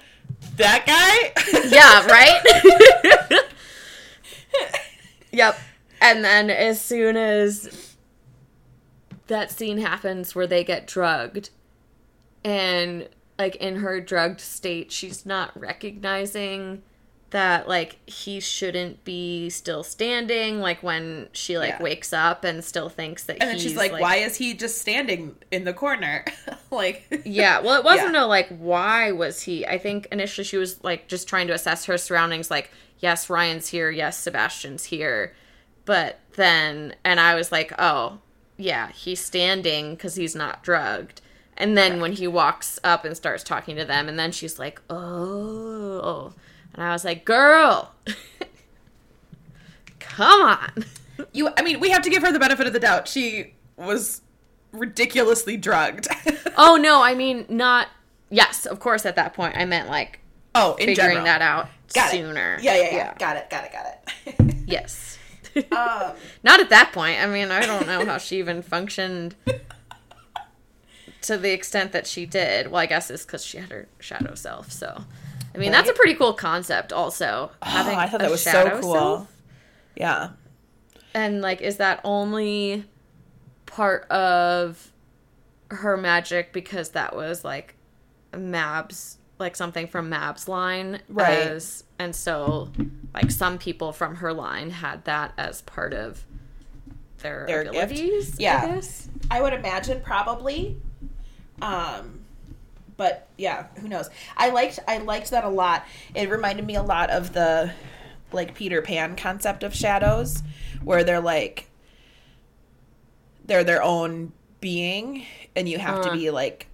That 0.56 0.84
guy?" 0.86 1.32
Yeah, 1.68 2.06
right? 2.06 3.42
yep. 5.32 5.58
And 6.00 6.24
then 6.24 6.50
as 6.50 6.80
soon 6.80 7.16
as 7.16 7.96
that 9.26 9.50
scene 9.50 9.78
happens 9.78 10.34
where 10.34 10.46
they 10.46 10.64
get 10.64 10.86
drugged 10.86 11.50
and 12.44 13.08
like 13.38 13.56
in 13.56 13.76
her 13.76 14.00
drugged 14.00 14.40
state 14.40 14.90
she's 14.90 15.24
not 15.24 15.58
recognizing 15.58 16.82
that 17.30 17.68
like 17.68 17.98
he 18.10 18.40
shouldn't 18.40 19.04
be 19.04 19.48
still 19.50 19.84
standing 19.84 20.58
like 20.60 20.82
when 20.82 21.28
she 21.32 21.58
like 21.58 21.70
Yeah. 21.78 21.82
wakes 21.82 22.12
up 22.12 22.42
and 22.42 22.64
still 22.64 22.88
thinks 22.88 23.22
that 23.24 23.36
And 23.40 23.50
then 23.50 23.58
she's 23.58 23.76
like, 23.76 23.92
"Why 23.92 24.16
is 24.16 24.36
he 24.36 24.52
just 24.54 24.78
standing 24.78 25.36
in 25.52 25.62
the 25.64 25.72
corner?" 25.72 26.24
like 26.72 27.22
Yeah, 27.24 27.60
well, 27.60 27.78
it 27.78 27.84
wasn't 27.84 28.14
Yeah. 28.14 28.24
a 28.24 28.26
like 28.26 28.48
why 28.58 29.12
was 29.12 29.42
he? 29.42 29.64
I 29.64 29.78
think 29.78 30.08
initially 30.10 30.44
she 30.44 30.56
was 30.56 30.82
like 30.82 31.06
just 31.06 31.28
trying 31.28 31.46
to 31.46 31.52
assess 31.54 31.84
her 31.84 31.96
surroundings. 31.98 32.50
Like, 32.50 32.70
yes, 32.98 33.28
Riann's 33.30 33.68
here. 33.68 33.90
Yes, 33.90 34.18
Sebastian's 34.18 34.84
here. 34.84 35.34
But 35.84 36.18
then, 36.34 36.94
and 37.04 37.18
I 37.20 37.34
was 37.36 37.50
like, 37.52 37.72
oh, 37.78 38.18
yeah, 38.56 38.90
he's 38.92 39.20
standing 39.20 39.94
because 39.94 40.16
he's 40.16 40.34
not 40.36 40.62
drugged. 40.62 41.20
And 41.56 41.76
then 41.76 42.00
when 42.00 42.12
he 42.12 42.26
walks 42.26 42.78
up 42.84 43.04
and 43.04 43.16
starts 43.16 43.42
talking 43.44 43.76
to 43.76 43.84
them, 43.84 44.08
and 44.08 44.18
then 44.18 44.32
she's 44.32 44.58
like, 44.58 44.80
oh, 44.90 46.32
and 46.74 46.82
I 46.84 46.92
was 46.92 47.04
like, 47.04 47.24
girl, 47.24 47.92
come 49.98 50.42
on. 50.42 50.84
you 51.32 51.50
I 51.56 51.62
mean, 51.62 51.80
we 51.80 51.90
have 51.90 52.02
to 52.02 52.10
give 52.10 52.22
her 52.22 52.32
the 52.32 52.38
benefit 52.38 52.66
of 52.66 52.72
the 52.72 52.80
doubt. 52.80 53.08
She 53.08 53.54
was 53.76 54.22
ridiculously 54.72 55.56
drugged. 55.56 56.08
Oh 56.56 56.76
no, 56.76 57.02
I 57.02 57.14
mean 57.14 57.46
not. 57.48 57.88
Yes, 58.28 58.66
of 58.66 58.80
course. 58.80 59.06
At 59.06 59.16
that 59.16 59.32
point, 59.32 59.56
I 59.56 59.64
meant 59.64 59.88
like 59.88 60.20
oh, 60.54 60.74
in 60.74 60.86
figuring 60.86 60.96
general. 61.10 61.24
that 61.24 61.40
out 61.40 61.68
Got 61.94 62.10
sooner. 62.10 62.54
it. 62.54 62.62
Yeah, 62.62 62.76
yeah, 62.76 62.94
yeah, 62.94 63.14
Got 63.18 63.36
it. 63.38 63.48
Got 63.48 63.64
it. 63.64 63.72
Got 63.72 63.86
it. 63.86 64.54
Yes. 64.66 65.18
um, 65.56 66.12
Not 66.44 66.60
at 66.60 66.68
that 66.70 66.92
point. 66.92 67.18
I 67.20 67.26
mean, 67.26 67.50
I 67.50 67.64
don't 67.64 67.86
know 67.86 68.04
how 68.04 68.18
she 68.18 68.38
even 68.38 68.60
functioned 68.62 69.34
to 71.22 71.36
the 71.38 71.50
extent 71.50 71.92
that 71.92 72.06
she 72.06 72.26
did. 72.26 72.66
Well, 72.70 72.80
I 72.80 72.86
guess 72.86 73.10
it's 73.10 73.24
because 73.24 73.44
she 73.44 73.58
had 73.58 73.70
her 73.70 73.88
shadow 73.98 74.34
self. 74.34 74.70
So, 74.70 75.04
I 75.54 75.58
mean, 75.58 75.72
that's 75.72 75.88
a 75.90 75.92
pretty 75.92 76.14
cool 76.14 76.32
concept. 76.32 76.92
Also, 76.92 77.50
oh, 77.62 77.66
having 77.66 77.96
I 77.98 78.06
thought 78.06 78.20
that 78.20 78.30
was 78.30 78.42
so 78.42 78.78
cool. 78.80 78.92
self. 78.92 79.32
Yeah. 79.96 80.30
And 81.14 81.40
like, 81.42 81.60
is 81.60 81.78
that 81.78 82.00
only 82.04 82.84
part 83.66 84.08
of 84.10 84.92
her 85.70 85.96
magic 85.96 86.52
because 86.52 86.90
that 86.90 87.14
was 87.16 87.44
like 87.44 87.74
Mab's, 88.36 89.18
like 89.38 89.56
something 89.56 89.86
from 89.88 90.08
Mab's 90.08 90.46
line, 90.48 91.00
Right. 91.08 91.38
As, 91.38 91.84
and 91.98 92.14
so, 92.14 92.70
like, 93.12 93.30
some 93.30 93.58
people 93.58 93.92
from 93.92 94.16
her 94.16 94.32
line 94.32 94.70
had 94.70 95.04
that 95.04 95.32
as 95.36 95.62
part 95.62 95.92
of 95.92 96.24
their, 97.18 97.44
Their 97.46 97.64
gift. 97.64 97.76
abilities. 97.76 98.36
Yeah. 98.38 98.62
I 98.62 98.66
guess. 98.74 99.08
I 99.30 99.42
would 99.42 99.52
imagine 99.52 100.00
probably. 100.00 100.76
Um 101.60 102.19
but 103.00 103.26
yeah, 103.38 103.64
who 103.80 103.88
knows. 103.88 104.10
I 104.36 104.50
liked 104.50 104.78
I 104.86 104.98
liked 104.98 105.30
that 105.30 105.42
a 105.44 105.48
lot. 105.48 105.86
It 106.14 106.28
reminded 106.28 106.66
me 106.66 106.74
a 106.74 106.82
lot 106.82 107.08
of 107.08 107.32
the 107.32 107.72
like 108.30 108.54
Peter 108.54 108.82
Pan 108.82 109.16
concept 109.16 109.62
of 109.62 109.74
shadows 109.74 110.42
where 110.84 111.02
they're 111.02 111.18
like 111.20 111.70
they're 113.46 113.64
their 113.64 113.82
own 113.82 114.32
being 114.60 115.24
and 115.56 115.66
you 115.66 115.78
have 115.78 116.02
to 116.02 116.10
Uh. 116.10 116.14
be 116.14 116.30
like 116.30 116.66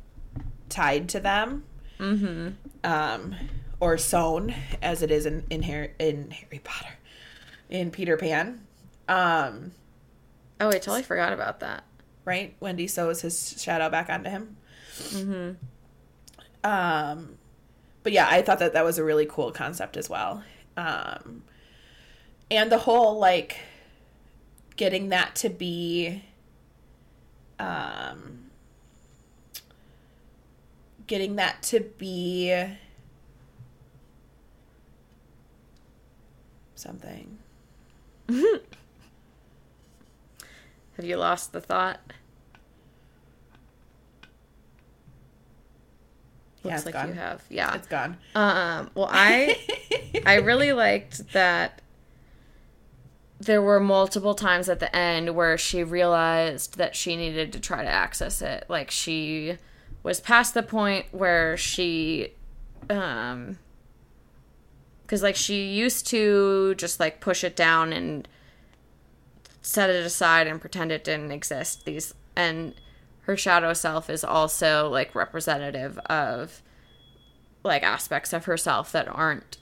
tied 0.69 1.09
to 1.11 1.21
them. 1.21 1.63
Mm-hmm. 2.01 2.49
Um 2.83 3.35
or 3.79 3.97
sewn 3.97 4.53
as 4.83 5.03
it 5.03 5.13
is 5.13 5.27
in 5.27 5.45
in 5.49 5.63
Harry, 5.63 5.93
in 6.01 6.33
Harry 6.33 6.61
Potter. 6.65 6.95
In 7.71 7.93
Peter 7.93 8.17
Pan. 8.17 8.67
Um 9.09 9.73
Oh, 10.61 10.69
I 10.71 10.73
totally 10.73 11.03
forgot 11.05 11.33
about 11.33 11.61
that. 11.61 11.85
right? 12.25 12.57
Wendy 12.59 12.89
sews 12.89 13.21
his 13.21 13.63
shadow 13.63 13.89
back 13.91 14.11
onto 14.11 14.29
him. 14.31 14.57
Mm-hmm. 14.99 15.51
Um, 16.67 17.39
but 18.03 18.13
yeah, 18.13 18.27
I 18.29 18.43
thought 18.43 18.59
that 18.59 18.73
that 18.73 18.85
was 18.85 18.99
a 18.99 19.05
really 19.05 19.25
cool 19.27 19.53
concept 19.53 19.97
as 19.97 20.11
well. 20.11 20.43
Um, 20.77 21.45
and 22.51 22.73
the 22.73 22.79
whole 22.79 23.21
like 23.21 23.59
getting 24.77 25.11
that 25.11 25.37
to 25.37 25.49
be, 25.49 26.25
um, 27.61 28.51
getting 31.07 31.37
that 31.37 31.63
to 31.65 31.81
be 31.81 32.53
something. 36.75 37.39
Have 38.29 38.61
you 41.05 41.17
lost 41.17 41.53
the 41.53 41.61
thought? 41.61 42.01
Looks 46.67 46.79
it's 46.79 46.87
like 46.87 46.95
gone. 46.95 47.09
you 47.09 47.15
have. 47.15 47.43
Yeah. 47.49 47.75
It's 47.75 47.87
gone. 47.89 48.17
Um, 48.35 48.91
well, 48.95 49.09
I 49.11 49.57
I 50.27 50.35
really 50.37 50.73
liked 50.73 51.33
that 51.33 51.81
there 53.39 53.61
were 53.61 53.81
multiple 53.81 54.35
times 54.35 54.69
at 54.69 54.81
the 54.81 54.95
end 54.95 55.35
where 55.35 55.59
she 55.59 55.85
realized 55.85 56.79
that 56.79 56.97
she 56.97 57.17
needed 57.17 57.53
to 57.53 57.61
try 57.61 57.83
to 57.83 57.89
access 57.89 58.41
it. 58.41 58.65
Like 58.69 58.91
she 58.91 59.59
was 60.03 60.21
past 60.21 60.55
the 60.55 60.63
point 60.63 61.07
where 61.11 61.57
she 61.57 62.33
um 62.89 63.59
cuz 65.07 65.23
like 65.23 65.37
she 65.37 65.65
used 65.67 66.07
to 66.09 66.75
just 66.77 66.99
like 66.99 67.21
push 67.21 67.45
it 67.45 67.57
down 67.57 67.93
and 67.93 68.27
set 69.61 69.91
it 69.91 70.07
aside 70.07 70.47
and 70.47 70.61
pretend 70.61 70.93
it 70.93 71.05
didn't 71.05 71.33
exist. 71.33 71.85
These 71.85 72.15
and 72.37 72.75
her 73.27 73.37
shadow 73.37 73.73
self 73.73 74.09
is 74.09 74.23
also 74.25 74.89
like 74.89 75.15
representative 75.15 75.99
of 76.07 76.63
like 77.65 77.83
aspects 77.83 78.33
of 78.33 78.45
herself 78.45 78.93
that 78.93 79.09
aren't 79.09 79.59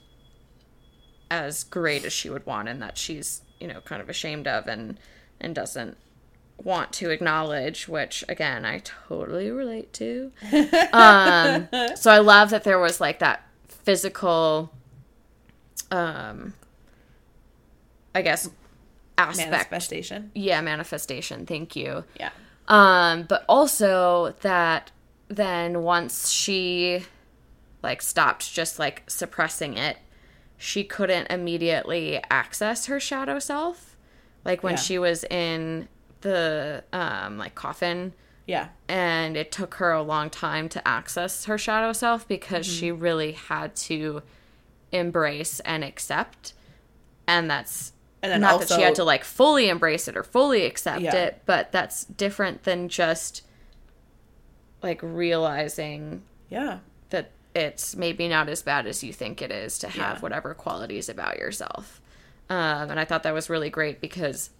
as 1.31 1.63
great 1.63 2.05
as 2.05 2.13
she 2.13 2.29
would 2.29 2.45
want 2.45 2.69
and 2.69 2.79
that 2.81 2.97
she's 2.97 3.41
you 3.59 3.67
know 3.67 3.81
kind 3.81 4.01
of 4.01 4.09
ashamed 4.09 4.47
of 4.47 4.67
and 4.67 4.99
and 5.41 5.55
doesn't 5.55 5.97
want 6.63 6.93
to 6.93 7.09
acknowledge 7.09 7.87
which 7.87 8.23
again 8.29 8.63
i 8.63 8.79
totally 8.83 9.49
relate 9.49 9.91
to 9.91 10.31
um 10.93 11.67
so 11.95 12.11
i 12.11 12.19
love 12.19 12.51
that 12.51 12.63
there 12.63 12.79
was 12.79 13.01
like 13.01 13.17
that 13.19 13.43
physical 13.67 14.71
um 15.91 16.53
i 18.13 18.21
guess 18.21 18.49
aspect 19.17 19.49
Manifestation. 19.51 20.31
yeah 20.35 20.61
manifestation 20.61 21.45
thank 21.47 21.75
you 21.75 22.03
Yeah. 22.19 22.29
Um, 22.67 23.23
but 23.23 23.45
also 23.47 24.33
that 24.41 24.91
then 25.27 25.83
once 25.83 26.29
she 26.29 27.03
like 27.83 28.01
stopped 28.01 28.51
just 28.53 28.79
like 28.79 29.03
suppressing 29.07 29.77
it, 29.77 29.97
she 30.57 30.83
couldn't 30.83 31.27
immediately 31.31 32.21
access 32.29 32.85
her 32.87 32.99
shadow 32.99 33.39
self. 33.39 33.95
Like 34.43 34.63
when 34.63 34.73
Yeah. 34.73 34.79
she 34.79 34.99
was 34.99 35.23
in 35.25 35.87
the 36.21 36.83
um 36.93 37.37
like 37.37 37.53
coffin 37.53 38.13
Yeah. 38.47 38.69
and 38.87 39.37
it 39.37 39.51
took 39.51 39.75
her 39.75 39.91
a 39.91 40.01
long 40.01 40.29
time 40.31 40.69
to 40.69 40.87
access 40.87 41.45
her 41.45 41.57
shadow 41.57 41.93
self 41.93 42.27
because 42.27 42.65
she 42.65 42.91
really 42.91 43.33
had 43.33 43.75
to 43.75 44.23
embrace 44.91 45.59
and 45.59 45.83
accept 45.83 46.53
and 47.27 47.49
that's 47.49 47.91
And 48.33 48.33
then 48.33 48.41
not 48.41 48.59
that 48.59 48.69
she 48.69 48.81
had 48.81 48.95
to 48.95 49.03
like 49.03 49.23
fully 49.23 49.69
embrace 49.69 50.07
it 50.07 50.17
or 50.17 50.23
fully 50.23 50.65
accept 50.65 51.01
Yeah. 51.01 51.13
it 51.15 51.41
but 51.45 51.71
that's 51.71 52.05
different 52.05 52.63
than 52.63 52.89
just 52.89 53.41
like 54.81 54.99
realizing 55.01 56.23
Yeah. 56.49 56.79
that 57.09 57.31
it's 57.53 57.95
maybe 57.95 58.27
not 58.27 58.49
as 58.49 58.61
bad 58.61 58.85
as 58.87 59.03
you 59.03 59.13
think 59.13 59.41
it 59.41 59.51
is 59.51 59.77
to 59.79 59.87
have 59.87 60.17
Yeah. 60.17 60.19
whatever 60.21 60.53
qualities 60.53 61.09
about 61.09 61.37
yourself. 61.37 62.01
Um, 62.49 62.89
and 62.91 62.99
I 62.99 63.05
thought 63.05 63.23
that 63.23 63.33
was 63.33 63.49
really 63.49 63.69
great 63.69 64.01
because 64.01 64.51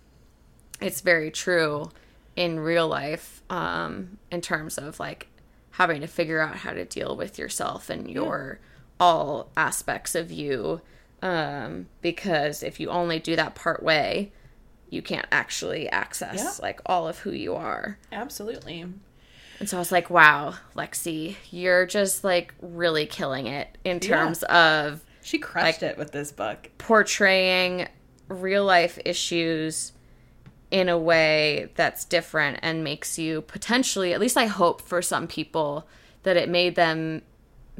it's 0.81 1.01
very 1.01 1.29
true 1.31 1.91
in 2.35 2.59
real 2.59 2.87
life 2.87 3.41
um, 3.49 4.17
in 4.31 4.41
terms 4.41 4.77
of 4.77 4.99
like 4.99 5.27
having 5.71 6.01
to 6.01 6.07
figure 6.07 6.39
out 6.39 6.57
how 6.57 6.71
to 6.71 6.85
deal 6.85 7.15
with 7.15 7.37
yourself 7.37 7.89
and 7.89 8.09
your 8.09 8.59
all 8.99 9.49
aspects 9.57 10.15
of 10.15 10.31
you. 10.31 10.81
Um, 11.21 11.87
because 12.01 12.61
if 12.61 12.79
you 12.79 12.89
only 12.89 13.19
do 13.19 13.35
that 13.35 13.55
part 13.55 13.81
way, 13.81 14.31
you 14.89 15.01
can't 15.01 15.25
actually 15.31 15.89
access 15.89 16.37
Yeah. 16.37 16.51
like 16.61 16.79
all 16.85 17.07
of 17.07 17.19
who 17.19 17.31
you 17.31 17.55
are. 17.55 17.97
Absolutely. 18.11 18.81
And 19.59 19.69
so 19.69 19.77
I 19.77 19.79
was 19.79 19.91
like, 19.91 20.09
wow, 20.09 20.55
Lexi, 20.75 21.35
you're 21.51 21.85
just 21.85 22.23
like 22.23 22.53
really 22.61 23.05
killing 23.05 23.47
it 23.47 23.77
in 23.83 23.99
Yeah. 24.03 24.17
terms 24.17 24.43
of 24.43 25.01
She 25.23 25.39
crushed 25.39 25.81
it 25.81 25.97
with 25.97 26.11
this 26.11 26.31
book. 26.31 26.69
portraying 26.77 27.87
real 28.27 28.65
life 28.65 28.99
issues 29.05 29.93
in 30.71 30.89
a 30.89 30.97
way 30.97 31.69
that's 31.75 32.03
different 32.05 32.59
and 32.61 32.83
makes 32.83 33.17
you 33.17 33.41
potentially, 33.41 34.13
at 34.13 34.19
least 34.19 34.35
I 34.37 34.45
hope 34.47 34.81
for 34.81 35.01
some 35.01 35.27
people, 35.27 35.87
that 36.23 36.35
it 36.37 36.49
made 36.49 36.75
them 36.75 37.21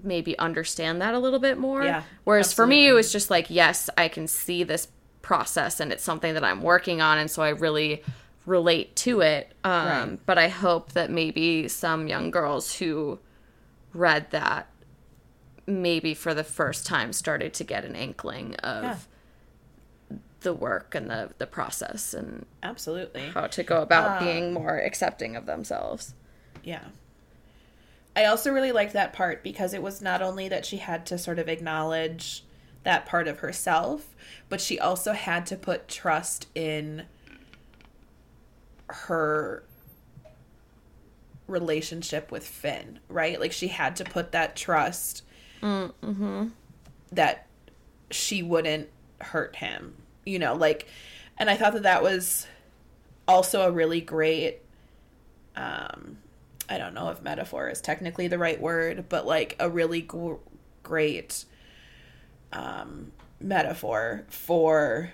maybe 0.03 0.37
understand 0.39 1.01
that 1.01 1.13
a 1.13 1.19
little 1.19 1.39
bit 1.39 1.57
more. 1.57 1.83
Yeah, 1.83 2.03
Whereas 2.23 2.53
for 2.53 2.67
me, 2.67 2.87
it 2.87 2.93
was 2.93 3.11
just 3.11 3.29
like, 3.29 3.49
yes, 3.49 3.89
I 3.97 4.07
can 4.07 4.27
see 4.27 4.63
this 4.63 4.87
process 5.21 5.79
and 5.79 5.91
it's 5.91 6.03
something 6.03 6.33
that 6.35 6.43
I'm 6.43 6.61
working 6.61 7.01
on. 7.01 7.17
And 7.17 7.31
so 7.31 7.41
I 7.41 7.49
really 7.49 8.03
relate 8.45 8.95
to 8.97 9.21
it. 9.21 9.53
Um, 9.63 9.87
Right. 9.87 10.19
But 10.25 10.37
I 10.37 10.49
hope 10.49 10.91
that 10.91 11.09
maybe 11.09 11.67
some 11.67 12.07
young 12.07 12.29
girls 12.29 12.75
who 12.77 13.19
read 13.93 14.29
that 14.31 14.67
maybe 15.65 16.13
for 16.13 16.33
the 16.35 16.43
first 16.43 16.85
time 16.85 17.11
started 17.11 17.53
to 17.55 17.63
get 17.63 17.83
an 17.85 17.95
inkling 17.95 18.55
of 18.57 18.83
Yeah. 18.83 18.97
the 20.41 20.53
work 20.53 20.93
and 20.93 21.09
the, 21.09 21.31
the 21.39 21.47
process 21.47 22.13
and 22.13 22.45
Absolutely. 22.61 23.29
how 23.29 23.47
to 23.47 23.63
go 23.63 23.81
about 23.81 24.21
Um, 24.21 24.27
being 24.27 24.53
more 24.53 24.77
accepting 24.77 25.35
of 25.35 25.47
themselves. 25.47 26.13
Yeah. 26.63 26.83
I 28.15 28.25
also 28.25 28.51
really 28.51 28.71
liked 28.71 28.93
that 28.93 29.13
part 29.13 29.43
because 29.43 29.73
it 29.73 29.81
was 29.83 30.01
not 30.01 30.21
only 30.21 30.47
that 30.47 30.65
she 30.65 30.77
had 30.77 31.05
to 31.07 31.17
sort 31.17 31.37
of 31.37 31.49
acknowledge 31.49 32.43
that 32.83 33.05
part 33.05 33.27
of 33.27 33.39
herself, 33.39 34.15
but 34.47 34.61
she 34.61 34.79
also 34.79 35.11
had 35.13 35.45
to 35.47 35.57
put 35.57 35.87
trust 35.87 36.47
in 36.55 37.03
her 38.87 39.63
relationship 41.47 42.31
with 42.31 42.47
Finn, 42.47 42.99
right? 43.09 43.39
Like 43.39 43.51
she 43.51 43.67
had 43.67 43.95
to 43.97 44.03
put 44.05 44.31
that 44.31 44.55
trust 44.55 45.23
that 47.11 47.47
she 48.11 48.43
wouldn't 48.43 48.89
hurt 49.19 49.55
him, 49.57 49.95
you 50.25 50.39
know, 50.39 50.53
like, 50.55 50.87
and 51.37 51.49
I 51.49 51.55
thought 51.57 51.73
that 51.73 51.83
that 51.83 52.03
was 52.03 52.47
also 53.27 53.67
a 53.67 53.71
really 53.71 53.99
great 54.01 54.59
um 55.55 56.17
I 56.67 56.77
don't 56.77 56.93
know 56.93 57.09
if 57.09 57.21
metaphor 57.21 57.69
is 57.69 57.81
technically 57.81 58.27
the 58.27 58.37
right 58.37 58.59
word, 58.59 59.05
but 59.09 59.25
like 59.25 59.55
a 59.59 59.69
really 59.69 60.01
gr- 60.01 60.35
great 60.83 61.45
um 62.53 63.11
metaphor 63.39 64.23
for 64.29 65.11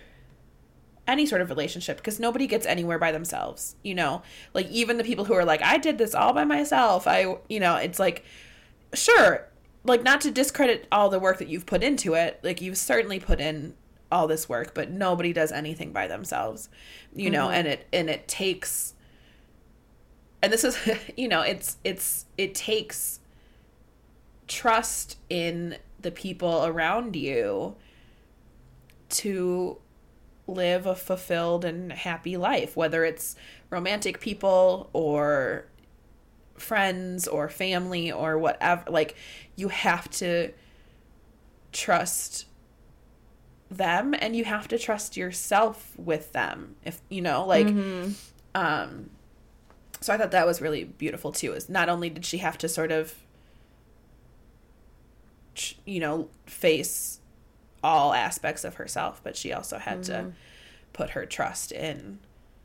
any 1.07 1.25
sort 1.25 1.41
of 1.41 1.49
relationship 1.49 1.97
because 1.97 2.19
nobody 2.19 2.47
gets 2.47 2.65
anywhere 2.65 2.99
by 2.99 3.11
themselves, 3.11 3.75
you 3.83 3.95
know? 3.95 4.21
Like 4.53 4.69
even 4.69 4.97
the 4.97 5.03
people 5.03 5.25
who 5.25 5.33
are 5.33 5.45
like 5.45 5.61
I 5.61 5.77
did 5.77 5.97
this 5.97 6.15
all 6.15 6.33
by 6.33 6.45
myself. 6.45 7.07
I 7.07 7.37
you 7.49 7.59
know, 7.59 7.75
it's 7.75 7.99
like 7.99 8.23
sure, 8.93 9.47
like 9.83 10.03
not 10.03 10.21
to 10.21 10.31
discredit 10.31 10.87
all 10.91 11.09
the 11.09 11.19
work 11.19 11.39
that 11.39 11.47
you've 11.47 11.65
put 11.65 11.83
into 11.83 12.13
it. 12.13 12.39
Like 12.43 12.61
you've 12.61 12.77
certainly 12.77 13.19
put 13.19 13.39
in 13.41 13.73
all 14.11 14.27
this 14.27 14.47
work, 14.49 14.73
but 14.73 14.91
nobody 14.91 15.33
does 15.33 15.51
anything 15.51 15.91
by 15.91 16.07
themselves. 16.07 16.69
You 17.15 17.29
know, 17.29 17.49
and 17.49 17.67
it 17.67 17.87
and 17.91 18.09
it 18.09 18.27
takes 18.27 18.93
and 20.41 20.51
this 20.51 20.63
is 20.63 20.77
you 21.17 21.27
know 21.27 21.41
it's 21.41 21.77
it's 21.83 22.25
it 22.37 22.55
takes 22.55 23.19
trust 24.47 25.17
in 25.29 25.77
the 25.99 26.11
people 26.11 26.65
around 26.65 27.15
you 27.15 27.75
to 29.09 29.77
live 30.47 30.85
a 30.85 30.95
fulfilled 30.95 31.63
and 31.63 31.91
happy 31.91 32.35
life 32.35 32.75
whether 32.75 33.05
it's 33.05 33.35
romantic 33.69 34.19
people 34.19 34.89
or 34.93 35.65
friends 36.55 37.27
or 37.27 37.47
family 37.47 38.11
or 38.11 38.37
whatever 38.37 38.83
like 38.91 39.15
you 39.55 39.69
have 39.69 40.09
to 40.09 40.51
trust 41.71 42.45
them 43.69 44.13
and 44.19 44.35
you 44.35 44.43
have 44.43 44.67
to 44.67 44.77
trust 44.77 45.15
yourself 45.15 45.93
with 45.97 46.33
them 46.33 46.75
if 46.83 47.01
you 47.09 47.21
know 47.21 47.45
like 47.45 47.67
um 48.53 49.09
so 50.01 50.13
I 50.13 50.17
thought 50.17 50.31
that 50.31 50.45
was 50.47 50.61
really 50.61 50.83
beautiful 50.83 51.31
too. 51.31 51.53
Is 51.53 51.69
not 51.69 51.87
only 51.89 52.09
did 52.09 52.25
she 52.25 52.39
have 52.39 52.57
to 52.59 52.67
sort 52.69 52.91
of, 52.91 53.13
you 55.85 55.99
know, 55.99 56.27
face 56.45 57.19
all 57.83 58.13
aspects 58.13 58.63
of 58.63 58.75
herself, 58.75 59.21
but 59.23 59.35
she 59.35 59.51
also 59.53 59.77
had 59.77 60.03
to 60.03 60.33
put 60.93 61.11
her 61.11 61.25
trust 61.25 61.71
in 61.71 62.19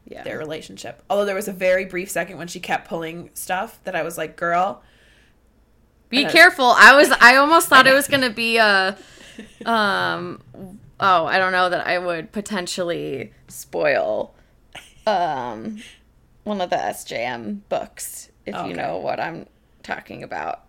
Yeah. 0.08 0.22
their 0.22 0.38
relationship. 0.38 1.02
Although 1.10 1.24
there 1.24 1.34
was 1.34 1.48
a 1.48 1.52
very 1.52 1.84
brief 1.84 2.10
second 2.10 2.38
when 2.38 2.48
she 2.48 2.60
kept 2.60 2.88
pulling 2.88 3.30
stuff 3.34 3.80
that 3.84 3.96
I 3.96 4.02
was 4.02 4.16
like, 4.18 4.36
"Girl, 4.36 4.82
Be 6.08 6.24
careful. 6.26 6.66
I 6.76 6.94
was 6.94 7.10
I 7.20 7.36
almost 7.36 7.68
thought 7.68 7.86
it 7.86 7.94
was 7.94 8.06
going 8.12 8.20
to 8.22 8.30
be 8.30 8.58
a 8.58 8.96
um 9.64 10.40
oh, 11.00 11.26
I 11.26 11.38
don't 11.38 11.52
know 11.52 11.68
that 11.68 11.86
I 11.86 11.98
would 11.98 12.30
potentially 12.32 13.32
spoil 13.48 14.32
um 15.06 15.82
one 16.46 16.60
of 16.60 16.70
the 16.70 16.76
SJM 16.76 17.60
books 17.68 18.30
if 18.46 18.54
Okay. 18.54 18.68
you 18.68 18.74
know 18.74 18.98
what 18.98 19.18
I'm 19.20 19.46
talking 19.82 20.22
about. 20.22 20.62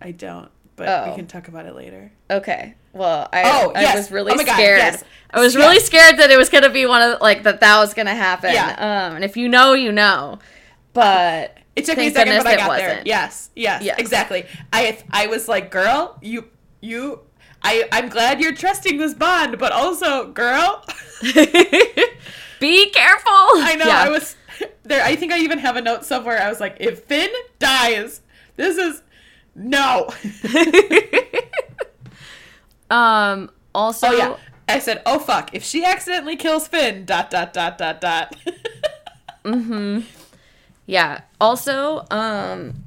I 0.00 0.10
don't." 0.12 0.50
But 0.76 0.88
Oh. 0.88 1.10
we 1.10 1.16
can 1.16 1.26
talk 1.26 1.48
about 1.48 1.64
it 1.66 1.74
later. 1.74 2.12
Okay. 2.30 2.74
Well, 2.92 3.28
I 3.32 3.42
Oh, 3.44 3.72
I 3.74 3.80
yes. 3.80 3.96
was 3.96 4.10
really 4.10 4.32
Oh 4.32 4.36
God, 4.36 4.46
scared. 4.54 4.78
yes. 4.78 5.04
I 5.30 5.40
was 5.40 5.56
really 5.56 5.80
scared 5.80 6.18
that 6.18 6.30
it 6.30 6.36
was 6.36 6.50
gonna 6.50 6.68
be 6.70 6.84
one 6.86 7.00
of 7.02 7.20
like 7.22 7.42
that 7.44 7.60
that 7.60 7.78
was 7.78 7.94
gonna 7.94 8.14
happen. 8.14 8.52
Yeah. 8.52 8.70
Um, 8.72 9.16
and 9.16 9.24
if 9.24 9.36
you 9.38 9.48
know, 9.48 9.72
you 9.72 9.90
know. 9.90 10.38
But 10.92 11.56
It 11.74 11.84
took 11.86 11.96
me 11.98 12.06
a 12.08 12.10
second, 12.10 12.36
but 12.42 12.46
I 12.46 12.56
got 12.56 12.76
there. 12.78 13.02
Yes, 13.04 13.50
yes, 13.56 13.82
Yes. 13.82 13.98
exactly. 13.98 14.46
I 14.72 14.98
I 15.10 15.26
was 15.28 15.48
like, 15.48 15.70
girl, 15.70 16.18
you 16.20 16.48
you. 16.80 17.20
I, 17.62 17.88
I'm 17.90 18.08
glad 18.10 18.40
you're 18.40 18.54
trusting 18.54 18.98
this 18.98 19.12
bond, 19.14 19.58
but 19.58 19.72
also, 19.72 20.26
girl, 20.30 20.84
Be 22.60 22.90
careful. 22.90 23.30
I 23.32 23.76
know 23.78 23.86
Yeah. 23.86 24.02
I 24.02 24.08
was 24.08 24.36
there. 24.88 25.04
I 25.04 25.16
think 25.16 25.32
I 25.32 25.38
even 25.40 25.58
have 25.58 25.76
a 25.76 25.82
note 25.82 26.04
somewhere. 26.04 26.40
I 26.40 26.48
was 26.48 26.60
like, 26.60 26.76
if 26.80 27.04
Finn 27.04 27.30
dies, 27.58 28.20
this 28.56 28.78
is 28.78 29.02
no. 29.54 30.08
um. 32.90 33.50
Also, 33.74 34.06
oh 34.08 34.12
yeah, 34.16 34.36
I 34.68 34.78
said, 34.78 35.02
oh 35.04 35.18
fuck, 35.18 35.54
if 35.54 35.62
she 35.62 35.84
accidentally 35.84 36.36
kills 36.36 36.66
Finn, 36.66 37.04
dot 37.04 37.30
dot 37.30 37.52
dot 37.52 37.78
dot 37.78 38.00
dot. 38.00 38.36
Mhm. 39.44 40.02
Yeah. 40.86 41.20
Also, 41.40 42.04
um 42.10 42.82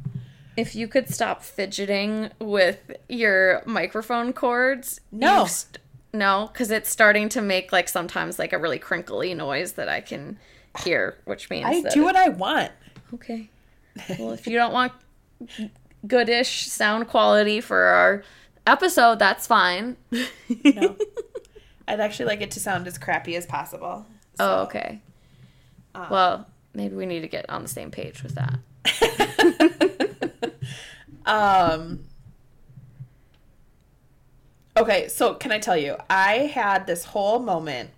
if 0.57 0.75
you 0.75 0.89
could 0.89 1.07
stop 1.07 1.41
fidgeting 1.41 2.31
with 2.39 2.91
your 3.07 3.61
microphone 3.65 4.33
cords. 4.33 4.99
No. 5.09 5.45
st- 5.45 5.77
no, 6.11 6.49
cuz 6.53 6.69
it's 6.69 6.89
starting 6.89 7.29
to 7.29 7.41
make 7.41 7.71
like 7.71 7.87
sometimes 7.87 8.37
like 8.39 8.51
a 8.51 8.57
really 8.57 8.79
crinkly 8.79 9.33
noise 9.33 9.73
that 9.73 9.87
I 9.87 10.01
can 10.01 10.37
hear, 10.83 11.17
which 11.25 11.49
means 11.49 11.65
I 11.65 11.81
do 11.89 12.03
what 12.03 12.15
I 12.15 12.29
want. 12.29 12.71
Okay. 13.13 13.49
Well, 14.17 14.31
if 14.31 14.47
you 14.47 14.53
don't 14.57 14.71
want 14.73 14.93
goodish 16.07 16.67
sound 16.67 17.07
quality 17.07 17.59
for 17.61 17.81
our 17.81 18.23
episode, 18.67 19.19
that's 19.19 19.47
fine. 19.47 19.97
No. 20.63 20.95
I'd 21.87 21.99
actually 21.99 22.25
like 22.25 22.41
it 22.41 22.51
to 22.51 22.59
sound 22.59 22.85
as 22.87 22.97
crappy 22.99 23.35
as 23.35 23.45
possible. 23.47 24.05
Oh, 24.39 24.45
So, 24.45 24.59
okay. 24.67 25.01
well, 26.11 26.47
maybe 26.75 26.95
we 26.95 27.07
need 27.07 27.21
to 27.21 27.27
get 27.27 27.49
on 27.49 27.63
the 27.63 27.67
same 27.67 27.89
page 27.89 28.21
with 28.23 28.35
that. 28.35 28.59
Um. 31.25 32.05
Okay, 34.75 35.07
so 35.09 35.33
can 35.35 35.51
I 35.51 35.59
tell 35.59 35.77
you? 35.77 35.95
I 36.09 36.33
had 36.53 36.87
this 36.87 37.03
whole 37.03 37.39
moment 37.39 37.91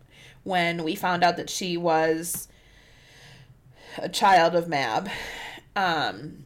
when 0.43 0.83
we 0.83 0.95
found 0.95 1.23
out 1.23 1.37
that 1.37 1.49
she 1.49 1.77
was 1.77 2.47
a 3.97 4.09
child 4.09 4.55
of 4.55 4.67
Mab. 4.67 5.09
Um 5.75 6.45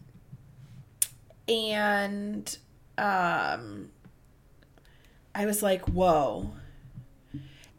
and 1.48 2.58
um 2.98 3.89
I 5.34 5.46
was 5.46 5.62
like, 5.62 5.82
"Whoa." 5.89 6.52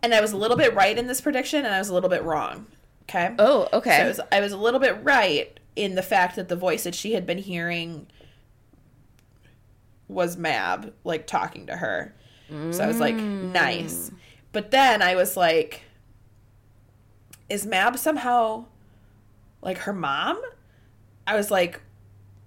And 0.03 0.15
I 0.15 0.21
was 0.21 0.33
a 0.33 0.37
little 0.37 0.57
bit 0.57 0.75
right 0.75 0.97
in 0.97 1.07
this 1.07 1.21
prediction 1.21 1.65
and 1.65 1.75
I 1.75 1.79
was 1.79 1.89
a 1.89 1.95
little 1.95 2.11
bit 2.11 2.23
wrong. 2.23 2.67
Okay? 3.09 3.35
Oh, 3.39 3.69
okay. 3.73 3.99
So 3.99 4.05
I 4.05 4.09
was, 4.09 4.21
I 4.33 4.41
was 4.41 4.53
a 4.53 4.57
little 4.57 4.79
bit 4.81 5.03
right 5.03 5.59
in 5.75 5.95
the 5.95 6.03
fact 6.03 6.37
that 6.37 6.49
the 6.49 6.57
voice 6.57 6.85
that 6.85 6.95
she 6.95 7.15
had 7.15 7.27
been 7.27 7.39
hearing 7.39 8.07
was 10.09 10.37
Mab, 10.37 10.93
like 11.03 11.27
talking 11.27 11.67
to 11.67 11.77
her. 11.77 12.15
So 12.71 12.85
I 12.85 12.87
was 12.87 13.01
like, 13.01 13.17
nice. 13.43 14.11
But 14.53 14.71
then 14.71 15.03
I 15.03 15.17
was 15.17 15.37
like, 15.37 15.83
is 17.49 17.67
Mab 17.67 17.99
somehow 17.99 18.67
like 19.63 19.79
her 19.79 19.93
mom? 19.93 20.41
I 21.27 21.37
was 21.37 21.51
like, 21.51 21.83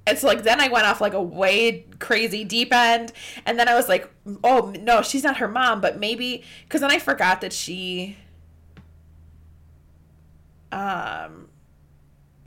it's 0.08 0.24
like 0.24 0.44
then 0.44 0.60
I 0.60 0.70
went 0.70 0.86
off 0.88 1.02
like 1.02 1.14
a 1.14 1.22
way 1.22 1.86
crazy 2.00 2.44
deep 2.44 2.74
end, 2.74 3.12
and 3.46 3.60
then 3.60 3.68
I 3.68 3.76
was 3.76 3.88
like, 3.88 4.10
oh 4.44 4.74
no, 4.80 5.02
she's 5.02 5.24
not 5.24 5.38
her 5.38 5.48
mom, 5.48 5.82
but 5.82 6.00
maybe 6.00 6.44
because 6.64 6.82
then 6.82 6.92
I 6.92 7.00
forgot 7.00 7.42
that 7.42 7.54
she 7.54 8.18
um 10.72 11.50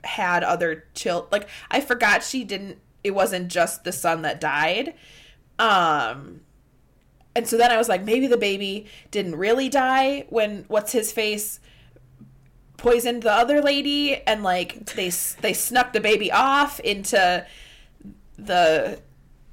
had 0.03 0.43
other 0.43 0.85
child 0.93 1.27
like 1.31 1.47
I 1.71 1.81
forgot 1.81 2.23
she 2.23 2.43
didn't 2.43 2.79
it 3.03 3.11
wasn't 3.11 3.49
just 3.49 3.83
the 3.83 3.91
son 3.91 4.21
that 4.23 4.41
died. 4.41 4.93
Um 5.59 6.41
and 7.35 7.47
so 7.47 7.57
then 7.57 7.71
I 7.71 7.77
was 7.77 7.89
like 7.89 8.03
maybe 8.03 8.27
the 8.27 8.37
baby 8.37 8.87
didn't 9.11 9.35
really 9.35 9.69
die 9.69 10.25
when 10.29 10.65
what's 10.67 10.91
his 10.91 11.11
face 11.11 11.59
poisoned 12.77 13.23
the 13.23 13.31
other 13.31 13.61
lady 13.61 14.15
and 14.27 14.43
like 14.43 14.85
they 14.95 15.09
they 15.41 15.53
snuck 15.53 15.93
the 15.93 16.01
baby 16.01 16.31
off 16.31 16.79
into 16.81 17.45
the 18.37 18.99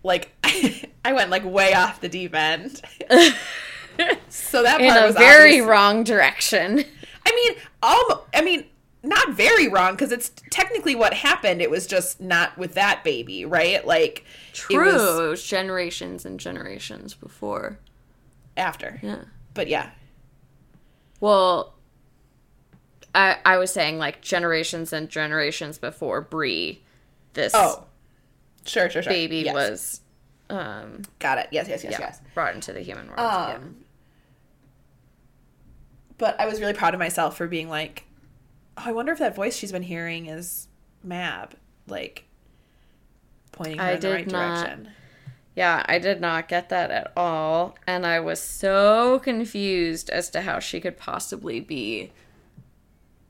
like 0.02 0.32
I 1.04 1.12
went 1.12 1.30
like 1.30 1.44
way 1.44 1.74
off 1.74 2.00
the 2.00 2.08
deep 2.08 2.34
end. 2.34 2.80
so 4.28 4.62
that 4.62 4.80
in 4.80 4.88
part 4.90 5.02
a 5.02 5.06
was 5.06 5.14
very 5.16 5.52
obvious. 5.52 5.66
wrong 5.66 6.04
direction. 6.04 6.84
I 7.26 7.32
mean, 7.34 7.58
almost. 7.82 8.20
I 8.34 8.40
mean, 8.42 8.64
not 9.02 9.30
very 9.34 9.68
wrong 9.68 9.92
because 9.94 10.12
it's 10.12 10.30
technically 10.50 10.94
what 10.94 11.14
happened. 11.14 11.60
It 11.62 11.70
was 11.70 11.86
just 11.86 12.20
not 12.20 12.56
with 12.58 12.74
that 12.74 13.04
baby, 13.04 13.44
right? 13.44 13.86
Like 13.86 14.24
it 14.70 14.76
was 14.78 15.42
True. 15.42 15.58
generations 15.58 16.24
and 16.24 16.40
generations 16.40 17.14
before. 17.14 17.78
after. 18.56 18.98
Yeah. 19.02 19.24
But 19.54 19.68
yeah, 19.68 19.90
Well, 21.20 21.74
I 23.14 23.38
I 23.44 23.56
was 23.58 23.72
saying 23.72 23.98
like 23.98 24.20
generations 24.22 24.92
and 24.92 25.08
generations 25.08 25.78
before 25.78 26.20
Brie, 26.20 26.82
this 27.34 27.52
oh, 27.54 27.84
sure, 28.64 28.88
sure, 28.90 29.02
sure. 29.02 29.12
baby 29.12 29.38
Yes. 29.38 29.54
was 29.54 30.00
um 30.50 31.02
got 31.18 31.38
it. 31.38 31.48
Yes, 31.50 31.68
yes, 31.68 31.82
yes, 31.84 31.92
yeah, 31.92 32.00
yes. 32.00 32.20
brought 32.34 32.54
into 32.54 32.72
the 32.72 32.80
human 32.80 33.06
world. 33.06 33.18
yeah. 33.18 33.54
Um, 33.56 33.76
but 36.18 36.38
I 36.40 36.46
was 36.46 36.60
really 36.60 36.74
proud 36.74 36.94
of 36.94 37.00
myself 37.00 37.36
for 37.36 37.46
being 37.46 37.68
like, 37.68 38.04
oh, 38.76 38.82
I 38.86 38.92
wonder 38.92 39.12
if 39.12 39.18
that 39.20 39.34
voice 39.34 39.56
she's 39.56 39.72
been 39.72 39.82
hearing 39.82 40.26
is 40.26 40.68
Mab, 41.02 41.54
like 41.86 42.24
pointing 43.52 43.78
her 43.78 43.84
I 43.84 43.90
in 43.92 43.94
the 43.96 44.00
did 44.08 44.12
right 44.14 44.26
not- 44.26 44.64
direction. 44.66 44.88
Yeah, 45.56 45.84
I 45.88 45.98
did 45.98 46.20
not 46.20 46.46
get 46.48 46.68
that 46.68 46.90
at 46.92 47.12
all. 47.16 47.76
And 47.86 48.06
I 48.06 48.20
was 48.20 48.40
so 48.40 49.18
confused 49.18 50.08
as 50.08 50.30
to 50.30 50.42
how 50.42 50.58
she 50.60 50.80
could 50.80 50.96
possibly 50.96 51.58
be 51.58 52.12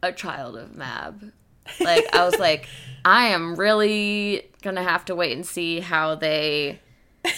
a 0.02 0.12
child 0.12 0.56
of 0.56 0.74
Mab. 0.76 1.32
Like, 1.80 2.06
I 2.14 2.24
was 2.24 2.38
like, 2.38 2.66
I 3.04 3.26
am 3.28 3.56
really 3.56 4.48
gonna 4.62 4.82
have 4.82 5.04
to 5.06 5.14
wait 5.14 5.32
and 5.32 5.46
see 5.46 5.80
how 5.80 6.14
they, 6.14 6.80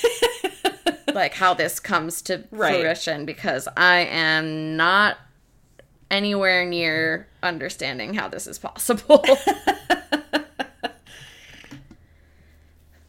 like, 1.14 1.34
how 1.34 1.54
this 1.54 1.78
comes 1.80 2.22
to 2.22 2.44
Right. 2.50 2.74
fruition 2.80 3.24
because 3.26 3.68
I 3.76 4.00
am 4.00 4.76
not 4.76 5.18
anywhere 6.10 6.64
near 6.64 7.26
understanding 7.42 8.14
how 8.14 8.28
this 8.28 8.46
is 8.46 8.58
possible. 8.58 9.24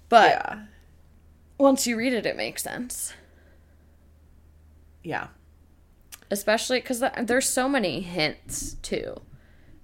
but 0.09 0.29
yeah, 0.31 0.59
once 1.57 1.87
you 1.87 1.95
read 1.97 2.13
it, 2.13 2.25
it 2.25 2.37
makes 2.37 2.63
sense. 2.63 3.13
yeah, 5.03 5.27
especially 6.31 6.79
because 6.79 7.03
there's 7.23 7.47
so 7.49 7.67
many 7.67 8.01
hints 8.01 8.75
too 8.81 9.21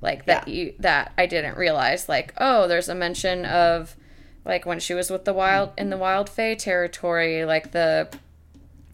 like 0.01 0.25
that 0.25 0.47
Yeah. 0.47 0.53
you 0.53 0.73
that 0.79 1.11
i 1.17 1.25
didn't 1.25 1.57
realize 1.57 2.07
like 2.09 2.33
oh 2.37 2.67
there's 2.67 2.89
a 2.89 2.95
mention 2.95 3.45
of 3.45 3.95
like 4.45 4.65
when 4.65 4.79
she 4.79 4.93
was 4.93 5.09
with 5.09 5.25
the 5.25 5.33
wild 5.33 5.71
in 5.77 5.89
the 5.89 5.97
wild 5.97 6.29
Fae 6.29 6.55
territory 6.55 7.45
like 7.45 7.71
the 7.71 8.07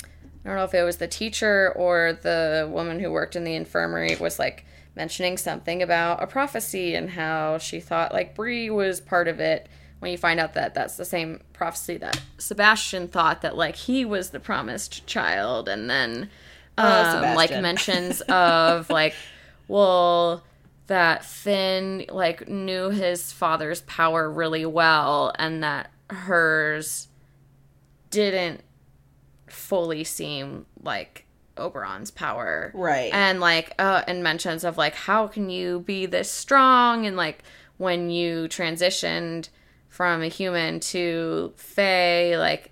i 0.03 0.47
don't 0.47 0.56
know 0.56 0.64
if 0.64 0.74
it 0.74 0.84
was 0.84 0.97
the 0.97 1.08
teacher 1.08 1.72
or 1.76 2.14
the 2.22 2.68
woman 2.72 2.99
who 2.99 3.12
worked 3.12 3.36
in 3.36 3.43
the 3.43 3.56
infirmary 3.56 4.16
was 4.20 4.39
like 4.39 4.66
mentioning 4.95 5.38
something 5.38 5.82
about 5.84 6.24
a 6.24 6.28
prophecy 6.28 6.95
and 6.95 7.10
how 7.12 7.58
she 7.58 7.80
thought 7.80 8.14
like 8.14 8.34
Brie 8.36 8.70
was 8.70 9.01
part 9.01 9.28
of 9.28 9.39
it 9.39 9.68
when 9.99 10.12
you 10.12 10.18
find 10.18 10.39
out 10.39 10.53
that 10.53 10.74
that's 10.74 10.95
the 10.97 11.06
same 11.06 11.41
prophecy 11.53 11.97
that 11.97 12.22
Sebastian 12.38 13.08
thought 13.10 13.41
that 13.41 13.58
like 13.58 13.76
he 13.76 14.06
was 14.06 14.30
the 14.30 14.39
promised 14.39 15.06
child 15.06 15.68
and 15.70 15.89
then 15.89 16.30
Oh, 16.78 17.18
um, 17.24 17.36
like 17.36 17.51
mentions 17.62 18.20
of 18.22 18.89
like 18.89 19.14
well 19.68 20.43
that 20.88 21.25
Finn 21.25 22.05
like 22.09 22.47
knew 22.47 22.89
his 22.89 23.31
father's 23.31 23.81
power 23.81 24.29
really 24.29 24.65
well 24.65 25.33
and 25.38 25.63
that 25.63 25.91
hers 26.09 27.07
didn't 28.11 28.61
fully 29.47 30.03
seem 30.03 30.65
like 30.81 31.25
Oberon's 31.57 32.11
power. 32.11 32.71
Right. 32.73 33.11
And 33.13 33.39
like 33.39 33.73
uh 33.79 34.03
and 34.07 34.23
mentions 34.23 34.63
of 34.63 34.77
like 34.77 34.95
how 34.95 35.27
can 35.27 35.49
you 35.49 35.79
be 35.81 36.05
this 36.05 36.29
strong 36.29 37.05
and 37.05 37.17
like 37.17 37.43
when 37.77 38.09
you 38.09 38.47
transitioned 38.47 39.49
from 39.89 40.21
a 40.21 40.27
human 40.27 40.79
to 40.79 41.53
Fae, 41.55 42.36
like 42.38 42.71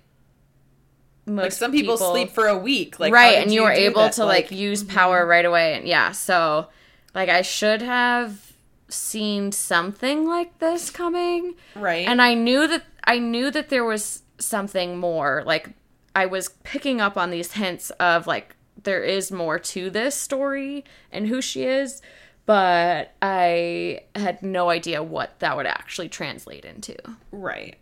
most 1.26 1.42
like 1.42 1.52
some 1.52 1.72
people, 1.72 1.96
sleep 1.96 2.30
for 2.30 2.46
a 2.46 2.56
week, 2.56 3.00
like 3.00 3.12
right 3.12 3.38
and 3.38 3.52
you 3.52 3.62
were 3.62 3.72
able 3.72 4.02
that? 4.02 4.12
to 4.14 4.24
like, 4.24 4.50
use 4.50 4.84
power 4.84 5.26
right 5.26 5.44
away 5.44 5.74
and 5.74 5.88
yeah 5.88 6.12
so 6.12 6.68
like 7.14 7.28
i 7.28 7.42
should 7.42 7.82
have 7.82 8.52
seen 8.88 9.50
something 9.50 10.26
like 10.26 10.58
this 10.58 10.90
coming 10.90 11.54
right, 11.74 12.06
and 12.06 12.20
i 12.20 12.34
knew 12.34 12.66
that 12.66 12.84
i 13.04 13.18
knew 13.18 13.50
that 13.50 13.68
there 13.70 13.84
was 13.84 14.22
something 14.38 14.98
more 14.98 15.42
like 15.46 15.70
i 16.14 16.26
was 16.26 16.50
picking 16.64 17.00
up 17.00 17.16
on 17.16 17.30
these 17.30 17.52
hints 17.52 17.90
of 17.92 18.26
like 18.26 18.54
there 18.84 19.02
is 19.02 19.32
more 19.32 19.58
to 19.58 19.90
this 19.90 20.14
story 20.14 20.84
and 21.10 21.26
who 21.26 21.40
she 21.42 21.64
is, 21.64 22.00
but 22.46 23.14
I 23.22 24.02
had 24.14 24.42
no 24.42 24.68
idea 24.70 25.02
what 25.02 25.38
that 25.40 25.56
would 25.56 25.66
actually 25.66 26.08
translate 26.08 26.64
into. 26.64 26.96
Right. 27.32 27.76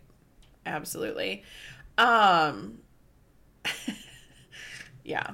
Absolutely. 0.65 1.43
Um 1.97 2.79
Yeah. 5.03 5.31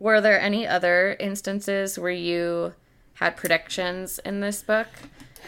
Were 0.00 0.20
there 0.20 0.40
any 0.40 0.66
other 0.66 1.14
instances 1.20 1.96
where 1.98 2.10
you 2.10 2.72
had 3.14 3.36
predictions 3.36 4.18
in 4.20 4.40
this 4.40 4.62
book 4.62 4.88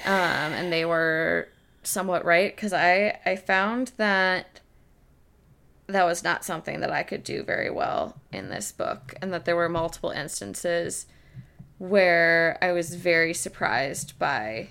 um, 0.05 0.13
and 0.53 0.73
they 0.73 0.85
were 0.85 1.49
somewhat 1.83 2.25
right? 2.25 2.55
Because 2.55 2.73
I, 2.73 3.19
I 3.27 3.35
found 3.37 3.93
that 3.97 4.61
that 5.87 6.05
was 6.05 6.23
not 6.23 6.45
something 6.45 6.81
that 6.81 6.91
I 6.93 7.03
could 7.03 7.25
do 7.25 7.43
very 7.43 7.71
well 7.71 8.21
in 8.31 8.51
this 8.51 8.73
book, 8.73 9.15
and 9.21 9.33
that 9.33 9.45
there 9.47 9.57
were 9.57 9.69
multiple 9.69 10.11
instances 10.11 11.07
where 11.79 12.57
I 12.63 12.73
was 12.73 12.95
very 12.95 13.35
surprised 13.35 14.19
by 14.19 14.69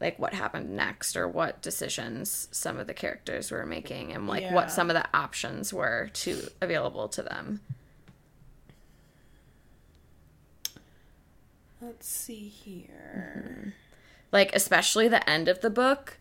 like 0.00 0.18
what 0.18 0.34
happened 0.34 0.74
next 0.74 1.16
or 1.16 1.28
what 1.28 1.62
decisions 1.62 2.48
some 2.50 2.78
of 2.78 2.86
the 2.88 2.94
characters 2.94 3.50
were 3.50 3.64
making 3.64 4.12
and 4.12 4.26
like 4.26 4.42
Yeah. 4.42 4.54
what 4.54 4.70
some 4.72 4.90
of 4.90 4.94
the 4.94 5.06
options 5.16 5.72
were 5.72 6.10
to 6.14 6.48
available 6.60 7.08
to 7.10 7.22
them. 7.22 7.60
Let's 11.84 12.08
see 12.08 12.48
here. 12.48 13.74
like 14.32 14.54
especially 14.54 15.06
the 15.06 15.28
end 15.28 15.48
of 15.48 15.60
the 15.60 15.70
book 15.70 16.18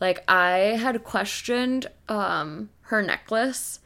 like 0.00 0.24
i 0.28 0.76
had 0.78 1.04
questioned 1.04 1.86
um 2.08 2.68
her 2.82 3.00
necklace 3.00 3.78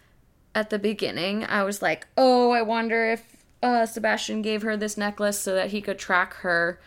at 0.55 0.71
the 0.71 0.79
beginning 0.79 1.45
i 1.45 1.63
was 1.63 1.83
like 1.83 2.07
oh 2.17 2.51
i 2.53 2.63
wonder 2.63 3.11
if 3.13 3.37
uh 3.63 3.85
sebastian 3.85 4.41
gave 4.43 4.63
her 4.63 4.77
this 4.77 4.97
necklace 4.97 5.39
so 5.39 5.55
that 5.55 5.71
he 5.71 5.81
could 5.83 5.99
track 5.99 6.33
her 6.37 6.81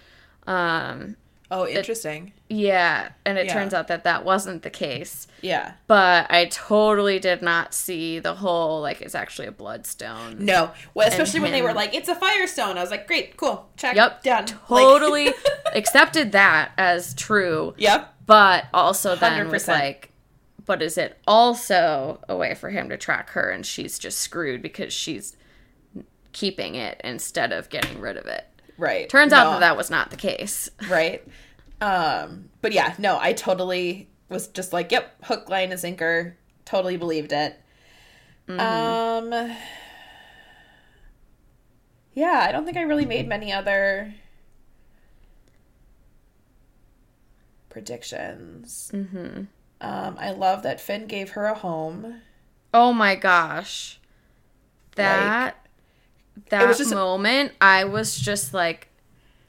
um 0.47 1.15
Oh, 1.53 1.67
interesting. 1.67 2.31
yeah 2.49 3.09
and 3.25 3.37
it 3.37 3.47
Yeah. 3.47 3.53
turns 3.53 3.73
out 3.73 3.89
that 3.89 4.05
that 4.05 4.23
wasn't 4.23 4.63
the 4.63 4.69
case 4.69 5.27
yeah. 5.41 5.73
but 5.87 6.25
i 6.31 6.45
totally 6.45 7.19
did 7.19 7.41
not 7.41 7.73
see 7.73 8.19
the 8.19 8.35
whole 8.35 8.79
like 8.81 9.01
it's 9.01 9.15
actually 9.15 9.47
a 9.47 9.51
bloodstone 9.51 10.45
No. 10.45 10.71
Well, 10.93 11.07
especially 11.09 11.41
when 11.41 11.51
they 11.51 11.61
were 11.61 11.73
like, 11.73 11.93
it's 11.93 12.07
a 12.09 12.15
firestone. 12.15 12.77
I 12.77 12.81
was 12.81 12.89
like, 12.91 13.05
great, 13.07 13.35
cool. 13.37 13.67
Check. 13.77 13.95
yep 13.95 14.23
Done. 14.23 14.45
totally 14.45 15.25
Like- 15.25 15.35
accepted 15.75 16.31
that 16.31 16.71
as 16.77 17.13
true 17.13 17.73
yep. 17.77 18.13
but 18.25 18.65
also 18.73 19.15
then 19.15 19.49
was 19.49 19.65
100%. 19.65 19.67
like 19.67 20.07
but 20.65 20.81
is 20.81 20.97
it 20.97 21.17
also 21.27 22.23
a 22.29 22.35
way 22.37 22.53
for 22.53 22.69
him 22.69 22.87
to 22.89 22.95
track 22.97 23.31
her 23.31 23.49
and 23.49 23.65
she's 23.65 23.99
just 23.99 24.19
screwed 24.19 24.61
because 24.61 24.93
she's 24.93 25.35
keeping 26.33 26.75
it 26.75 27.01
instead 27.03 27.51
of 27.51 27.69
getting 27.69 27.99
rid 27.99 28.15
of 28.15 28.25
it 28.25 28.45
Right. 28.81 29.07
turns 29.07 29.31
out 29.31 29.51
that 29.51 29.59
that 29.59 29.77
was 29.77 29.89
not 29.89 30.09
the 30.09 30.17
case 30.17 30.69
right? 30.89 31.23
Um, 31.79 32.49
but 32.61 32.73
yeah, 32.73 32.93
no, 32.97 33.17
I 33.19 33.33
totally 33.33 34.09
was 34.29 34.47
just 34.47 34.71
like, 34.73 34.91
yep, 34.91 35.15
hook, 35.23 35.49
line, 35.49 35.71
and 35.71 35.79
sinker. 35.79 36.37
Totally 36.65 36.95
believed 36.97 37.31
it. 37.31 37.59
Um, 38.47 39.31
yeah, 42.13 42.45
I 42.47 42.51
don't 42.51 42.65
think 42.65 42.77
I 42.77 42.81
really 42.81 43.05
made 43.05 43.27
many 43.27 43.51
other 43.51 44.13
predictions. 47.69 48.91
Mm-hmm. 48.93 49.43
Um, 49.81 50.15
I 50.19 50.31
love 50.31 50.63
that 50.63 50.79
Finn 50.81 51.07
gave 51.07 51.31
her 51.31 51.45
a 51.45 51.53
home. 51.55 52.21
oh 52.73 52.93
my 52.93 53.15
gosh 53.15 53.99
that 54.95 55.60
that 56.49 56.77
just 56.77 56.93
moment 56.93 57.51
i 57.61 57.83
was 57.83 58.17
just 58.17 58.53
like 58.53 58.89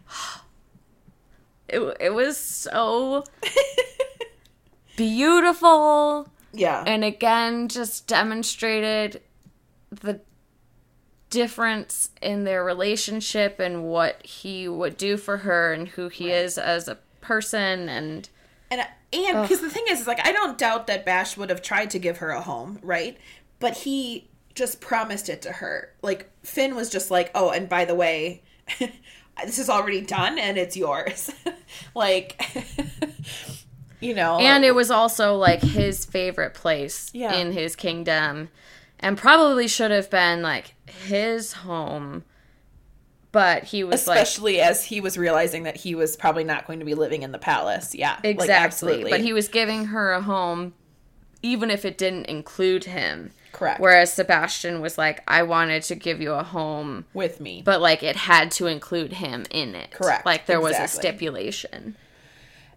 it, 1.68 1.80
it 2.00 2.14
was 2.14 2.36
so 2.36 3.24
beautiful. 4.96 6.28
Yeah, 6.54 6.84
and 6.86 7.02
again 7.02 7.68
just 7.68 8.06
demonstrated 8.06 9.22
the 9.90 10.20
difference 11.30 12.10
in 12.20 12.44
their 12.44 12.62
relationship 12.62 13.58
and 13.58 13.84
what 13.84 14.24
he 14.24 14.68
would 14.68 14.98
do 14.98 15.16
for 15.16 15.38
her 15.38 15.72
and 15.72 15.88
who 15.88 16.08
he 16.08 16.30
is 16.30 16.58
as 16.58 16.88
a 16.88 16.98
person 17.22 17.88
and 17.88 18.28
And 18.70 18.82
uh, 18.82 18.84
and 19.14 19.42
because 19.42 19.62
the 19.62 19.70
thing 19.70 19.84
is, 19.88 20.02
is 20.02 20.06
like 20.06 20.24
I 20.26 20.32
don't 20.32 20.58
doubt 20.58 20.86
that 20.88 21.06
Bash 21.06 21.38
would 21.38 21.48
have 21.48 21.62
tried 21.62 21.90
to 21.90 21.98
give 21.98 22.18
her 22.18 22.30
a 22.30 22.42
home, 22.42 22.78
right? 22.82 23.16
But 23.60 23.78
he 23.78 24.28
just 24.54 24.80
promised 24.80 25.28
it 25.28 25.42
to 25.42 25.52
her. 25.52 25.92
Like 26.02 26.30
Finn 26.42 26.74
was 26.74 26.90
just 26.90 27.10
like, 27.10 27.30
"Oh, 27.34 27.50
and 27.50 27.68
by 27.68 27.84
the 27.84 27.94
way, 27.94 28.42
this 29.44 29.58
is 29.58 29.70
already 29.70 30.00
done 30.00 30.38
and 30.38 30.58
it's 30.58 30.76
yours." 30.76 31.30
like 31.94 32.40
you 34.00 34.14
know. 34.14 34.38
and 34.38 34.64
it 34.64 34.74
was 34.74 34.90
also 34.90 35.36
like 35.36 35.62
his 35.62 36.04
favorite 36.04 36.54
place 36.54 37.10
Yeah. 37.14 37.34
in 37.34 37.52
his 37.52 37.76
kingdom 37.76 38.48
and 39.00 39.16
probably 39.16 39.68
should 39.68 39.90
have 39.90 40.10
been 40.10 40.42
like 40.42 40.74
his 41.06 41.52
home 41.52 42.24
but 43.30 43.64
he 43.64 43.82
was 43.82 44.06
like 44.06 44.18
especially 44.20 44.60
as 44.60 44.84
he 44.84 45.00
was 45.00 45.16
realizing 45.16 45.62
that 45.62 45.76
he 45.76 45.94
was 45.94 46.16
probably 46.16 46.44
not 46.44 46.66
going 46.66 46.78
to 46.80 46.84
be 46.84 46.94
living 46.94 47.22
in 47.22 47.32
the 47.32 47.38
palace. 47.38 47.94
Yeah. 47.94 48.16
like, 48.16 48.24
exactly 48.24 48.54
absolutely. 48.54 49.10
but 49.10 49.20
he 49.20 49.32
was 49.32 49.48
giving 49.48 49.86
her 49.86 50.12
a 50.12 50.20
home 50.20 50.74
even 51.42 51.70
if 51.70 51.84
it 51.84 51.96
didn't 51.96 52.26
include 52.26 52.84
him 52.84 53.30
correct 53.52 53.80
whereas 53.80 54.12
sebastian 54.12 54.80
was 54.80 54.96
like 54.98 55.22
i 55.28 55.42
wanted 55.42 55.82
to 55.82 55.94
give 55.94 56.20
you 56.20 56.32
a 56.32 56.42
home 56.42 57.04
with 57.14 57.40
me. 57.40 57.62
but 57.64 57.80
like 57.80 58.02
it 58.02 58.16
had 58.16 58.50
to 58.50 58.66
include 58.66 59.12
him 59.14 59.44
in 59.50 59.74
it 59.74 59.90
Correct, 59.90 60.24
like 60.26 60.46
there 60.46 60.60
was 60.60 60.76
a 60.78 60.88
stipulation 60.88 61.96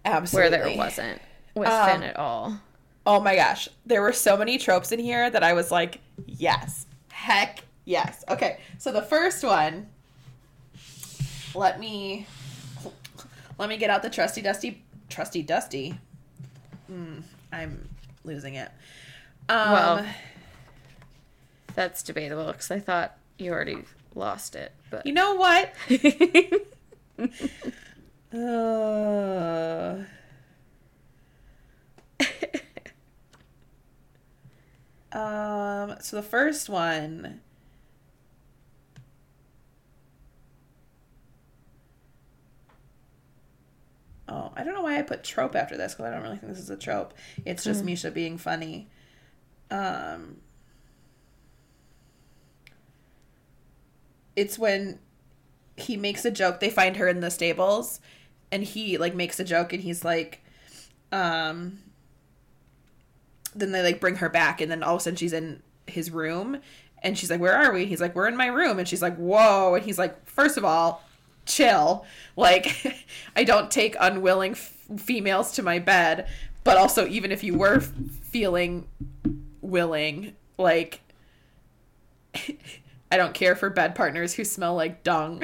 Absolutely. 0.03 0.51
where 0.57 0.65
there 0.67 0.77
wasn't 0.77 1.21
with 1.55 1.67
Um, 1.69 1.89
finn 1.89 2.03
at 2.03 2.17
all 2.17 2.59
Oh 3.07 3.19
my 3.19 3.35
gosh. 3.35 3.69
There 3.85 4.01
were 4.01 4.13
so 4.13 4.35
many 4.35 4.57
tropes 4.57 4.91
in 4.91 4.97
here 4.99 5.29
that 5.29 5.43
I 5.43 5.53
was 5.53 5.69
like, 5.69 5.99
yes. 6.25 6.87
Heck 7.11 7.63
yes. 7.85 8.23
Okay. 8.27 8.57
So 8.79 8.91
the 8.91 9.03
first 9.03 9.43
one, 9.43 9.85
let 11.53 11.79
me 11.79 12.25
let 13.59 13.69
me 13.69 13.77
get 13.77 13.89
out 13.89 14.01
the 14.01 14.09
trusty 14.09 14.41
dusty 14.41 14.83
trusty 15.07 15.43
dusty. 15.43 15.99
Mm, 16.91 17.21
I'm 17.51 17.87
losing 18.23 18.55
it. 18.55 18.69
Um 19.49 19.71
Well, 19.71 20.05
that's 21.75 22.01
debatable 22.01 22.47
because 22.47 22.71
i 22.71 22.79
thought 22.79 23.17
you 23.37 23.51
already 23.51 23.83
lost 24.15 24.55
it 24.55 24.71
but 24.89 25.05
you 25.05 25.13
know 25.13 25.35
what? 25.35 25.73
Uh, 28.33 30.03
um 35.13 35.95
so 36.01 36.17
the 36.17 36.21
first 36.21 36.67
one 36.67 37.39
Oh, 44.27 44.51
I 44.55 44.63
don't 44.63 44.73
know 44.73 44.81
why 44.81 44.97
I 44.97 45.03
put 45.03 45.23
trope 45.23 45.55
after 45.55 45.77
this 45.77 45.93
because 45.93 46.07
I 46.07 46.13
don't 46.13 46.23
really 46.23 46.37
think 46.37 46.51
this 46.51 46.59
is 46.61 46.71
a 46.71 46.75
trope. 46.75 47.13
It's 47.45 47.63
just 47.63 47.85
Misha 47.85 48.09
being 48.09 48.39
funny. 48.39 48.89
Um, 49.69 50.37
it's 54.35 54.57
when 54.59 54.99
he 55.77 55.97
makes 55.97 56.25
a 56.25 56.31
joke. 56.31 56.59
They 56.59 56.69
find 56.69 56.97
her 56.97 57.07
in 57.07 57.19
the 57.19 57.31
stables, 57.31 57.99
and 58.51 58.63
he 58.63 58.97
like 58.97 59.15
makes 59.15 59.39
a 59.39 59.43
joke, 59.43 59.73
and 59.73 59.81
he's 59.83 60.03
like, 60.03 60.43
um. 61.11 61.79
Then 63.57 63.71
they 63.71 63.81
like 63.81 64.01
bring 64.01 64.15
her 64.17 64.27
back, 64.29 64.59
and 64.59 64.69
then 64.69 64.83
all 64.83 64.95
of 64.95 64.99
a 65.01 65.03
sudden 65.03 65.15
she's 65.17 65.31
in 65.31 65.61
his 65.87 66.11
room, 66.11 66.59
and 67.01 67.17
she's 67.17 67.29
like, 67.31 67.39
"Where 67.39 67.55
are 67.55 67.71
we?" 67.71 67.85
He's 67.85 68.01
like, 68.01 68.13
"We're 68.15 68.27
in 68.27 68.35
my 68.35 68.47
room," 68.47 68.79
and 68.79 68.87
she's 68.87 69.01
like, 69.01 69.15
"Whoa!" 69.15 69.75
And 69.75 69.85
he's 69.85 69.97
like, 69.97 70.25
first 70.27 70.57
of 70.57 70.65
all, 70.65 71.03
chill. 71.45 72.05
Like, 72.35 73.05
I 73.35 73.45
don't 73.45 73.71
take 73.71 73.95
unwilling 73.97 74.51
f- 74.51 74.73
females 74.97 75.53
to 75.53 75.63
my 75.63 75.79
bed, 75.79 76.27
but 76.65 76.75
also 76.75 77.07
even 77.07 77.31
if 77.31 77.45
you 77.45 77.57
were 77.57 77.77
f- 77.77 77.91
feeling 78.23 78.87
willing, 79.61 80.33
like." 80.57 80.99
I 83.15 83.17
don't 83.17 83.33
care 83.33 83.55
for 83.55 83.69
bed 83.69 83.95
partners 83.95 84.33
who 84.33 84.43
smell 84.43 84.75
like 84.75 85.01
dung. 85.01 85.41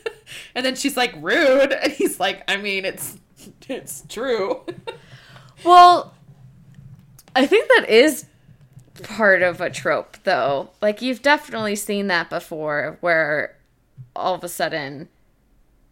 and 0.56 0.66
then 0.66 0.74
she's 0.74 0.96
like, 0.96 1.14
rude. 1.20 1.72
And 1.72 1.92
he's 1.92 2.18
like, 2.18 2.42
I 2.48 2.56
mean, 2.56 2.84
it's 2.84 3.16
it's 3.68 4.02
true. 4.08 4.62
Well, 5.64 6.12
I 7.36 7.46
think 7.46 7.68
that 7.76 7.88
is 7.88 8.24
part 9.04 9.42
of 9.42 9.60
a 9.60 9.70
trope, 9.70 10.16
though. 10.24 10.70
Like, 10.80 11.00
you've 11.00 11.22
definitely 11.22 11.76
seen 11.76 12.08
that 12.08 12.28
before, 12.28 12.98
where 13.00 13.56
all 14.16 14.34
of 14.34 14.42
a 14.42 14.48
sudden, 14.48 15.08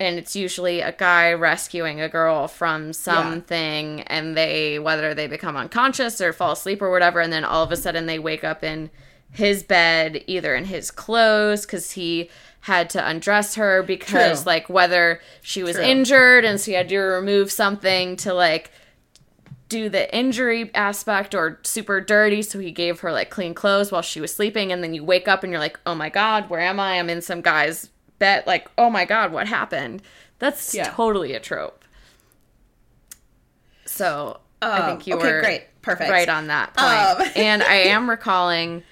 and 0.01 0.19
it's 0.19 0.35
usually 0.35 0.81
a 0.81 0.91
guy 0.91 1.33
rescuing 1.33 2.01
a 2.01 2.09
girl 2.09 2.49
from 2.49 2.93
something, 2.93 4.01
and 4.09 4.37
they, 4.37 4.81
whether 4.81 5.15
they 5.15 5.29
become 5.29 5.57
unconscious 5.57 6.21
or 6.21 6.33
fall 6.33 6.51
asleep 6.51 6.83
or 6.83 6.91
whatever, 6.91 7.21
and 7.21 7.33
then 7.33 7.45
all 7.45 7.63
of 7.63 7.71
a 7.71 7.77
sudden 7.77 8.07
they 8.07 8.19
wake 8.19 8.43
up 8.43 8.65
in 8.65 8.91
his 9.33 9.63
bed 9.63 10.23
either 10.27 10.55
in 10.55 10.65
his 10.67 10.91
clothes 10.91 11.63
because 11.67 11.93
he 11.93 12.29
had 12.65 12.91
to 12.91 13.07
undress 13.09 13.55
her 13.55 13.83
because 13.83 14.43
True. 14.43 14.47
like 14.47 14.69
whether 14.69 15.21
she 15.41 15.63
was 15.63 15.77
True. 15.77 15.85
injured 15.85 16.45
and 16.45 16.61
so 16.61 16.71
he 16.71 16.77
had 16.77 16.89
to 16.91 16.99
remove 16.99 17.51
something 17.51 18.17
to 18.17 18.35
like 18.35 18.71
do 19.69 19.89
the 19.89 20.13
injury 20.15 20.71
aspect 20.75 21.35
or 21.35 21.61
super 21.63 22.01
dirty 22.01 22.43
so 22.43 22.59
he 22.59 22.71
gave 22.73 23.01
her 23.01 23.13
like 23.13 23.31
clean 23.31 23.55
clothes 23.55 23.93
while 23.93 24.03
she 24.03 24.21
was 24.21 24.35
sleeping 24.35 24.73
and 24.73 24.83
then 24.83 24.93
you 24.93 25.05
wake 25.05 25.29
up 25.29 25.43
and 25.45 25.53
you're 25.53 25.61
like 25.61 25.79
oh 25.87 25.95
my 25.95 26.09
god 26.11 26.51
where 26.51 26.61
am 26.61 26.81
i 26.81 26.99
i'm 26.99 27.09
in 27.09 27.23
some 27.23 27.41
guy's 27.41 27.89
bed 28.19 28.43
like 28.49 28.69
oh 28.77 28.91
my 28.91 29.05
god 29.05 29.33
what 29.33 29.47
happened 29.47 30.03
that's 30.41 30.75
Yeah. 30.75 30.91
totally 30.91 31.33
a 31.35 31.41
trope 31.41 31.85
so 33.87 34.41
i 34.61 34.81
Um, 34.81 34.87
think 34.87 35.07
you 35.07 35.15
okay, 35.17 35.33
were 35.33 35.41
great. 35.41 35.63
Perfect. 35.83 36.11
right 36.11 36.29
on 36.29 36.49
that 36.49 36.75
point 36.75 37.21
Um. 37.29 37.33
and 37.37 37.63
i 37.63 37.75
am 37.77 38.11
recalling 38.11 38.83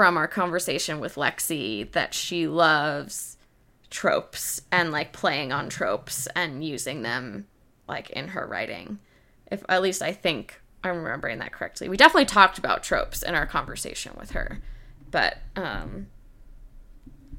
from 0.00 0.16
our 0.16 0.26
conversation 0.26 0.98
with 0.98 1.16
lexi 1.16 1.92
that 1.92 2.14
she 2.14 2.46
loves 2.48 3.36
tropes 3.90 4.62
and 4.72 4.90
like 4.90 5.12
playing 5.12 5.52
on 5.52 5.68
tropes 5.68 6.26
and 6.34 6.64
using 6.64 7.02
them 7.02 7.46
like 7.86 8.08
in 8.08 8.28
her 8.28 8.46
writing 8.46 8.98
if 9.52 9.62
at 9.68 9.82
least 9.82 10.00
i 10.00 10.10
think 10.10 10.58
i'm 10.82 10.96
remembering 10.96 11.38
that 11.38 11.52
correctly 11.52 11.86
we 11.86 11.98
definitely 11.98 12.24
talked 12.24 12.56
about 12.56 12.82
tropes 12.82 13.22
in 13.22 13.34
our 13.34 13.44
conversation 13.44 14.10
with 14.18 14.30
her 14.30 14.62
but 15.10 15.36
um 15.54 16.06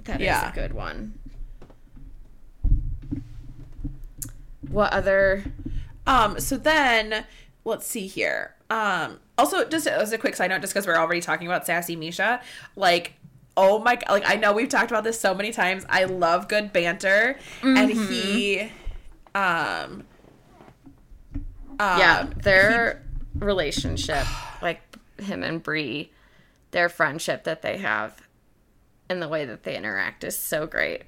that 0.03 0.21
is 0.21 0.25
Yeah. 0.25 0.51
a 0.51 0.53
good 0.53 0.73
one 0.73 1.17
what 4.69 4.93
other 4.93 5.45
Um, 6.05 6.39
so 6.39 6.57
then 6.57 7.25
let's 7.65 7.87
see 7.87 8.05
here. 8.05 8.55
Um, 8.69 9.19
also 9.41 9.65
just 9.67 9.87
as 9.87 10.13
a 10.13 10.17
quick 10.17 10.35
side 10.35 10.49
note, 10.49 10.61
just 10.61 10.73
because 10.73 10.87
we're 10.87 10.97
already 10.97 11.21
talking 11.21 11.47
about 11.47 11.65
sassy 11.65 11.95
Misha, 11.95 12.41
like 12.75 13.13
oh 13.57 13.79
my 13.79 13.95
god, 13.95 14.09
like 14.09 14.29
I 14.29 14.35
know 14.35 14.53
we've 14.53 14.69
talked 14.69 14.91
about 14.91 15.03
this 15.03 15.19
so 15.19 15.33
many 15.33 15.51
times. 15.51 15.85
I 15.89 16.05
love 16.05 16.47
good 16.47 16.71
banter, 16.71 17.37
and 17.61 17.91
he, 17.91 18.71
um, 19.35 20.05
yeah 21.79 22.19
um, 22.21 22.33
their 22.43 23.03
relationship 23.35 24.25
like 24.61 24.81
him 25.19 25.43
and 25.43 25.63
Brie 25.63 26.11
their 26.71 26.89
friendship 26.89 27.43
that 27.43 27.61
they 27.61 27.77
have 27.77 28.21
and 29.09 29.21
the 29.21 29.27
way 29.27 29.45
that 29.45 29.63
they 29.63 29.75
interact 29.75 30.23
is 30.23 30.37
so 30.37 30.65
great. 30.65 31.03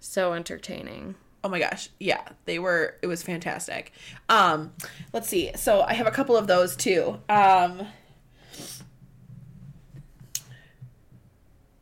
So 0.00 0.32
entertaining 0.32 1.14
Oh 1.44 1.48
my 1.50 1.58
gosh. 1.60 1.90
Yeah, 2.00 2.22
they 2.46 2.58
were 2.58 2.96
it 3.02 3.06
was 3.06 3.22
fantastic. 3.22 3.92
Um 4.30 4.72
let's 5.12 5.28
see. 5.28 5.50
So 5.56 5.82
I 5.82 5.92
have 5.94 6.06
a 6.06 6.10
couple 6.10 6.36
of 6.36 6.46
those 6.46 6.74
too. 6.74 7.20
Um 7.28 7.86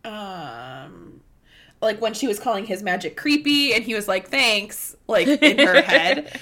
um 0.04 1.20
like 1.80 2.00
when 2.00 2.12
she 2.14 2.26
was 2.26 2.38
calling 2.40 2.66
his 2.66 2.82
magic 2.82 3.16
creepy 3.16 3.72
and 3.72 3.84
he 3.84 3.94
was 3.94 4.08
like 4.08 4.28
thanks 4.28 4.96
like 5.06 5.26
in 5.28 5.58
her 5.58 5.80
head. 5.82 6.40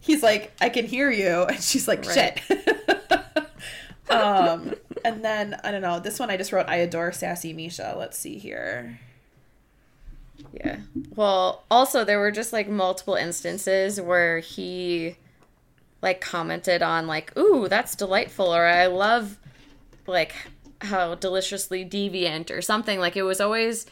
He's 0.00 0.22
like 0.22 0.52
I 0.60 0.68
can 0.68 0.84
hear 0.86 1.10
you 1.10 1.44
and 1.44 1.60
she's 1.62 1.88
like 1.88 2.04
Right. 2.06 2.40
shit. 2.48 3.48
um 4.10 4.74
and 5.04 5.24
then 5.24 5.58
I 5.64 5.70
don't 5.70 5.82
know, 5.82 5.98
this 6.00 6.18
one 6.18 6.28
I 6.30 6.36
just 6.36 6.52
wrote 6.52 6.68
I 6.68 6.76
adore 6.76 7.12
sassy 7.12 7.52
Misha. 7.54 7.94
Let's 7.98 8.18
see 8.18 8.38
here. 8.38 9.00
Yeah. 10.52 10.78
Well, 11.14 11.64
also 11.70 12.04
there 12.04 12.18
were 12.18 12.30
just 12.30 12.52
like 12.52 12.68
multiple 12.68 13.14
instances 13.14 14.00
where 14.00 14.38
he 14.40 15.16
like 16.02 16.20
commented 16.20 16.82
on 16.82 17.06
like, 17.06 17.36
"Ooh, 17.36 17.68
that's 17.68 17.94
delightful," 17.94 18.54
or 18.54 18.66
"I 18.66 18.86
love 18.86 19.38
like 20.06 20.34
how 20.80 21.14
deliciously 21.14 21.84
deviant," 21.84 22.50
or 22.50 22.60
something. 22.62 22.98
Like 23.00 23.16
it 23.16 23.22
was 23.22 23.40
always 23.40 23.86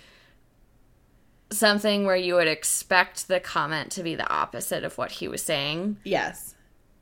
something 1.50 2.04
where 2.06 2.16
you 2.16 2.34
would 2.34 2.48
expect 2.48 3.28
the 3.28 3.38
comment 3.40 3.90
to 3.92 4.02
be 4.02 4.14
the 4.14 4.28
opposite 4.32 4.84
of 4.84 4.96
what 4.98 5.12
he 5.12 5.28
was 5.28 5.42
saying, 5.42 5.96
Yes. 6.04 6.54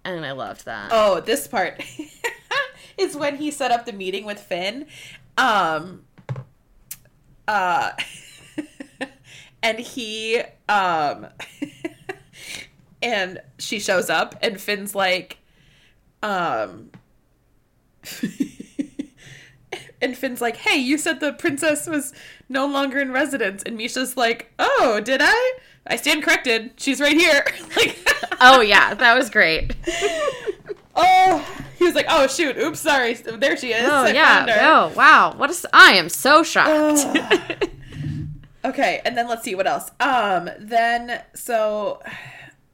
and 0.05 0.25
I 0.27 0.33
loved 0.33 0.65
that. 0.65 0.89
Oh, 0.93 1.21
this 1.21 1.47
part 1.47 1.83
is 2.99 3.17
when 3.17 3.37
he 3.37 3.51
set 3.53 3.71
up 3.71 3.87
the 3.87 3.93
meeting 3.93 4.25
with 4.25 4.41
Finn. 4.41 4.87
Um 5.39 6.03
uh 7.47 7.93
and 9.63 9.79
he 9.79 10.43
um 10.69 11.27
and 13.03 13.41
she 13.59 13.79
shows 13.79 14.11
up 14.11 14.37
and 14.43 14.61
Finn's 14.61 14.95
like 14.95 15.39
um 16.23 16.91
and 20.01 20.17
Finn's 20.17 20.41
like, 20.41 20.57
"Hey, 20.57 20.79
you 20.79 20.99
said 20.99 21.21
the 21.21 21.33
princess 21.33 21.87
was 21.87 22.13
no 22.49 22.67
longer 22.67 22.99
in 22.99 23.13
residence." 23.13 23.63
And 23.63 23.77
Misha's 23.77 24.17
like, 24.17 24.53
"Oh, 24.59 25.01
did 25.03 25.21
I? 25.23 25.59
I 25.87 25.97
stand 25.97 26.23
corrected. 26.23 26.73
She's 26.77 27.01
right 27.01 27.17
here." 27.17 27.45
like 27.77 27.99
Oh 28.41 28.61
yeah, 28.61 28.95
that 28.95 29.17
was 29.17 29.29
great. 29.31 29.75
Oh, 30.97 31.47
he 31.79 31.85
was 31.85 31.95
like, 31.95 32.07
"Oh 32.09 32.27
shoot, 32.27 32.57
oops, 32.57 32.81
sorry, 32.81 33.15
there 33.15 33.57
she 33.57 33.73
is." 33.73 33.89
Oh 33.89 34.05
I 34.05 34.13
yeah. 34.13 34.47
Oh 34.63 34.93
wow. 34.97 35.35
What 35.37 35.51
is? 35.51 35.67
I 35.73 35.93
am 35.95 36.09
so 36.09 36.43
shocked. 36.43 37.07
Okay, 38.65 39.01
and 39.05 39.17
then 39.17 39.29
let's 39.29 39.43
see 39.43 39.55
what 39.55 39.67
else. 39.67 39.91
Um, 40.01 40.51
then 40.59 41.23
so 41.35 42.03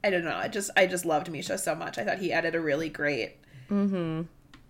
I 0.02 0.10
don't 0.10 0.24
know. 0.24 0.36
I 0.36 0.48
just 0.48 0.70
I 0.76 0.86
just 0.86 1.04
loved 1.04 1.30
Misha 1.30 1.58
so 1.58 1.74
much. 1.74 1.98
I 1.98 2.04
thought 2.04 2.18
he 2.18 2.32
added 2.32 2.54
a 2.54 2.60
really 2.60 2.88
great 2.88 3.36
mm-hmm. 3.70 4.22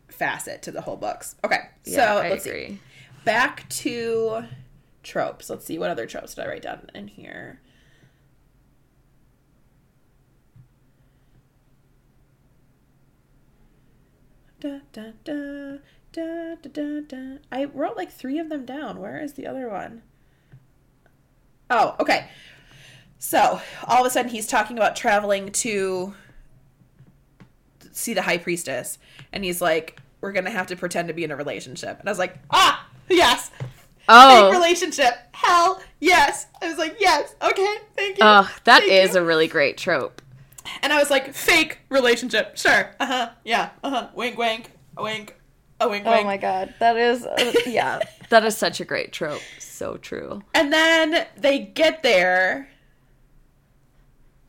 facet 0.08 0.62
to 0.62 0.70
the 0.70 0.82
whole 0.82 0.96
books. 0.96 1.36
Okay, 1.44 1.60
so 1.84 1.92
yeah, 1.92 2.14
I 2.14 2.30
let's 2.30 2.44
see. 2.44 2.80
Back 3.24 3.68
to 3.70 4.44
tropes. 5.02 5.48
Let's 5.48 5.64
see 5.64 5.78
what 5.78 5.90
other 5.90 6.06
tropes 6.06 6.34
did 6.34 6.44
I 6.44 6.48
write 6.48 6.62
down 6.62 6.90
in 6.94 7.08
here. 7.08 7.60
Da, 14.58 14.80
da, 14.92 15.12
da, 15.22 15.78
da, 16.12 16.54
da, 16.62 17.00
da. 17.06 17.36
I 17.52 17.64
wrote 17.64 17.96
like 17.96 18.10
three 18.10 18.38
of 18.38 18.48
them 18.48 18.64
down. 18.64 19.00
Where 19.00 19.18
is 19.18 19.34
the 19.34 19.46
other 19.46 19.68
one? 19.68 20.02
Oh, 21.70 21.96
okay. 22.00 22.28
So 23.18 23.60
all 23.86 24.00
of 24.00 24.06
a 24.06 24.10
sudden 24.10 24.30
he's 24.30 24.46
talking 24.46 24.76
about 24.76 24.94
traveling 24.96 25.50
to 25.52 26.14
see 27.92 28.14
the 28.14 28.22
high 28.22 28.38
priestess, 28.38 28.98
and 29.32 29.44
he's 29.44 29.60
like, 29.60 30.00
"We're 30.20 30.32
gonna 30.32 30.50
have 30.50 30.66
to 30.68 30.76
pretend 30.76 31.08
to 31.08 31.14
be 31.14 31.24
in 31.24 31.30
a 31.30 31.36
relationship." 31.36 31.98
And 31.98 32.08
I 32.08 32.12
was 32.12 32.18
like, 32.18 32.36
"Ah, 32.50 32.86
yes, 33.08 33.48
fake 33.48 33.66
Oh, 34.08 34.50
relationship, 34.52 35.14
hell 35.32 35.80
yes." 35.98 36.46
I 36.62 36.68
was 36.68 36.78
like, 36.78 36.96
"Yes, 37.00 37.34
okay, 37.42 37.76
thank 37.96 38.18
you." 38.18 38.24
oh, 38.24 38.50
that 38.64 38.80
Thank 38.80 38.92
is 38.92 39.14
you. 39.14 39.20
a 39.20 39.24
really 39.24 39.48
great 39.48 39.76
trope. 39.78 40.20
And 40.82 40.92
I 40.92 40.98
was 40.98 41.10
like, 41.10 41.32
"Fake 41.32 41.78
relationship, 41.88 42.56
sure, 42.58 42.94
uh 43.00 43.06
huh, 43.06 43.30
yeah, 43.44 43.70
uh 43.82 43.90
huh, 43.90 44.08
wink, 44.14 44.36
wink, 44.36 44.70
a 44.96 45.02
wink, 45.02 45.34
a 45.80 45.88
wink, 45.88 46.04
Oh 46.06 46.22
my 46.22 46.36
god, 46.36 46.74
that 46.80 46.96
is 46.96 47.24
uh, 47.24 47.52
yeah, 47.66 48.00
that 48.28 48.44
is 48.44 48.56
such 48.56 48.80
a 48.80 48.84
great 48.84 49.12
trope. 49.12 49.40
So 49.76 49.98
true. 49.98 50.42
And 50.54 50.72
then 50.72 51.26
they 51.36 51.58
get 51.58 52.02
there 52.02 52.70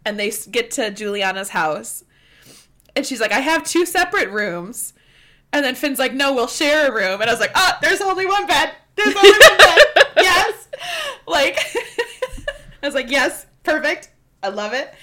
and 0.05 0.17
they 0.17 0.31
get 0.49 0.71
to 0.71 0.89
Juliana's 0.89 1.49
house. 1.49 2.05
And 2.95 3.05
she's 3.05 3.19
like, 3.19 3.33
I 3.33 3.41
have 3.41 3.65
two 3.65 3.85
separate 3.85 4.29
rooms. 4.29 4.93
And 5.51 5.65
then 5.65 5.75
Finn's 5.75 5.99
like, 5.99 6.13
No, 6.13 6.33
we'll 6.33 6.47
share 6.47 6.87
a 6.89 6.95
room. 6.95 7.19
And 7.19 7.29
I 7.29 7.33
was 7.33 7.41
like, 7.41 7.51
Oh, 7.55 7.71
there's 7.81 7.99
only 7.99 8.25
one 8.25 8.47
bed. 8.47 8.71
There's 8.95 9.13
only 9.15 9.31
one 9.31 9.57
bed. 9.57 9.79
Yes. 10.15 10.67
Like, 11.27 11.59
I 12.81 12.85
was 12.85 12.95
like, 12.95 13.11
Yes, 13.11 13.45
perfect. 13.63 14.11
I 14.41 14.47
love 14.47 14.71
it. 14.71 14.93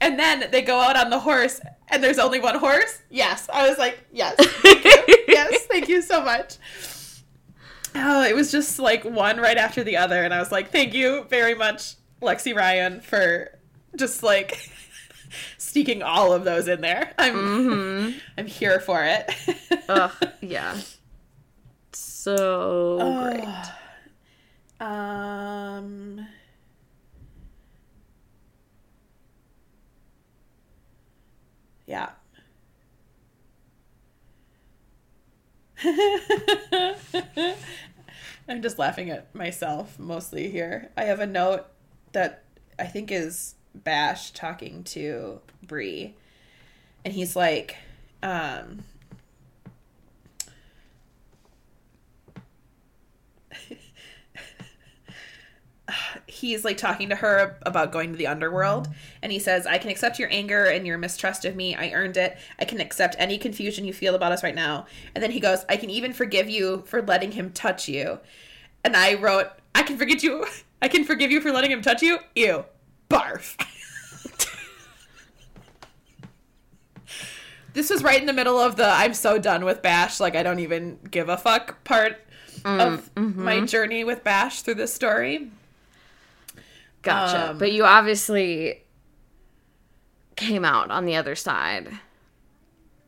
And 0.00 0.18
then 0.18 0.44
they 0.50 0.62
go 0.62 0.80
out 0.80 0.96
on 0.96 1.10
the 1.10 1.18
horse 1.20 1.60
and 1.88 2.02
there's 2.02 2.18
only 2.18 2.40
one 2.40 2.58
horse. 2.58 3.02
Yes. 3.10 3.46
I 3.52 3.68
was 3.68 3.76
like, 3.76 3.98
Yes. 4.10 4.36
Thank 4.38 4.84
you. 4.86 5.24
yes. 5.28 5.66
Thank 5.66 5.90
you 5.90 6.00
so 6.00 6.22
much. 6.24 6.56
Oh, 7.98 8.22
it 8.22 8.34
was 8.36 8.52
just 8.52 8.78
like 8.78 9.04
one 9.04 9.38
right 9.38 9.56
after 9.56 9.82
the 9.82 9.96
other, 9.96 10.22
and 10.22 10.34
I 10.34 10.38
was 10.38 10.52
like, 10.52 10.70
"Thank 10.70 10.92
you 10.94 11.24
very 11.30 11.54
much, 11.54 11.94
Lexi 12.22 12.54
Ryan, 12.54 13.00
for 13.00 13.58
just 13.96 14.22
like 14.22 14.70
sneaking 15.58 16.02
all 16.02 16.32
of 16.32 16.44
those 16.44 16.68
in 16.68 16.80
there. 16.82 17.12
I'm 17.18 17.34
Mm-hmm. 17.34 18.18
I'm 18.38 18.46
here 18.46 18.80
for 18.80 19.02
it." 19.04 19.30
Ugh, 19.88 20.12
yeah. 20.40 20.76
So 21.92 23.30
great. 23.32 23.44
um. 24.86 26.26
Yeah. 31.86 32.10
I'm 38.48 38.62
just 38.62 38.78
laughing 38.78 39.10
at 39.10 39.34
myself 39.34 39.98
mostly 39.98 40.50
here. 40.50 40.90
I 40.96 41.04
have 41.04 41.20
a 41.20 41.26
note 41.26 41.66
that 42.12 42.44
I 42.78 42.84
think 42.84 43.10
is 43.10 43.54
Bash 43.74 44.30
talking 44.30 44.84
to 44.84 45.40
Brie, 45.62 46.14
and 47.04 47.12
he's 47.12 47.34
like, 47.34 47.76
um, 48.22 48.84
he's 56.26 56.64
like 56.64 56.76
talking 56.76 57.08
to 57.08 57.16
her 57.16 57.56
about 57.62 57.92
going 57.92 58.10
to 58.10 58.18
the 58.18 58.26
underworld 58.26 58.88
and 59.22 59.30
he 59.30 59.38
says 59.38 59.66
i 59.66 59.78
can 59.78 59.90
accept 59.90 60.18
your 60.18 60.28
anger 60.32 60.64
and 60.64 60.86
your 60.86 60.98
mistrust 60.98 61.44
of 61.44 61.54
me. 61.54 61.74
I 61.74 61.92
earned 61.92 62.16
it. 62.16 62.36
I 62.58 62.64
can 62.64 62.80
accept 62.80 63.14
any 63.18 63.38
confusion 63.38 63.84
you 63.84 63.92
feel 63.92 64.14
about 64.14 64.32
us 64.32 64.42
right 64.42 64.54
now. 64.54 64.86
And 65.14 65.22
then 65.22 65.30
he 65.30 65.40
goes 65.40 65.64
i 65.68 65.76
can 65.76 65.90
even 65.90 66.12
forgive 66.12 66.50
you 66.50 66.82
for 66.86 67.02
letting 67.02 67.32
him 67.32 67.52
touch 67.52 67.88
you. 67.88 68.18
And 68.84 68.96
i 68.96 69.14
wrote 69.14 69.48
i 69.74 69.82
can 69.82 69.96
forget 69.96 70.22
you. 70.22 70.46
I 70.82 70.88
can 70.88 71.04
forgive 71.04 71.30
you 71.30 71.40
for 71.40 71.52
letting 71.52 71.70
him 71.70 71.80
touch 71.80 72.02
you? 72.02 72.18
Ew. 72.34 72.64
Barf. 73.08 73.56
This 77.72 77.90
was 77.90 78.02
right 78.02 78.18
in 78.18 78.24
the 78.24 78.32
middle 78.32 78.58
of 78.58 78.76
the 78.76 78.88
i'm 78.88 79.12
so 79.12 79.38
done 79.38 79.64
with 79.64 79.82
bash. 79.82 80.18
Like 80.18 80.34
i 80.34 80.42
don't 80.42 80.60
even 80.60 80.98
give 81.10 81.28
a 81.28 81.36
fuck 81.36 81.84
part 81.84 82.18
mm, 82.62 82.80
of 82.80 83.10
my 83.14 83.56
mm-hmm. 83.56 83.66
journey 83.66 84.02
with 84.02 84.24
bash 84.24 84.62
through 84.62 84.76
this 84.76 84.94
story 84.94 85.50
Gotcha. 87.06 87.50
Um, 87.50 87.58
but 87.58 87.72
you 87.72 87.84
obviously 87.84 88.82
came 90.36 90.64
out 90.64 90.90
on 90.90 91.06
the 91.06 91.16
other 91.16 91.34
side. 91.34 91.88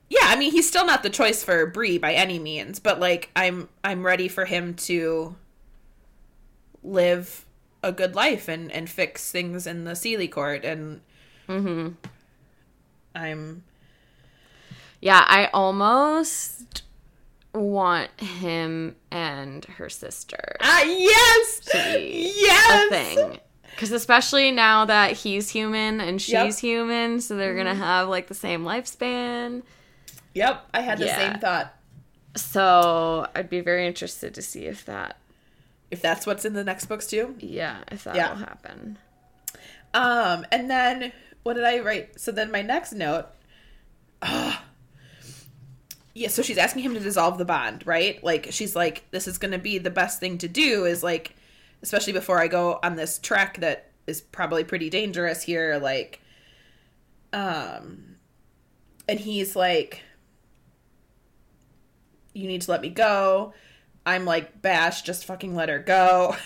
yeah 0.09 0.20
i 0.25 0.37
mean 0.37 0.51
he's 0.51 0.66
still 0.66 0.87
not 0.87 1.03
the 1.03 1.11
choice 1.11 1.45
for 1.45 1.66
Brie 1.66 1.99
by 1.99 2.15
any 2.15 2.39
means 2.39 2.79
but 2.79 2.99
like 2.99 3.29
i'm 3.37 3.69
i'm 3.85 4.07
ready 4.07 4.29
for 4.29 4.47
him 4.47 4.73
to 4.75 5.37
live 6.83 7.45
a 7.83 7.93
good 7.93 8.15
life 8.15 8.49
and 8.49 8.73
and 8.73 8.89
fix 8.89 9.31
things 9.31 9.66
in 9.66 9.85
the 9.85 9.93
Seelie 9.93 10.31
court 10.31 10.65
and 10.65 11.03
Mhm. 11.49 11.97
i'm 13.15 13.62
Yeah, 15.01 15.23
I 15.27 15.49
almost 15.53 16.83
want 17.55 18.11
him 18.19 18.97
and 19.11 19.65
her 19.77 19.89
sister 19.91 20.57
ah 20.61 20.83
yes 20.85 21.61
to 21.66 21.95
be 21.99 22.33
yes 22.37 22.87
a 22.87 22.91
thing. 22.91 23.41
Because 23.79 23.93
especially 23.93 24.51
now 24.51 24.87
that 24.87 25.13
he's 25.13 25.51
human 25.51 26.01
and 26.01 26.21
she's 26.21 26.33
Yep. 26.33 26.47
Mm-hmm. 26.49 26.67
human, 26.67 27.21
so 27.21 27.37
they're 27.37 27.55
gonna 27.55 27.77
have 27.77 28.09
like 28.09 28.27
the 28.27 28.35
same 28.35 28.65
lifespan. 28.65 29.63
yep 30.35 30.65
i 30.75 30.81
had 30.81 30.99
the 30.99 31.07
Yeah. 31.07 31.17
same 31.17 31.39
thought 31.39 31.73
So 32.35 33.29
I'd 33.37 33.49
be 33.49 33.61
very 33.61 33.87
interested 33.87 34.35
to 34.35 34.43
see 34.43 34.65
if 34.67 34.85
that, 34.87 35.17
if 35.93 36.03
that's 36.03 36.27
what's 36.27 36.45
in 36.45 36.55
the 36.55 36.65
next 36.65 36.87
books 36.87 37.07
too 37.07 37.37
yeah, 37.39 37.85
if 37.93 38.03
that 38.03 38.17
Yeah. 38.17 38.31
will 38.31 38.39
happen. 38.39 38.99
Um, 39.95 40.45
and 40.51 40.69
then 40.69 41.13
what 41.45 41.55
did 41.55 41.63
I 41.65 41.79
write? 41.79 42.19
So 42.21 42.33
then 42.33 42.51
my 42.51 42.63
next 42.63 42.93
note. 42.93 43.27
ah. 44.23 44.61
yeah, 46.15 46.29
so 46.29 46.43
she's 46.43 46.59
asking 46.59 46.83
him 46.83 46.95
to 46.95 47.01
dissolve 47.01 47.39
the 47.39 47.45
bond, 47.45 47.87
right? 47.87 48.23
Like 48.25 48.49
she's 48.51 48.75
like, 48.75 49.09
this 49.13 49.29
is 49.29 49.39
going 49.39 49.53
to 49.53 49.59
be 49.59 49.79
the 49.79 49.91
best 49.91 50.19
thing 50.19 50.37
to 50.39 50.49
do. 50.49 50.85
Is 50.85 51.03
like, 51.05 51.37
especially 51.83 52.13
before 52.13 52.39
I 52.39 52.49
go 52.49 52.79
on 52.83 52.97
this 52.97 53.19
trek 53.19 53.59
that 53.61 53.91
is 54.07 54.21
probably 54.21 54.65
pretty 54.65 54.91
dangerous 54.91 55.43
here. 55.43 55.79
Like, 55.81 56.21
um, 57.33 58.17
and 59.07 59.21
he's 59.21 59.55
like, 59.55 60.03
you 62.33 62.47
need 62.47 62.63
to 62.63 62.71
let 62.71 62.81
me 62.81 62.89
go. 62.89 63.53
I'm 64.07 64.25
like, 64.25 64.63
Bash, 64.63 65.03
just 65.03 65.27
fucking 65.27 65.55
let 65.55 65.69
her 65.69 65.79
go. 65.79 66.37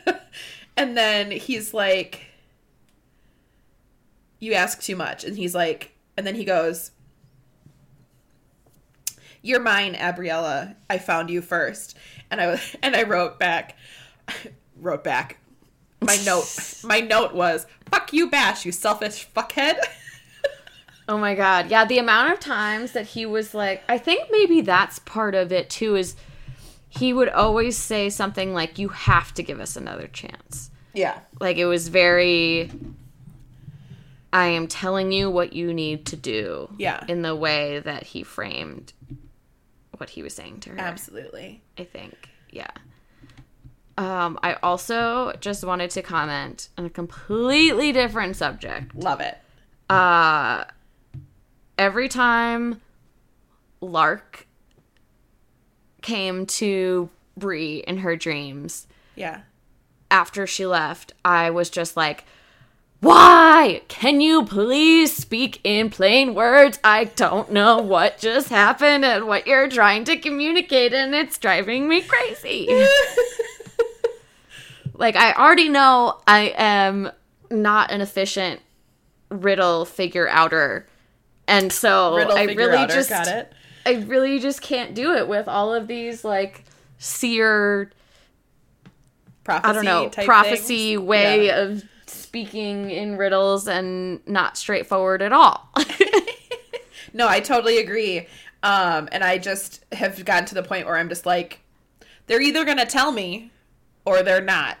and 0.76 0.96
then 0.96 1.30
he's 1.30 1.74
like, 1.74 2.26
you 4.38 4.54
ask 4.54 4.80
too 4.82 4.96
much. 4.96 5.24
And 5.24 5.36
he's 5.36 5.54
like, 5.54 5.92
and 6.16 6.26
then 6.26 6.34
he 6.34 6.44
goes, 6.44 6.90
You're 9.40 9.60
mine, 9.60 9.94
Abriella. 9.94 10.76
I 10.90 10.98
found 10.98 11.30
you 11.30 11.42
first. 11.42 11.96
And 12.30 12.40
I 12.40 12.48
was, 12.48 12.76
and 12.82 12.94
I 12.94 13.04
wrote 13.04 13.38
back, 13.38 13.76
wrote 14.82 15.04
back. 15.04 15.38
My 16.00 16.16
note, 16.26 16.80
my 16.84 17.00
note 17.00 17.32
was, 17.34 17.66
"Fuck 17.90 18.12
you, 18.12 18.28
Bash, 18.28 18.64
you 18.66 18.72
selfish 18.72 19.28
fuckhead." 19.34 19.76
Oh 21.08 21.18
my 21.18 21.34
god. 21.34 21.68
Yeah, 21.68 21.84
the 21.84 21.98
amount 21.98 22.32
of 22.32 22.38
times 22.38 22.92
that 22.92 23.06
he 23.08 23.26
was 23.26 23.54
like 23.54 23.82
I 23.88 23.98
think 23.98 24.28
maybe 24.30 24.60
that's 24.60 25.00
part 25.00 25.34
of 25.34 25.50
it 25.50 25.68
too 25.68 25.96
is 25.96 26.14
he 26.88 27.12
would 27.12 27.28
always 27.28 27.76
say 27.76 28.08
something 28.08 28.54
like 28.54 28.78
you 28.78 28.88
have 28.88 29.34
to 29.34 29.42
give 29.42 29.58
us 29.58 29.76
another 29.76 30.06
chance. 30.06 30.70
yeah, 30.94 31.18
Like 31.40 31.56
it 31.56 31.64
was 31.66 31.88
very 31.88 32.70
I 34.32 34.46
am 34.46 34.68
telling 34.68 35.10
you 35.10 35.28
what 35.28 35.52
you 35.52 35.74
need 35.74 36.06
to 36.06 36.16
do. 36.16 36.70
Yeah. 36.78 37.04
In 37.08 37.22
the 37.22 37.34
way 37.34 37.80
that 37.80 38.04
he 38.04 38.22
framed 38.22 38.92
what 39.98 40.10
he 40.10 40.22
was 40.22 40.34
saying 40.34 40.60
to 40.60 40.70
her. 40.70 40.78
absolutely. 40.78 41.62
I 41.76 41.82
think. 41.84 42.28
Yeah. 42.48 42.70
Um, 44.02 44.36
I 44.42 44.54
also 44.64 45.32
just 45.40 45.64
wanted 45.64 45.90
to 45.90 46.02
comment 46.02 46.70
on 46.76 46.86
a 46.86 46.90
completely 46.90 47.92
different 47.92 48.34
subject. 48.34 48.96
Love 48.96 49.20
it. 49.20 49.38
Uh, 49.88 50.64
every 51.78 52.08
time 52.08 52.80
Lark 53.80 54.48
came 56.00 56.46
to 56.46 57.10
Brie 57.36 57.76
in 57.86 57.98
her 57.98 58.16
dreams 58.16 58.88
Yeah, 59.14 59.42
after 60.10 60.48
she 60.48 60.66
left, 60.66 61.12
I 61.24 61.50
was 61.50 61.70
just 61.70 61.96
like, 61.96 62.24
why? 62.98 63.82
Can 63.86 64.20
you 64.20 64.44
please 64.44 65.14
speak 65.14 65.60
in 65.62 65.90
plain 65.90 66.34
words? 66.34 66.80
I 66.82 67.04
don't 67.04 67.52
know 67.52 67.78
what 67.78 68.18
just 68.18 68.48
happened 68.48 69.04
and 69.04 69.26
what 69.26 69.46
you're 69.46 69.68
trying 69.68 70.04
to 70.04 70.16
communicate, 70.16 70.92
and 70.92 71.14
it's 71.14 71.38
driving 71.38 71.88
me 71.88 72.02
crazy. 72.02 72.68
like, 75.02 75.16
I 75.16 75.32
already 75.34 75.68
know 75.68 76.20
I 76.26 76.54
am 76.56 77.10
not 77.50 77.90
an 77.90 78.00
efficient 78.00 78.60
riddle 79.28 79.84
figure 79.84 80.28
outer. 80.28 80.86
And 81.46 81.70
so 81.72 82.16
riddle 82.16 82.36
I 82.36 82.44
really 82.44 82.78
outer. 82.78 82.94
just 82.94 83.10
got 83.10 83.26
it. 83.28 83.52
I 83.84 83.94
really 83.94 84.38
just 84.38 84.62
can't 84.62 84.94
do 84.94 85.12
it 85.14 85.28
with 85.28 85.48
all 85.48 85.74
of 85.74 85.86
these 85.88 86.24
like 86.24 86.64
seer 86.98 87.90
Prophecy. 89.44 89.68
I 89.70 89.72
don't 89.72 89.84
know, 89.84 90.08
prophecy 90.24 90.94
things. 90.94 91.02
way 91.02 91.46
Yeah. 91.46 91.56
of 91.62 91.82
speaking 92.06 92.90
in 92.90 93.16
riddles 93.16 93.66
and 93.66 94.20
not 94.26 94.56
straightforward 94.56 95.20
at 95.20 95.32
all. 95.32 95.68
No, 97.14 97.28
I 97.28 97.40
totally 97.40 97.76
agree. 97.76 98.26
Um, 98.62 99.06
and 99.12 99.22
I 99.22 99.36
just 99.36 99.84
have 99.92 100.24
gotten 100.24 100.46
to 100.46 100.54
the 100.54 100.62
point 100.62 100.86
where 100.86 100.96
I'm 100.96 101.10
just 101.10 101.26
like, 101.26 101.60
they're 102.26 102.40
either 102.40 102.64
gonna 102.64 102.86
tell 102.86 103.12
me, 103.12 103.50
or 104.06 104.22
they're 104.22 104.40
not. 104.40 104.78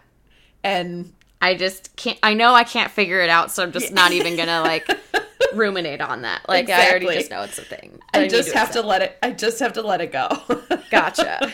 And 0.64 1.12
I 1.40 1.54
just 1.54 1.94
can't 1.96 2.18
I 2.22 2.34
know 2.34 2.54
I 2.54 2.64
can't 2.64 2.90
figure 2.90 3.20
it 3.20 3.30
out, 3.30 3.50
so 3.50 3.62
I'm 3.62 3.72
just 3.72 3.92
not 3.92 4.12
even 4.12 4.36
gonna 4.36 4.60
like 4.62 4.88
ruminate 5.54 6.00
on 6.00 6.22
that. 6.22 6.48
Like 6.48 6.70
I 6.70 6.88
already 6.90 7.06
just 7.06 7.30
know 7.30 7.42
it's 7.42 7.58
a 7.58 7.64
thing. 7.64 8.00
I 8.14 8.20
need 8.22 8.30
just 8.30 8.52
have 8.52 8.70
to 8.72 8.82
let 8.82 9.02
it. 9.02 9.18
I 9.22 9.32
just 9.32 9.58
have 9.58 9.72
to 9.74 9.82
let 9.82 10.00
it 10.00 10.12
go. 10.12 10.28
Gotcha. 10.90 11.52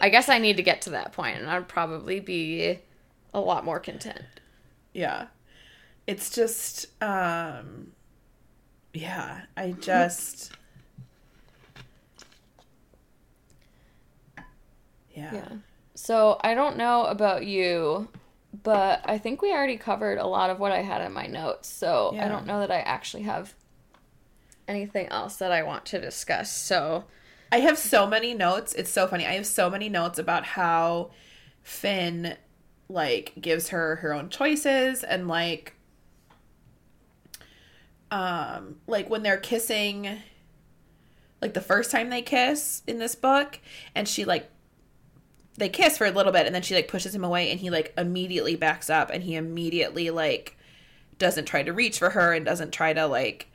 I 0.00 0.08
guess 0.08 0.28
I 0.28 0.38
need 0.38 0.56
to 0.58 0.62
get 0.62 0.82
to 0.82 0.90
that 0.90 1.12
point 1.12 1.38
and 1.38 1.50
I'd 1.50 1.66
probably 1.68 2.20
be 2.20 2.78
a 3.34 3.40
lot 3.40 3.64
more 3.64 3.80
content. 3.80 4.22
yeah, 4.94 5.26
it's 6.06 6.30
just. 6.30 6.86
um 7.02 7.92
Yeah, 8.94 9.42
I 9.56 9.72
just. 9.72 10.52
Yeah. 15.14 15.30
Yeah. 15.34 15.48
So 15.94 16.38
I 16.42 16.54
don't 16.54 16.76
know 16.76 17.04
about 17.06 17.44
you, 17.44 18.08
but 18.62 19.02
I 19.04 19.18
think 19.18 19.42
we 19.42 19.52
already 19.52 19.76
covered 19.76 20.18
a 20.18 20.26
lot 20.26 20.50
of 20.50 20.58
what 20.58 20.72
I 20.72 20.82
had 20.82 21.02
in 21.02 21.12
my 21.12 21.26
notes. 21.26 21.68
So 21.68 22.16
I 22.18 22.28
don't 22.28 22.46
know 22.46 22.60
that 22.60 22.70
I 22.70 22.80
actually 22.80 23.24
have 23.24 23.54
anything 24.66 25.06
else 25.08 25.36
that 25.36 25.52
I 25.52 25.62
want 25.62 25.86
to 25.86 26.00
discuss. 26.00 26.50
So 26.50 27.04
I 27.50 27.60
have 27.60 27.78
so 27.78 28.06
many 28.06 28.34
notes. 28.34 28.74
It's 28.74 28.90
so 28.90 29.06
funny. 29.06 29.26
I 29.26 29.32
have 29.32 29.46
so 29.46 29.70
many 29.70 29.88
notes 29.88 30.18
about 30.18 30.44
how 30.44 31.10
Finn 31.62 32.36
like 32.88 33.34
gives 33.40 33.68
her 33.68 33.96
her 33.96 34.14
own 34.14 34.30
choices 34.30 35.04
and 35.04 35.28
like 35.28 35.74
um 38.10 38.76
like 38.86 39.10
when 39.10 39.22
they're 39.22 39.36
kissing 39.36 40.08
like 41.42 41.52
the 41.52 41.60
first 41.60 41.90
time 41.90 42.08
they 42.08 42.22
kiss 42.22 42.82
in 42.86 42.98
this 42.98 43.14
book 43.14 43.60
and 43.94 44.08
she 44.08 44.24
like 44.24 44.50
they 45.58 45.68
kiss 45.68 45.98
for 45.98 46.06
a 46.06 46.10
little 46.10 46.32
bit 46.32 46.46
and 46.46 46.54
then 46.54 46.62
she 46.62 46.74
like 46.74 46.88
pushes 46.88 47.14
him 47.14 47.24
away 47.24 47.50
and 47.50 47.60
he 47.60 47.68
like 47.68 47.92
immediately 47.98 48.54
backs 48.56 48.88
up 48.88 49.10
and 49.10 49.24
he 49.24 49.34
immediately 49.34 50.08
like 50.08 50.56
doesn't 51.18 51.46
try 51.46 51.62
to 51.62 51.72
reach 51.72 51.98
for 51.98 52.10
her 52.10 52.32
and 52.32 52.46
doesn't 52.46 52.72
try 52.72 52.92
to 52.92 53.06
like 53.06 53.50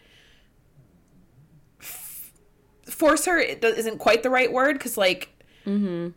force 2.90 3.26
her 3.26 3.40
it 3.40 3.64
isn't 3.64 3.98
quite 3.98 4.22
the 4.22 4.30
right 4.30 4.52
word 4.52 4.74
because 4.74 4.98
like 4.98 5.30
mm-hmm. 5.66 6.10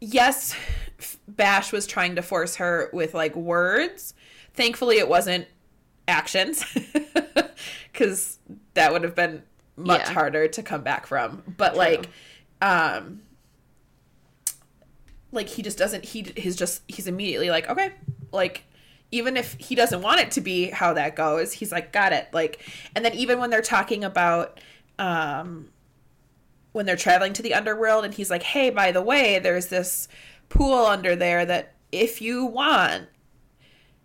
yes 0.00 0.54
F- 0.98 1.16
bash 1.26 1.72
was 1.72 1.86
trying 1.86 2.14
to 2.16 2.22
force 2.22 2.56
her 2.56 2.90
with 2.92 3.14
like 3.14 3.34
words 3.34 4.14
thankfully 4.52 4.98
it 4.98 5.08
wasn't 5.08 5.46
actions 6.06 6.64
because 7.92 8.38
that 8.74 8.92
would 8.92 9.02
have 9.02 9.14
been 9.14 9.42
much 9.76 10.02
Yeah. 10.02 10.12
harder 10.12 10.48
to 10.48 10.62
come 10.62 10.82
back 10.82 11.06
from 11.06 11.42
but 11.56 11.74
like 11.74 12.08
um 12.60 13.22
like 15.32 15.48
he 15.48 15.62
just 15.62 15.78
doesn't 15.78 16.04
he 16.04 16.32
he's 16.36 16.56
just 16.56 16.82
he's 16.88 17.06
immediately 17.06 17.50
like 17.50 17.68
okay 17.68 17.92
like 18.32 18.64
even 19.12 19.36
if 19.36 19.54
he 19.54 19.74
doesn't 19.74 20.02
want 20.02 20.20
it 20.20 20.30
to 20.32 20.40
be 20.40 20.70
how 20.70 20.92
that 20.92 21.16
goes 21.16 21.52
he's 21.52 21.72
like 21.72 21.92
got 21.92 22.12
it. 22.12 22.28
Like 22.32 22.60
and 22.94 23.04
then 23.04 23.14
even 23.14 23.38
when 23.38 23.50
they're 23.50 23.62
talking 23.62 24.04
about 24.04 24.60
um 24.98 25.68
when 26.72 26.86
they're 26.86 26.96
traveling 26.96 27.32
to 27.32 27.42
the 27.42 27.54
underworld 27.54 28.04
and 28.04 28.14
he's 28.14 28.30
like 28.30 28.42
hey 28.42 28.70
by 28.70 28.92
the 28.92 29.02
way 29.02 29.38
there's 29.38 29.66
this 29.66 30.08
pool 30.48 30.86
under 30.86 31.16
there 31.16 31.44
that 31.44 31.74
if 31.92 32.20
you 32.20 32.44
want 32.44 33.08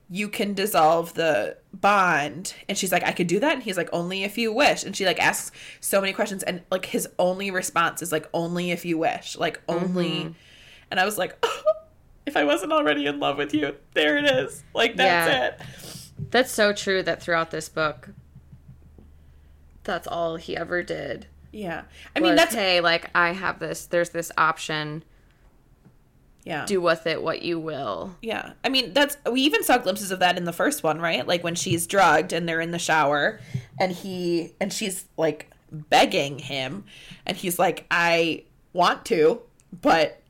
you 0.10 0.30
can 0.30 0.54
dissolve 0.54 1.16
the 1.16 1.58
bond. 1.74 2.54
And 2.70 2.78
she's 2.78 2.92
like 2.92 3.04
i 3.04 3.12
could 3.12 3.28
do 3.28 3.40
that? 3.40 3.54
And 3.54 3.64
he's 3.64 3.78
like 3.78 3.90
only 3.92 4.24
if 4.24 4.38
you 4.38 4.54
wish. 4.54 4.84
And 4.84 4.96
she 4.96 5.06
like 5.06 5.20
asks 5.20 5.52
so 5.80 6.00
many 6.00 6.14
questions. 6.14 6.44
And 6.44 6.62
like 6.70 6.86
his 6.86 7.08
only 7.18 7.52
response 7.52 8.02
is 8.02 8.12
like 8.12 8.30
only 8.34 8.72
if 8.72 8.86
you 8.86 8.98
wish. 8.98 9.38
Like 9.38 9.62
only 9.68 10.10
Mm-hmm. 10.10 10.32
And 10.92 11.00
i 11.00 11.06
was 11.06 11.18
like 11.18 11.44
if 12.26 12.36
i 12.38 12.44
wasn't 12.44 12.72
already 12.72 13.06
in 13.06 13.20
love 13.20 13.38
with 13.38 13.54
you 13.54 13.76
there 13.94 14.18
it 14.18 14.26
is 14.26 14.64
like 14.74 14.96
that's 14.96 15.30
Yeah. 15.32 15.46
it 15.48 15.62
That's 16.32 16.52
so 16.52 16.72
true 16.74 17.04
that 17.04 17.22
throughout 17.22 17.52
this 17.52 17.68
book, 17.70 18.10
that's 19.84 20.08
all 20.08 20.36
he 20.38 20.56
ever 20.58 20.82
did. 20.84 21.28
yeah 21.52 21.84
i 22.16 22.20
mean 22.20 22.36
that's 22.36 22.56
hey, 22.56 22.82
like 22.82 23.10
I 23.14 23.32
have 23.34 23.60
this. 23.60 23.86
There's 23.86 24.10
this 24.10 24.32
option. 24.38 25.04
yeah 26.44 26.66
Do 26.66 26.82
with 26.82 27.06
it 27.08 27.22
what 27.22 27.42
you 27.42 27.60
will. 27.60 28.16
Yeah. 28.22 28.54
I 28.64 28.70
mean, 28.70 28.94
that's 28.94 29.18
we 29.32 29.42
even 29.42 29.64
saw 29.64 29.78
glimpses 29.78 30.12
of 30.12 30.20
that 30.20 30.38
in 30.38 30.46
the 30.46 30.54
first 30.54 30.84
one, 30.84 31.00
right? 31.00 31.26
Like 31.28 31.44
when 31.44 31.56
she's 31.56 31.88
drugged 31.88 32.34
and 32.34 32.48
they're 32.48 32.62
in 32.62 32.72
the 32.72 32.80
shower 32.80 33.40
and 33.80 33.92
he 33.92 34.54
and 34.62 34.72
she's 34.72 35.06
like 35.18 35.52
begging 35.72 36.40
him 36.40 36.86
and 37.26 37.36
he's 37.38 37.58
like 37.60 37.86
I 37.92 38.44
want 38.74 39.06
to, 39.06 39.42
but 39.82 40.22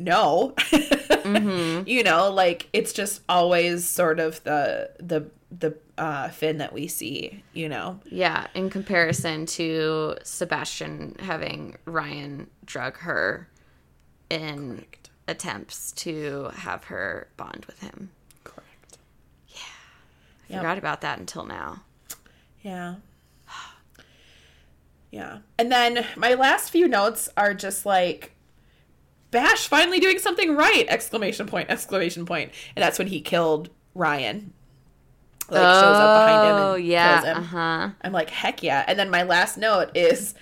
no. 0.00 0.54
you 1.86 2.02
know, 2.02 2.30
like 2.32 2.68
it's 2.72 2.92
just 2.92 3.22
always 3.28 3.86
sort 3.88 4.18
of 4.18 4.42
the 4.44 4.90
the 4.98 5.30
the 5.56 5.76
uh 5.98 6.28
Finn 6.30 6.58
that 6.58 6.72
we 6.72 6.88
see, 6.88 7.44
you 7.52 7.68
know. 7.68 8.00
Yeah, 8.06 8.46
in 8.54 8.70
comparison 8.70 9.46
to 9.46 10.16
Sebastian 10.24 11.16
having 11.20 11.76
Riann 11.86 12.46
drug 12.64 12.96
her 12.98 13.48
in 14.30 14.84
attempts 15.28 15.92
to 15.92 16.50
have 16.54 16.84
her 16.84 17.28
bond 17.36 17.64
with 17.66 17.80
him. 17.80 18.10
Correct. 18.42 18.98
Yeah. 19.48 19.58
I 20.48 20.52
Yep. 20.54 20.60
forgot 20.60 20.78
about 20.78 21.00
that 21.02 21.18
until 21.18 21.44
now. 21.44 21.82
Yeah. 22.62 22.94
Yeah. 25.12 25.38
And 25.58 25.72
then 25.72 26.06
my 26.16 26.34
last 26.34 26.70
few 26.70 26.86
notes 26.86 27.28
are 27.36 27.52
just 27.52 27.84
like 27.84 28.32
Bash 29.30 29.68
finally 29.68 30.00
doing 30.00 30.18
something 30.18 30.56
right! 30.56 30.84
Exclamation 30.88 31.46
point, 31.46 31.70
exclamation 31.70 32.26
point. 32.26 32.52
And 32.74 32.82
that's 32.82 32.98
when 32.98 33.08
he 33.08 33.20
killed 33.20 33.70
Riann. 33.96 34.50
Like 35.48 35.62
shows 35.62 35.96
up 35.96 36.26
behind 36.26 36.48
him 36.48 36.56
Oh, 36.56 36.74
and 36.74 36.84
yeah. 36.84 37.20
kills 37.20 37.26
him. 37.26 37.36
Uh-huh. 37.42 37.90
I'm 38.02 38.12
like, 38.12 38.30
heck 38.30 38.62
yeah. 38.62 38.84
And 38.86 38.98
then 38.98 39.10
my 39.10 39.22
last 39.24 39.58
note 39.58 39.90
is 39.96 40.34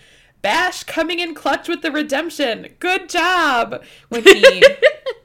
Bash 0.43 0.85
coming 0.85 1.19
in 1.19 1.35
clutch 1.35 1.66
with 1.69 1.82
the 1.82 1.90
redemption. 1.90 2.74
Good 2.78 3.09
job. 3.09 3.82
When 4.10 4.23
he 4.23 4.62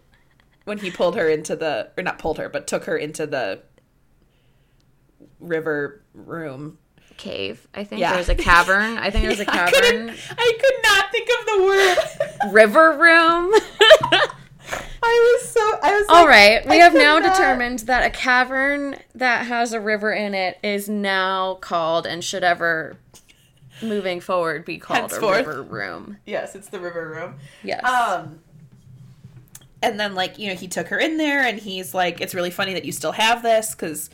when 0.66 0.78
he 0.78 0.90
pulled 0.90 1.16
her 1.16 1.28
into 1.30 1.56
the 1.56 1.92
or 1.98 2.04
not 2.04 2.18
pulled 2.20 2.38
her, 2.38 2.48
but 2.50 2.66
took 2.66 2.86
her 2.86 2.98
into 2.98 3.28
the 3.28 3.62
river 5.40 6.02
room 6.14 6.78
Cave. 7.18 7.68
I 7.74 7.84
think 7.84 8.02
Yeah. 8.02 8.18
was 8.18 8.30
a 8.30 8.36
cavern. 8.36 8.98
I 8.98 9.10
think 9.10 9.22
there 9.24 9.30
was 9.32 9.38
couldn't- 9.46 9.54
cavern. 9.54 10.16
I 10.38 10.58
could 10.62 10.84
not 10.84 11.12
think 11.12 11.30
of 11.40 11.46
the 11.46 11.64
word. 11.64 12.52
River 12.54 12.92
room. 12.92 13.54
I 15.06 15.38
was 15.42 15.50
so. 15.50 15.60
I 15.84 15.92
was. 15.98 16.06
All 16.10 16.16
like, 16.24 16.28
right, 16.28 16.66
we 16.66 16.80
I 16.80 16.84
have 16.84 16.94
now 16.94 17.20
not- 17.20 17.34
determined 17.36 17.80
that 17.80 18.06
a 18.06 18.10
cavern 18.10 18.96
that 19.16 19.46
has 19.48 19.74
a 19.74 19.80
river 19.82 20.12
in 20.14 20.34
it 20.34 20.58
is 20.64 20.88
now 20.88 21.56
called 21.56 22.06
and 22.08 22.24
should 22.24 22.44
ever 22.44 22.96
moving 23.82 24.22
forward 24.22 24.64
be 24.64 24.78
called 24.78 25.00
Henceforth. 25.12 25.46
a 25.46 25.50
river 25.50 25.62
room. 25.64 26.18
Yes, 26.26 26.56
it's 26.56 26.70
the 26.70 26.80
river 26.80 27.10
room. 27.10 27.36
Yes. 27.64 27.84
Um. 27.84 28.40
And 29.82 30.00
then, 30.00 30.16
like 30.16 30.40
you 30.40 30.48
know, 30.48 30.56
he 30.56 30.70
took 30.70 30.88
her 30.88 30.98
in 30.98 31.18
there, 31.18 31.42
and 31.46 31.60
he's 31.60 31.94
like, 31.94 32.22
"It's 32.22 32.34
really 32.34 32.52
funny 32.52 32.74
that 32.74 32.86
you 32.86 32.94
still 32.94 33.12
have 33.12 33.44
this 33.44 33.72
because 33.76 34.10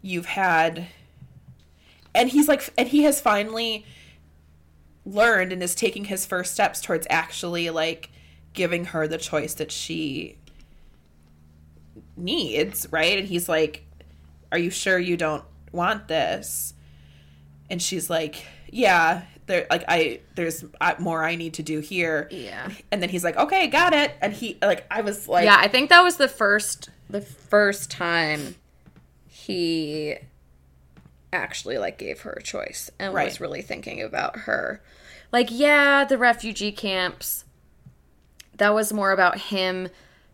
you've 0.00 0.26
had." 0.26 0.86
And 2.14 2.28
he's 2.30 2.48
like, 2.48 2.68
and 2.76 2.88
he 2.88 3.04
has 3.04 3.20
finally 3.20 3.86
learned 5.04 5.52
and 5.52 5.62
is 5.62 5.74
taking 5.74 6.04
his 6.04 6.26
first 6.26 6.52
steps 6.52 6.80
towards 6.80 7.06
actually 7.10 7.70
like 7.70 8.10
giving 8.52 8.86
her 8.86 9.08
the 9.08 9.18
choice 9.18 9.54
that 9.54 9.72
she 9.72 10.36
needs, 12.16 12.86
right? 12.90 13.18
And 13.18 13.26
he's 13.26 13.48
like, 13.48 13.84
"Are 14.50 14.58
you 14.58 14.70
sure 14.70 14.98
you 14.98 15.16
don't 15.16 15.44
want 15.72 16.08
this?" 16.08 16.74
And 17.70 17.80
she's 17.80 18.10
like, 18.10 18.44
"Yeah, 18.70 19.22
there 19.46 19.66
like 19.70 19.84
I 19.88 20.20
there's 20.34 20.64
more 20.98 21.24
I 21.24 21.36
need 21.36 21.54
to 21.54 21.62
do 21.62 21.80
here." 21.80 22.28
yeah. 22.30 22.70
And 22.90 23.02
then 23.02 23.08
he's 23.08 23.24
like, 23.24 23.36
"Okay, 23.36 23.66
got 23.68 23.92
it." 23.94 24.12
And 24.20 24.32
he 24.32 24.58
like 24.62 24.86
I 24.90 25.00
was 25.00 25.28
like, 25.28 25.44
yeah, 25.44 25.56
I 25.58 25.68
think 25.68 25.90
that 25.90 26.02
was 26.02 26.16
the 26.16 26.28
first 26.28 26.90
the 27.08 27.20
first 27.20 27.90
time 27.90 28.56
he 29.26 30.16
actually 31.36 31.78
like 31.78 31.98
gave 31.98 32.20
her 32.22 32.32
a 32.32 32.42
choice 32.42 32.90
and 32.98 33.14
Right. 33.14 33.24
was 33.26 33.40
really 33.40 33.62
thinking 33.62 34.02
about 34.02 34.40
her. 34.40 34.82
Like, 35.32 35.48
yeah, 35.50 36.04
the 36.04 36.18
refugee 36.18 36.72
camps 36.72 37.44
that 38.56 38.74
was 38.74 38.92
more 38.92 39.12
about 39.12 39.38
him 39.38 39.88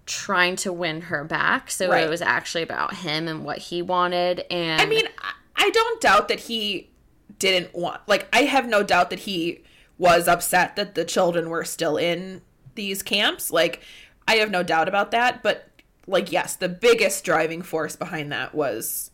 trying 0.07 0.57
to 0.57 0.73
win 0.73 1.03
her 1.03 1.23
back. 1.23 1.71
So 1.71 1.89
Right. 1.91 2.05
it 2.05 2.11
was 2.11 2.23
actually 2.23 2.63
about 2.63 2.97
him 2.97 3.29
and 3.29 3.45
what 3.45 3.59
he 3.59 3.81
wanted 3.83 4.45
and 4.51 4.81
I 4.81 4.87
mean, 4.87 5.07
I- 5.19 5.33
I 5.61 5.71
don't 5.71 6.01
doubt 6.01 6.29
that 6.29 6.41
he 6.41 6.91
didn't 7.39 7.75
want 7.75 8.01
like 8.07 8.27
I 8.33 8.43
have 8.43 8.67
no 8.67 8.83
doubt 8.83 9.11
that 9.11 9.21
he 9.21 9.63
was 9.99 10.27
upset 10.29 10.77
that 10.77 10.95
the 10.95 11.05
children 11.05 11.51
were 11.51 11.65
still 11.65 11.97
in 11.97 12.43
these 12.75 13.03
camps. 13.03 13.51
Like 13.51 13.83
I 14.27 14.37
have 14.37 14.51
no 14.51 14.63
doubt 14.63 14.89
about 14.89 15.11
that, 15.11 15.43
but 15.43 15.69
like 16.07 16.33
yes, 16.33 16.57
the 16.57 16.69
biggest 16.69 17.25
driving 17.25 17.61
force 17.63 17.97
behind 17.97 18.33
that 18.33 18.55
was 18.55 19.11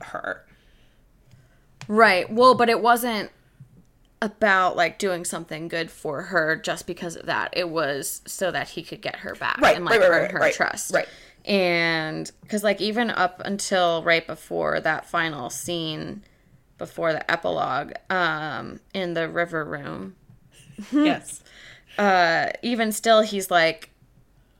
her. 0.00 0.46
Right. 1.88 2.30
Well, 2.30 2.54
but 2.54 2.68
it 2.68 2.80
wasn't 2.80 3.30
about 4.20 4.76
like 4.76 4.98
doing 4.98 5.24
something 5.24 5.66
good 5.68 5.90
for 5.90 6.22
her 6.22 6.56
just 6.56 6.86
because 6.86 7.16
of 7.16 7.26
that. 7.26 7.50
It 7.54 7.68
was 7.68 8.22
so 8.26 8.50
that 8.52 8.68
he 8.68 8.82
could 8.82 9.00
get 9.02 9.16
her 9.16 9.34
back 9.34 9.60
Right, 9.60 9.76
and 9.76 9.84
like 9.84 10.00
right, 10.00 10.10
right, 10.10 10.22
earn 10.22 10.30
her 10.42 10.52
trust. 10.52 10.92
right. 10.94 11.08
And 11.44 12.30
because 12.42 12.62
like 12.62 12.80
even 12.80 13.10
up 13.10 13.42
until 13.44 14.02
right 14.04 14.24
before 14.24 14.78
that 14.80 15.06
final 15.06 15.50
scene, 15.50 16.22
before 16.78 17.12
the 17.12 17.28
epilogue, 17.30 17.92
um, 18.10 18.78
in 18.94 19.14
the 19.14 19.28
river 19.28 19.64
room, 19.64 20.14
yes. 20.92 21.42
uh, 21.98 22.50
even 22.62 22.92
still, 22.92 23.22
he's 23.22 23.50
like, 23.50 23.90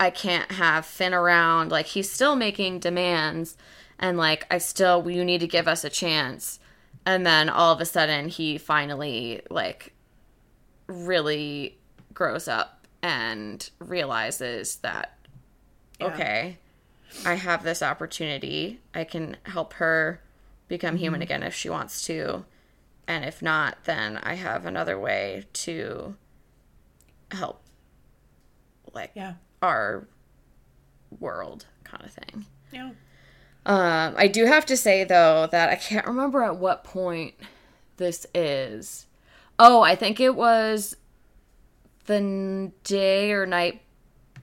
I 0.00 0.10
can't 0.10 0.50
have 0.52 0.84
Finn 0.84 1.14
around. 1.14 1.70
Like, 1.70 1.86
he's 1.86 2.10
still 2.10 2.34
making 2.36 2.80
demands, 2.80 3.56
and 3.98 4.18
like, 4.18 4.46
I 4.50 4.58
still, 4.58 5.08
you 5.08 5.24
need 5.24 5.40
to 5.40 5.46
give 5.46 5.66
us 5.68 5.84
a 5.84 5.90
chance. 5.90 6.58
And 7.04 7.26
then 7.26 7.48
all 7.48 7.72
of 7.72 7.80
a 7.80 7.84
sudden, 7.84 8.28
he 8.28 8.58
finally, 8.58 9.42
like, 9.50 9.92
really 10.86 11.78
grows 12.14 12.46
up 12.48 12.86
and 13.02 13.68
realizes 13.80 14.76
that, 14.76 15.16
Yeah. 15.98 16.06
okay, 16.06 16.58
I 17.26 17.34
have 17.34 17.64
this 17.64 17.82
opportunity. 17.82 18.80
I 18.94 19.04
can 19.04 19.36
help 19.44 19.74
her 19.74 20.22
become 20.68 20.96
human 20.96 21.18
Mm-hmm. 21.18 21.22
again 21.22 21.42
if 21.42 21.54
she 21.54 21.68
wants 21.68 22.02
to. 22.06 22.44
And 23.08 23.24
if 23.24 23.42
not, 23.42 23.84
then 23.84 24.18
I 24.18 24.34
have 24.34 24.64
another 24.64 24.98
way 24.98 25.44
to 25.54 26.16
help 27.32 27.62
like 28.94 29.10
Yeah. 29.14 29.34
our 29.60 30.06
world 31.18 31.66
kind 31.84 32.04
of 32.04 32.12
thing. 32.12 32.46
Yeah. 32.70 32.92
Um, 33.64 34.14
I 34.16 34.26
do 34.26 34.46
have 34.46 34.66
to 34.66 34.76
say 34.76 35.04
though 35.04 35.46
that 35.52 35.68
I 35.68 35.76
can't 35.76 36.06
remember 36.06 36.42
at 36.42 36.56
what 36.56 36.82
point 36.84 37.34
this 37.96 38.26
is. 38.34 39.06
Oh, 39.58 39.82
I 39.82 39.94
think 39.94 40.18
it 40.18 40.34
was 40.34 40.96
the 42.06 42.72
day 42.82 43.30
or 43.32 43.46
night 43.46 43.82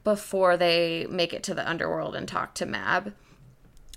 before 0.03 0.55
they 0.55 1.05
make 1.09 1.33
it 1.33 1.43
to 1.43 1.53
the 1.53 1.67
underworld 1.69 2.15
and 2.15 2.27
talk 2.27 2.53
to 2.55 2.65
Mab, 2.65 3.13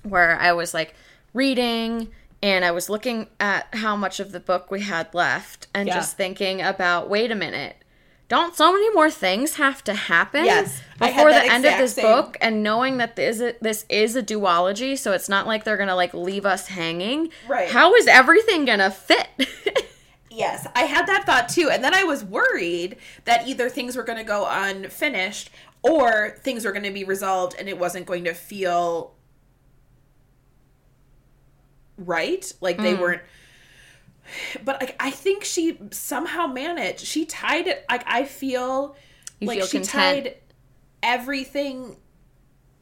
where 0.03 0.37
I 0.39 0.53
was 0.53 0.75
like 0.75 0.95
reading 1.33 2.09
and 2.43 2.65
I 2.65 2.73
was 2.73 2.91
looking 2.91 3.29
at 3.39 3.73
how 3.75 3.95
much 3.95 4.19
of 4.19 4.33
the 4.33 4.41
book 4.41 4.71
we 4.71 4.81
had 4.81 5.15
left 5.15 5.69
and 5.73 5.87
Yeah. 5.87 5.95
just 5.95 6.17
thinking 6.17 6.61
about 6.61 7.09
wait 7.09 7.31
a 7.31 7.37
minute. 7.37 7.77
Don't 8.33 8.57
so 8.57 8.73
many 8.73 8.89
more 8.95 9.11
things 9.11 9.57
have 9.57 9.85
to 9.85 9.93
happen 9.93 10.47
Yes, 10.47 10.81
before 10.99 11.29
the 11.35 11.45
end 11.53 11.67
of 11.67 11.77
this 11.77 11.93
same- 11.97 12.07
book? 12.07 12.39
And 12.41 12.63
knowing 12.63 12.97
that 12.97 13.15
this 13.15 13.41
is, 13.41 13.53
this 13.61 13.85
is 13.91 14.17
a 14.17 14.23
duology, 14.23 14.97
so 14.99 15.13
it's 15.13 15.29
not 15.29 15.47
like 15.47 15.65
they're 15.65 15.77
gonna 15.77 15.95
like 15.95 16.15
leave 16.15 16.47
us 16.47 16.69
hanging. 16.69 17.29
Right. 17.47 17.69
How 17.71 17.95
is 17.95 18.07
everything 18.07 18.65
gonna 18.65 18.91
fit? 18.91 19.29
Yes, 20.35 20.67
I 20.75 20.85
had 20.85 21.07
that 21.09 21.27
thought 21.27 21.51
too. 21.51 21.69
And 21.71 21.85
then 21.85 21.93
I 21.95 22.05
was 22.05 22.25
worried 22.25 22.97
that 23.27 23.47
either 23.47 23.69
things 23.69 23.97
were 23.97 24.03
going 24.03 24.17
to 24.17 24.25
go 24.25 24.47
unfinished 24.49 25.51
or 25.83 26.39
things 26.43 26.65
were 26.65 26.73
going 26.73 26.85
to 26.85 26.91
be 26.91 27.05
resolved 27.05 27.55
and 27.59 27.69
it 27.69 27.79
wasn't 27.79 28.07
going 28.07 28.25
to 28.25 28.33
feel 28.33 29.13
right 31.99 32.51
like 32.63 32.79
they 32.79 32.95
Mm. 32.95 33.01
weren't 33.01 33.23
but 34.65 34.81
like 34.81 34.97
i 35.01 35.11
think 35.11 35.45
she 35.45 35.79
somehow 35.91 36.47
managed. 36.47 37.01
She 37.01 37.25
tied 37.27 37.67
it 37.67 37.85
like 37.91 38.05
i 38.07 38.25
feel 38.25 38.97
You 39.41 39.49
like 39.49 39.59
feel 39.59 39.67
she 39.67 39.79
content. 39.79 40.25
tied 40.25 40.37
everything 41.03 41.97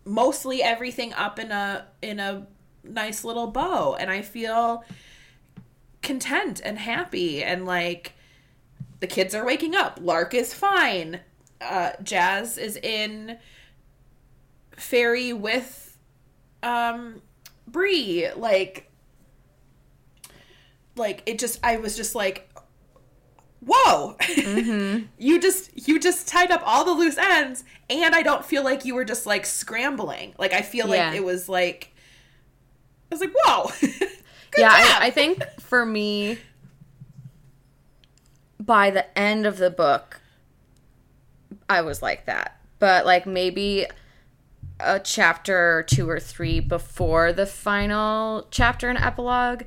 mostly 0.04 0.62
everything 0.62 1.12
up 1.14 1.38
in 1.38 1.50
a 1.52 1.86
in 2.02 2.20
a 2.20 2.46
nice 2.84 3.24
little 3.24 3.46
bow. 3.48 3.94
And 3.98 4.10
i 4.10 4.22
feel 4.22 4.84
content 6.02 6.60
and 6.64 6.78
happy. 6.78 7.42
And 7.42 7.66
like 7.66 8.14
the 9.00 9.06
kids 9.06 9.34
are 9.34 9.44
waking 9.44 9.74
up. 9.74 9.98
Lark 10.00 10.34
is 10.34 10.52
fine. 10.54 11.20
Uh 11.60 11.92
Jas 12.02 12.56
is 12.58 12.76
in 12.76 13.38
fairy 14.76 15.32
with 15.32 15.96
um 16.62 17.22
Brie. 17.66 18.28
Like 18.36 18.89
like 20.96 21.22
it 21.26 21.38
just 21.38 21.58
I 21.62 21.76
was 21.76 21.96
just 21.96 22.14
like 22.14 22.48
whoa 23.60 24.16
Mm-hmm. 24.20 25.06
you 25.18 25.40
just 25.40 25.86
you 25.88 25.98
just 26.00 26.26
tied 26.26 26.50
up 26.50 26.62
all 26.64 26.84
the 26.84 26.92
loose 26.92 27.18
ends 27.18 27.64
and 27.88 28.14
I 28.14 28.22
don't 28.22 28.44
feel 28.44 28.64
like 28.64 28.84
you 28.84 28.94
were 28.94 29.04
just 29.04 29.26
like 29.26 29.44
scrambling 29.44 30.34
like 30.38 30.52
I 30.52 30.62
feel 30.62 30.86
like 30.88 31.14
it 31.14 31.24
was 31.24 31.48
like 31.48 31.92
I 33.10 33.14
was 33.14 33.20
like 33.20 33.32
whoa 33.34 33.70
Good 34.50 34.62
yeah, 34.62 34.82
job. 34.82 35.02
I, 35.02 35.06
I 35.06 35.10
think 35.10 35.44
for 35.60 35.86
me, 35.86 36.38
by 38.58 38.90
the 38.90 39.18
end 39.18 39.46
of 39.46 39.58
the 39.58 39.70
book, 39.70 40.20
I 41.68 41.82
was 41.82 42.02
like 42.02 42.26
that. 42.26 42.60
But 42.78 43.06
like 43.06 43.26
maybe 43.26 43.86
a 44.80 44.98
chapter 44.98 45.84
two 45.86 46.08
or 46.08 46.18
three 46.18 46.58
before 46.58 47.32
the 47.32 47.46
final 47.46 48.48
chapter 48.50 48.88
and 48.88 48.98
epilogue, 48.98 49.62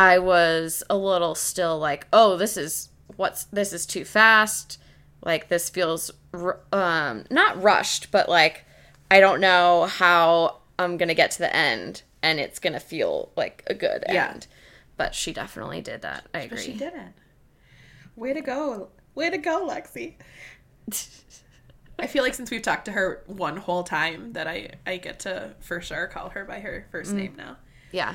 I 0.00 0.18
was 0.18 0.82
a 0.88 0.96
little 0.96 1.34
still 1.34 1.78
like, 1.78 2.06
oh, 2.10 2.36
this 2.38 2.56
is 2.56 2.88
what's 3.16 3.44
this 3.44 3.72
is 3.74 3.84
too 3.84 4.04
fast. 4.06 4.78
Like 5.22 5.48
this 5.48 5.68
feels 5.68 6.10
um 6.72 7.24
not 7.30 7.62
rushed, 7.62 8.10
but 8.10 8.26
like 8.28 8.64
I 9.10 9.20
don't 9.20 9.40
know 9.40 9.84
how 9.84 10.60
I'm 10.78 10.96
gonna 10.96 11.12
get 11.14 11.32
to 11.32 11.38
the 11.40 11.54
end 11.54 12.02
and 12.22 12.40
it's 12.40 12.58
gonna 12.58 12.80
feel 12.80 13.30
like 13.36 13.62
a 13.66 13.74
good 13.74 14.04
Yeah. 14.08 14.30
end. 14.30 14.46
But 14.96 15.14
she 15.14 15.32
definitely 15.34 15.82
did 15.82 16.00
that. 16.02 16.26
I 16.32 16.46
But 16.48 16.60
she 16.60 16.72
didn't. 16.72 17.12
Way 18.16 18.32
to 18.32 18.40
go. 18.40 18.88
Way 19.14 19.28
to 19.30 19.38
go, 19.38 19.66
Lexi. 19.68 20.14
I 21.98 22.06
feel 22.06 22.22
like 22.22 22.32
since 22.34 22.50
we've 22.50 22.62
talked 22.62 22.86
to 22.86 22.92
her 22.92 23.22
one 23.26 23.58
whole 23.58 23.82
time 23.82 24.32
that 24.32 24.46
I 24.46 24.70
I 24.86 24.96
get 24.96 25.20
to 25.20 25.50
for 25.60 25.82
sure 25.82 26.06
call 26.06 26.30
her 26.30 26.46
by 26.46 26.60
her 26.60 26.86
Mm. 26.88 26.90
first 26.90 27.12
name 27.12 27.34
now. 27.36 27.58
Yeah, 27.92 28.14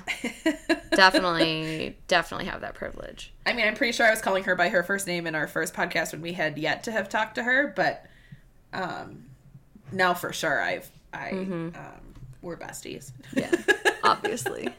definitely, 0.92 1.98
definitely 2.08 2.46
have 2.46 2.62
that 2.62 2.76
privilege. 2.76 3.34
I 3.46 3.54
mean, 3.54 3.68
I'm 3.68 3.76
pretty 3.76 3.92
sure 3.92 4.06
I 4.06 4.10
was 4.12 4.22
calling 4.22 4.44
her 4.46 4.56
by 4.56 4.70
her 4.70 4.84
first 4.84 5.06
name 5.08 5.28
in 5.28 5.36
our 5.36 5.48
first 5.48 5.74
podcast 5.74 6.14
when 6.14 6.22
we 6.22 6.34
had 6.34 6.58
yet 6.58 6.84
to 6.86 6.92
have 6.92 7.10
talked 7.10 7.36
to 7.36 7.44
her, 7.44 7.74
but 7.76 8.06
um 8.74 9.26
now 9.92 10.14
for 10.14 10.34
sure 10.34 10.62
I've 10.62 10.90
I 11.14 11.30
um 11.32 11.74
we're 12.42 12.58
besties. 12.58 13.12
Yeah, 13.34 13.52
obviously. 14.04 14.70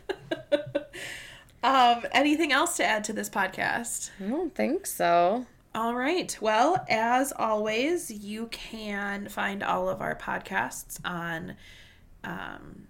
um 1.62 2.04
anything 2.12 2.52
else 2.52 2.76
to 2.78 2.84
add 2.84 3.04
to 3.04 3.12
this 3.12 3.28
podcast? 3.28 4.10
I 4.24 4.28
don't 4.28 4.54
think 4.54 4.86
so. 4.86 5.46
All 5.74 5.94
right. 5.94 6.34
Well, 6.40 6.84
as 6.88 7.34
always, 7.38 8.10
you 8.10 8.46
can 8.46 9.28
find 9.28 9.62
all 9.62 9.90
of 9.90 10.00
our 10.00 10.14
podcasts 10.14 10.98
on. 11.04 11.54
Um, 12.24 12.86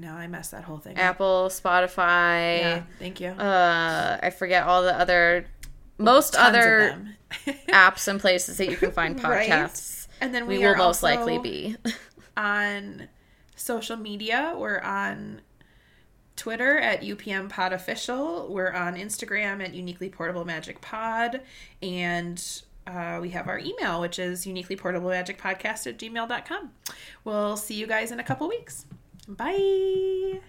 no, 0.00 0.12
I 0.14 0.26
messed 0.26 0.50
that 0.52 0.64
whole 0.64 0.78
thing. 0.78 0.96
up. 0.96 1.02
Apple, 1.02 1.48
Spotify. 1.50 2.58
Yeah, 2.58 2.82
thank 2.98 3.20
you. 3.20 3.28
Uh, 3.28 4.18
I 4.22 4.30
forget 4.30 4.64
all 4.66 4.82
the 4.82 4.98
other, 4.98 5.46
most 5.98 6.34
Tons 6.34 6.48
other 6.56 7.02
apps 7.68 8.08
and 8.08 8.18
places 8.20 8.56
that 8.58 8.70
you 8.70 8.76
can 8.76 8.92
find 8.92 9.22
Right. 9.22 9.48
podcasts. 9.48 10.08
and 10.20 10.34
then 10.34 10.46
We, 10.46 10.58
we, 10.58 10.66
will 10.66 10.76
most 10.76 11.02
likely 11.02 11.38
be. 11.38 11.76
on 12.36 13.08
social 13.56 13.96
media. 13.96 14.54
We're 14.56 14.80
on 14.80 15.42
Twitter 16.36 16.78
at 16.78 17.02
UPM 17.02 17.50
Pod 17.50 17.72
Official. 17.74 18.48
We're 18.50 18.72
on 18.72 18.94
Instagram 18.96 19.62
at 19.62 19.74
Uniquely 19.74 20.08
Portable 20.08 20.46
Magic 20.46 20.80
Pod. 20.80 21.42
And 21.82 22.42
uh, 22.86 23.18
we 23.20 23.28
have 23.30 23.46
our 23.46 23.58
email, 23.58 24.00
which 24.00 24.18
is 24.18 24.46
uniquely 24.46 24.74
portable 24.76 25.10
magic 25.10 25.38
podcast 25.40 25.86
at 25.86 25.98
gmail.com. 25.98 26.70
We'll 27.24 27.56
see 27.58 27.74
you 27.74 27.86
guys 27.86 28.10
in 28.10 28.18
a 28.20 28.24
couple 28.24 28.48
weeks. 28.48 28.86
Bye. 29.36 30.40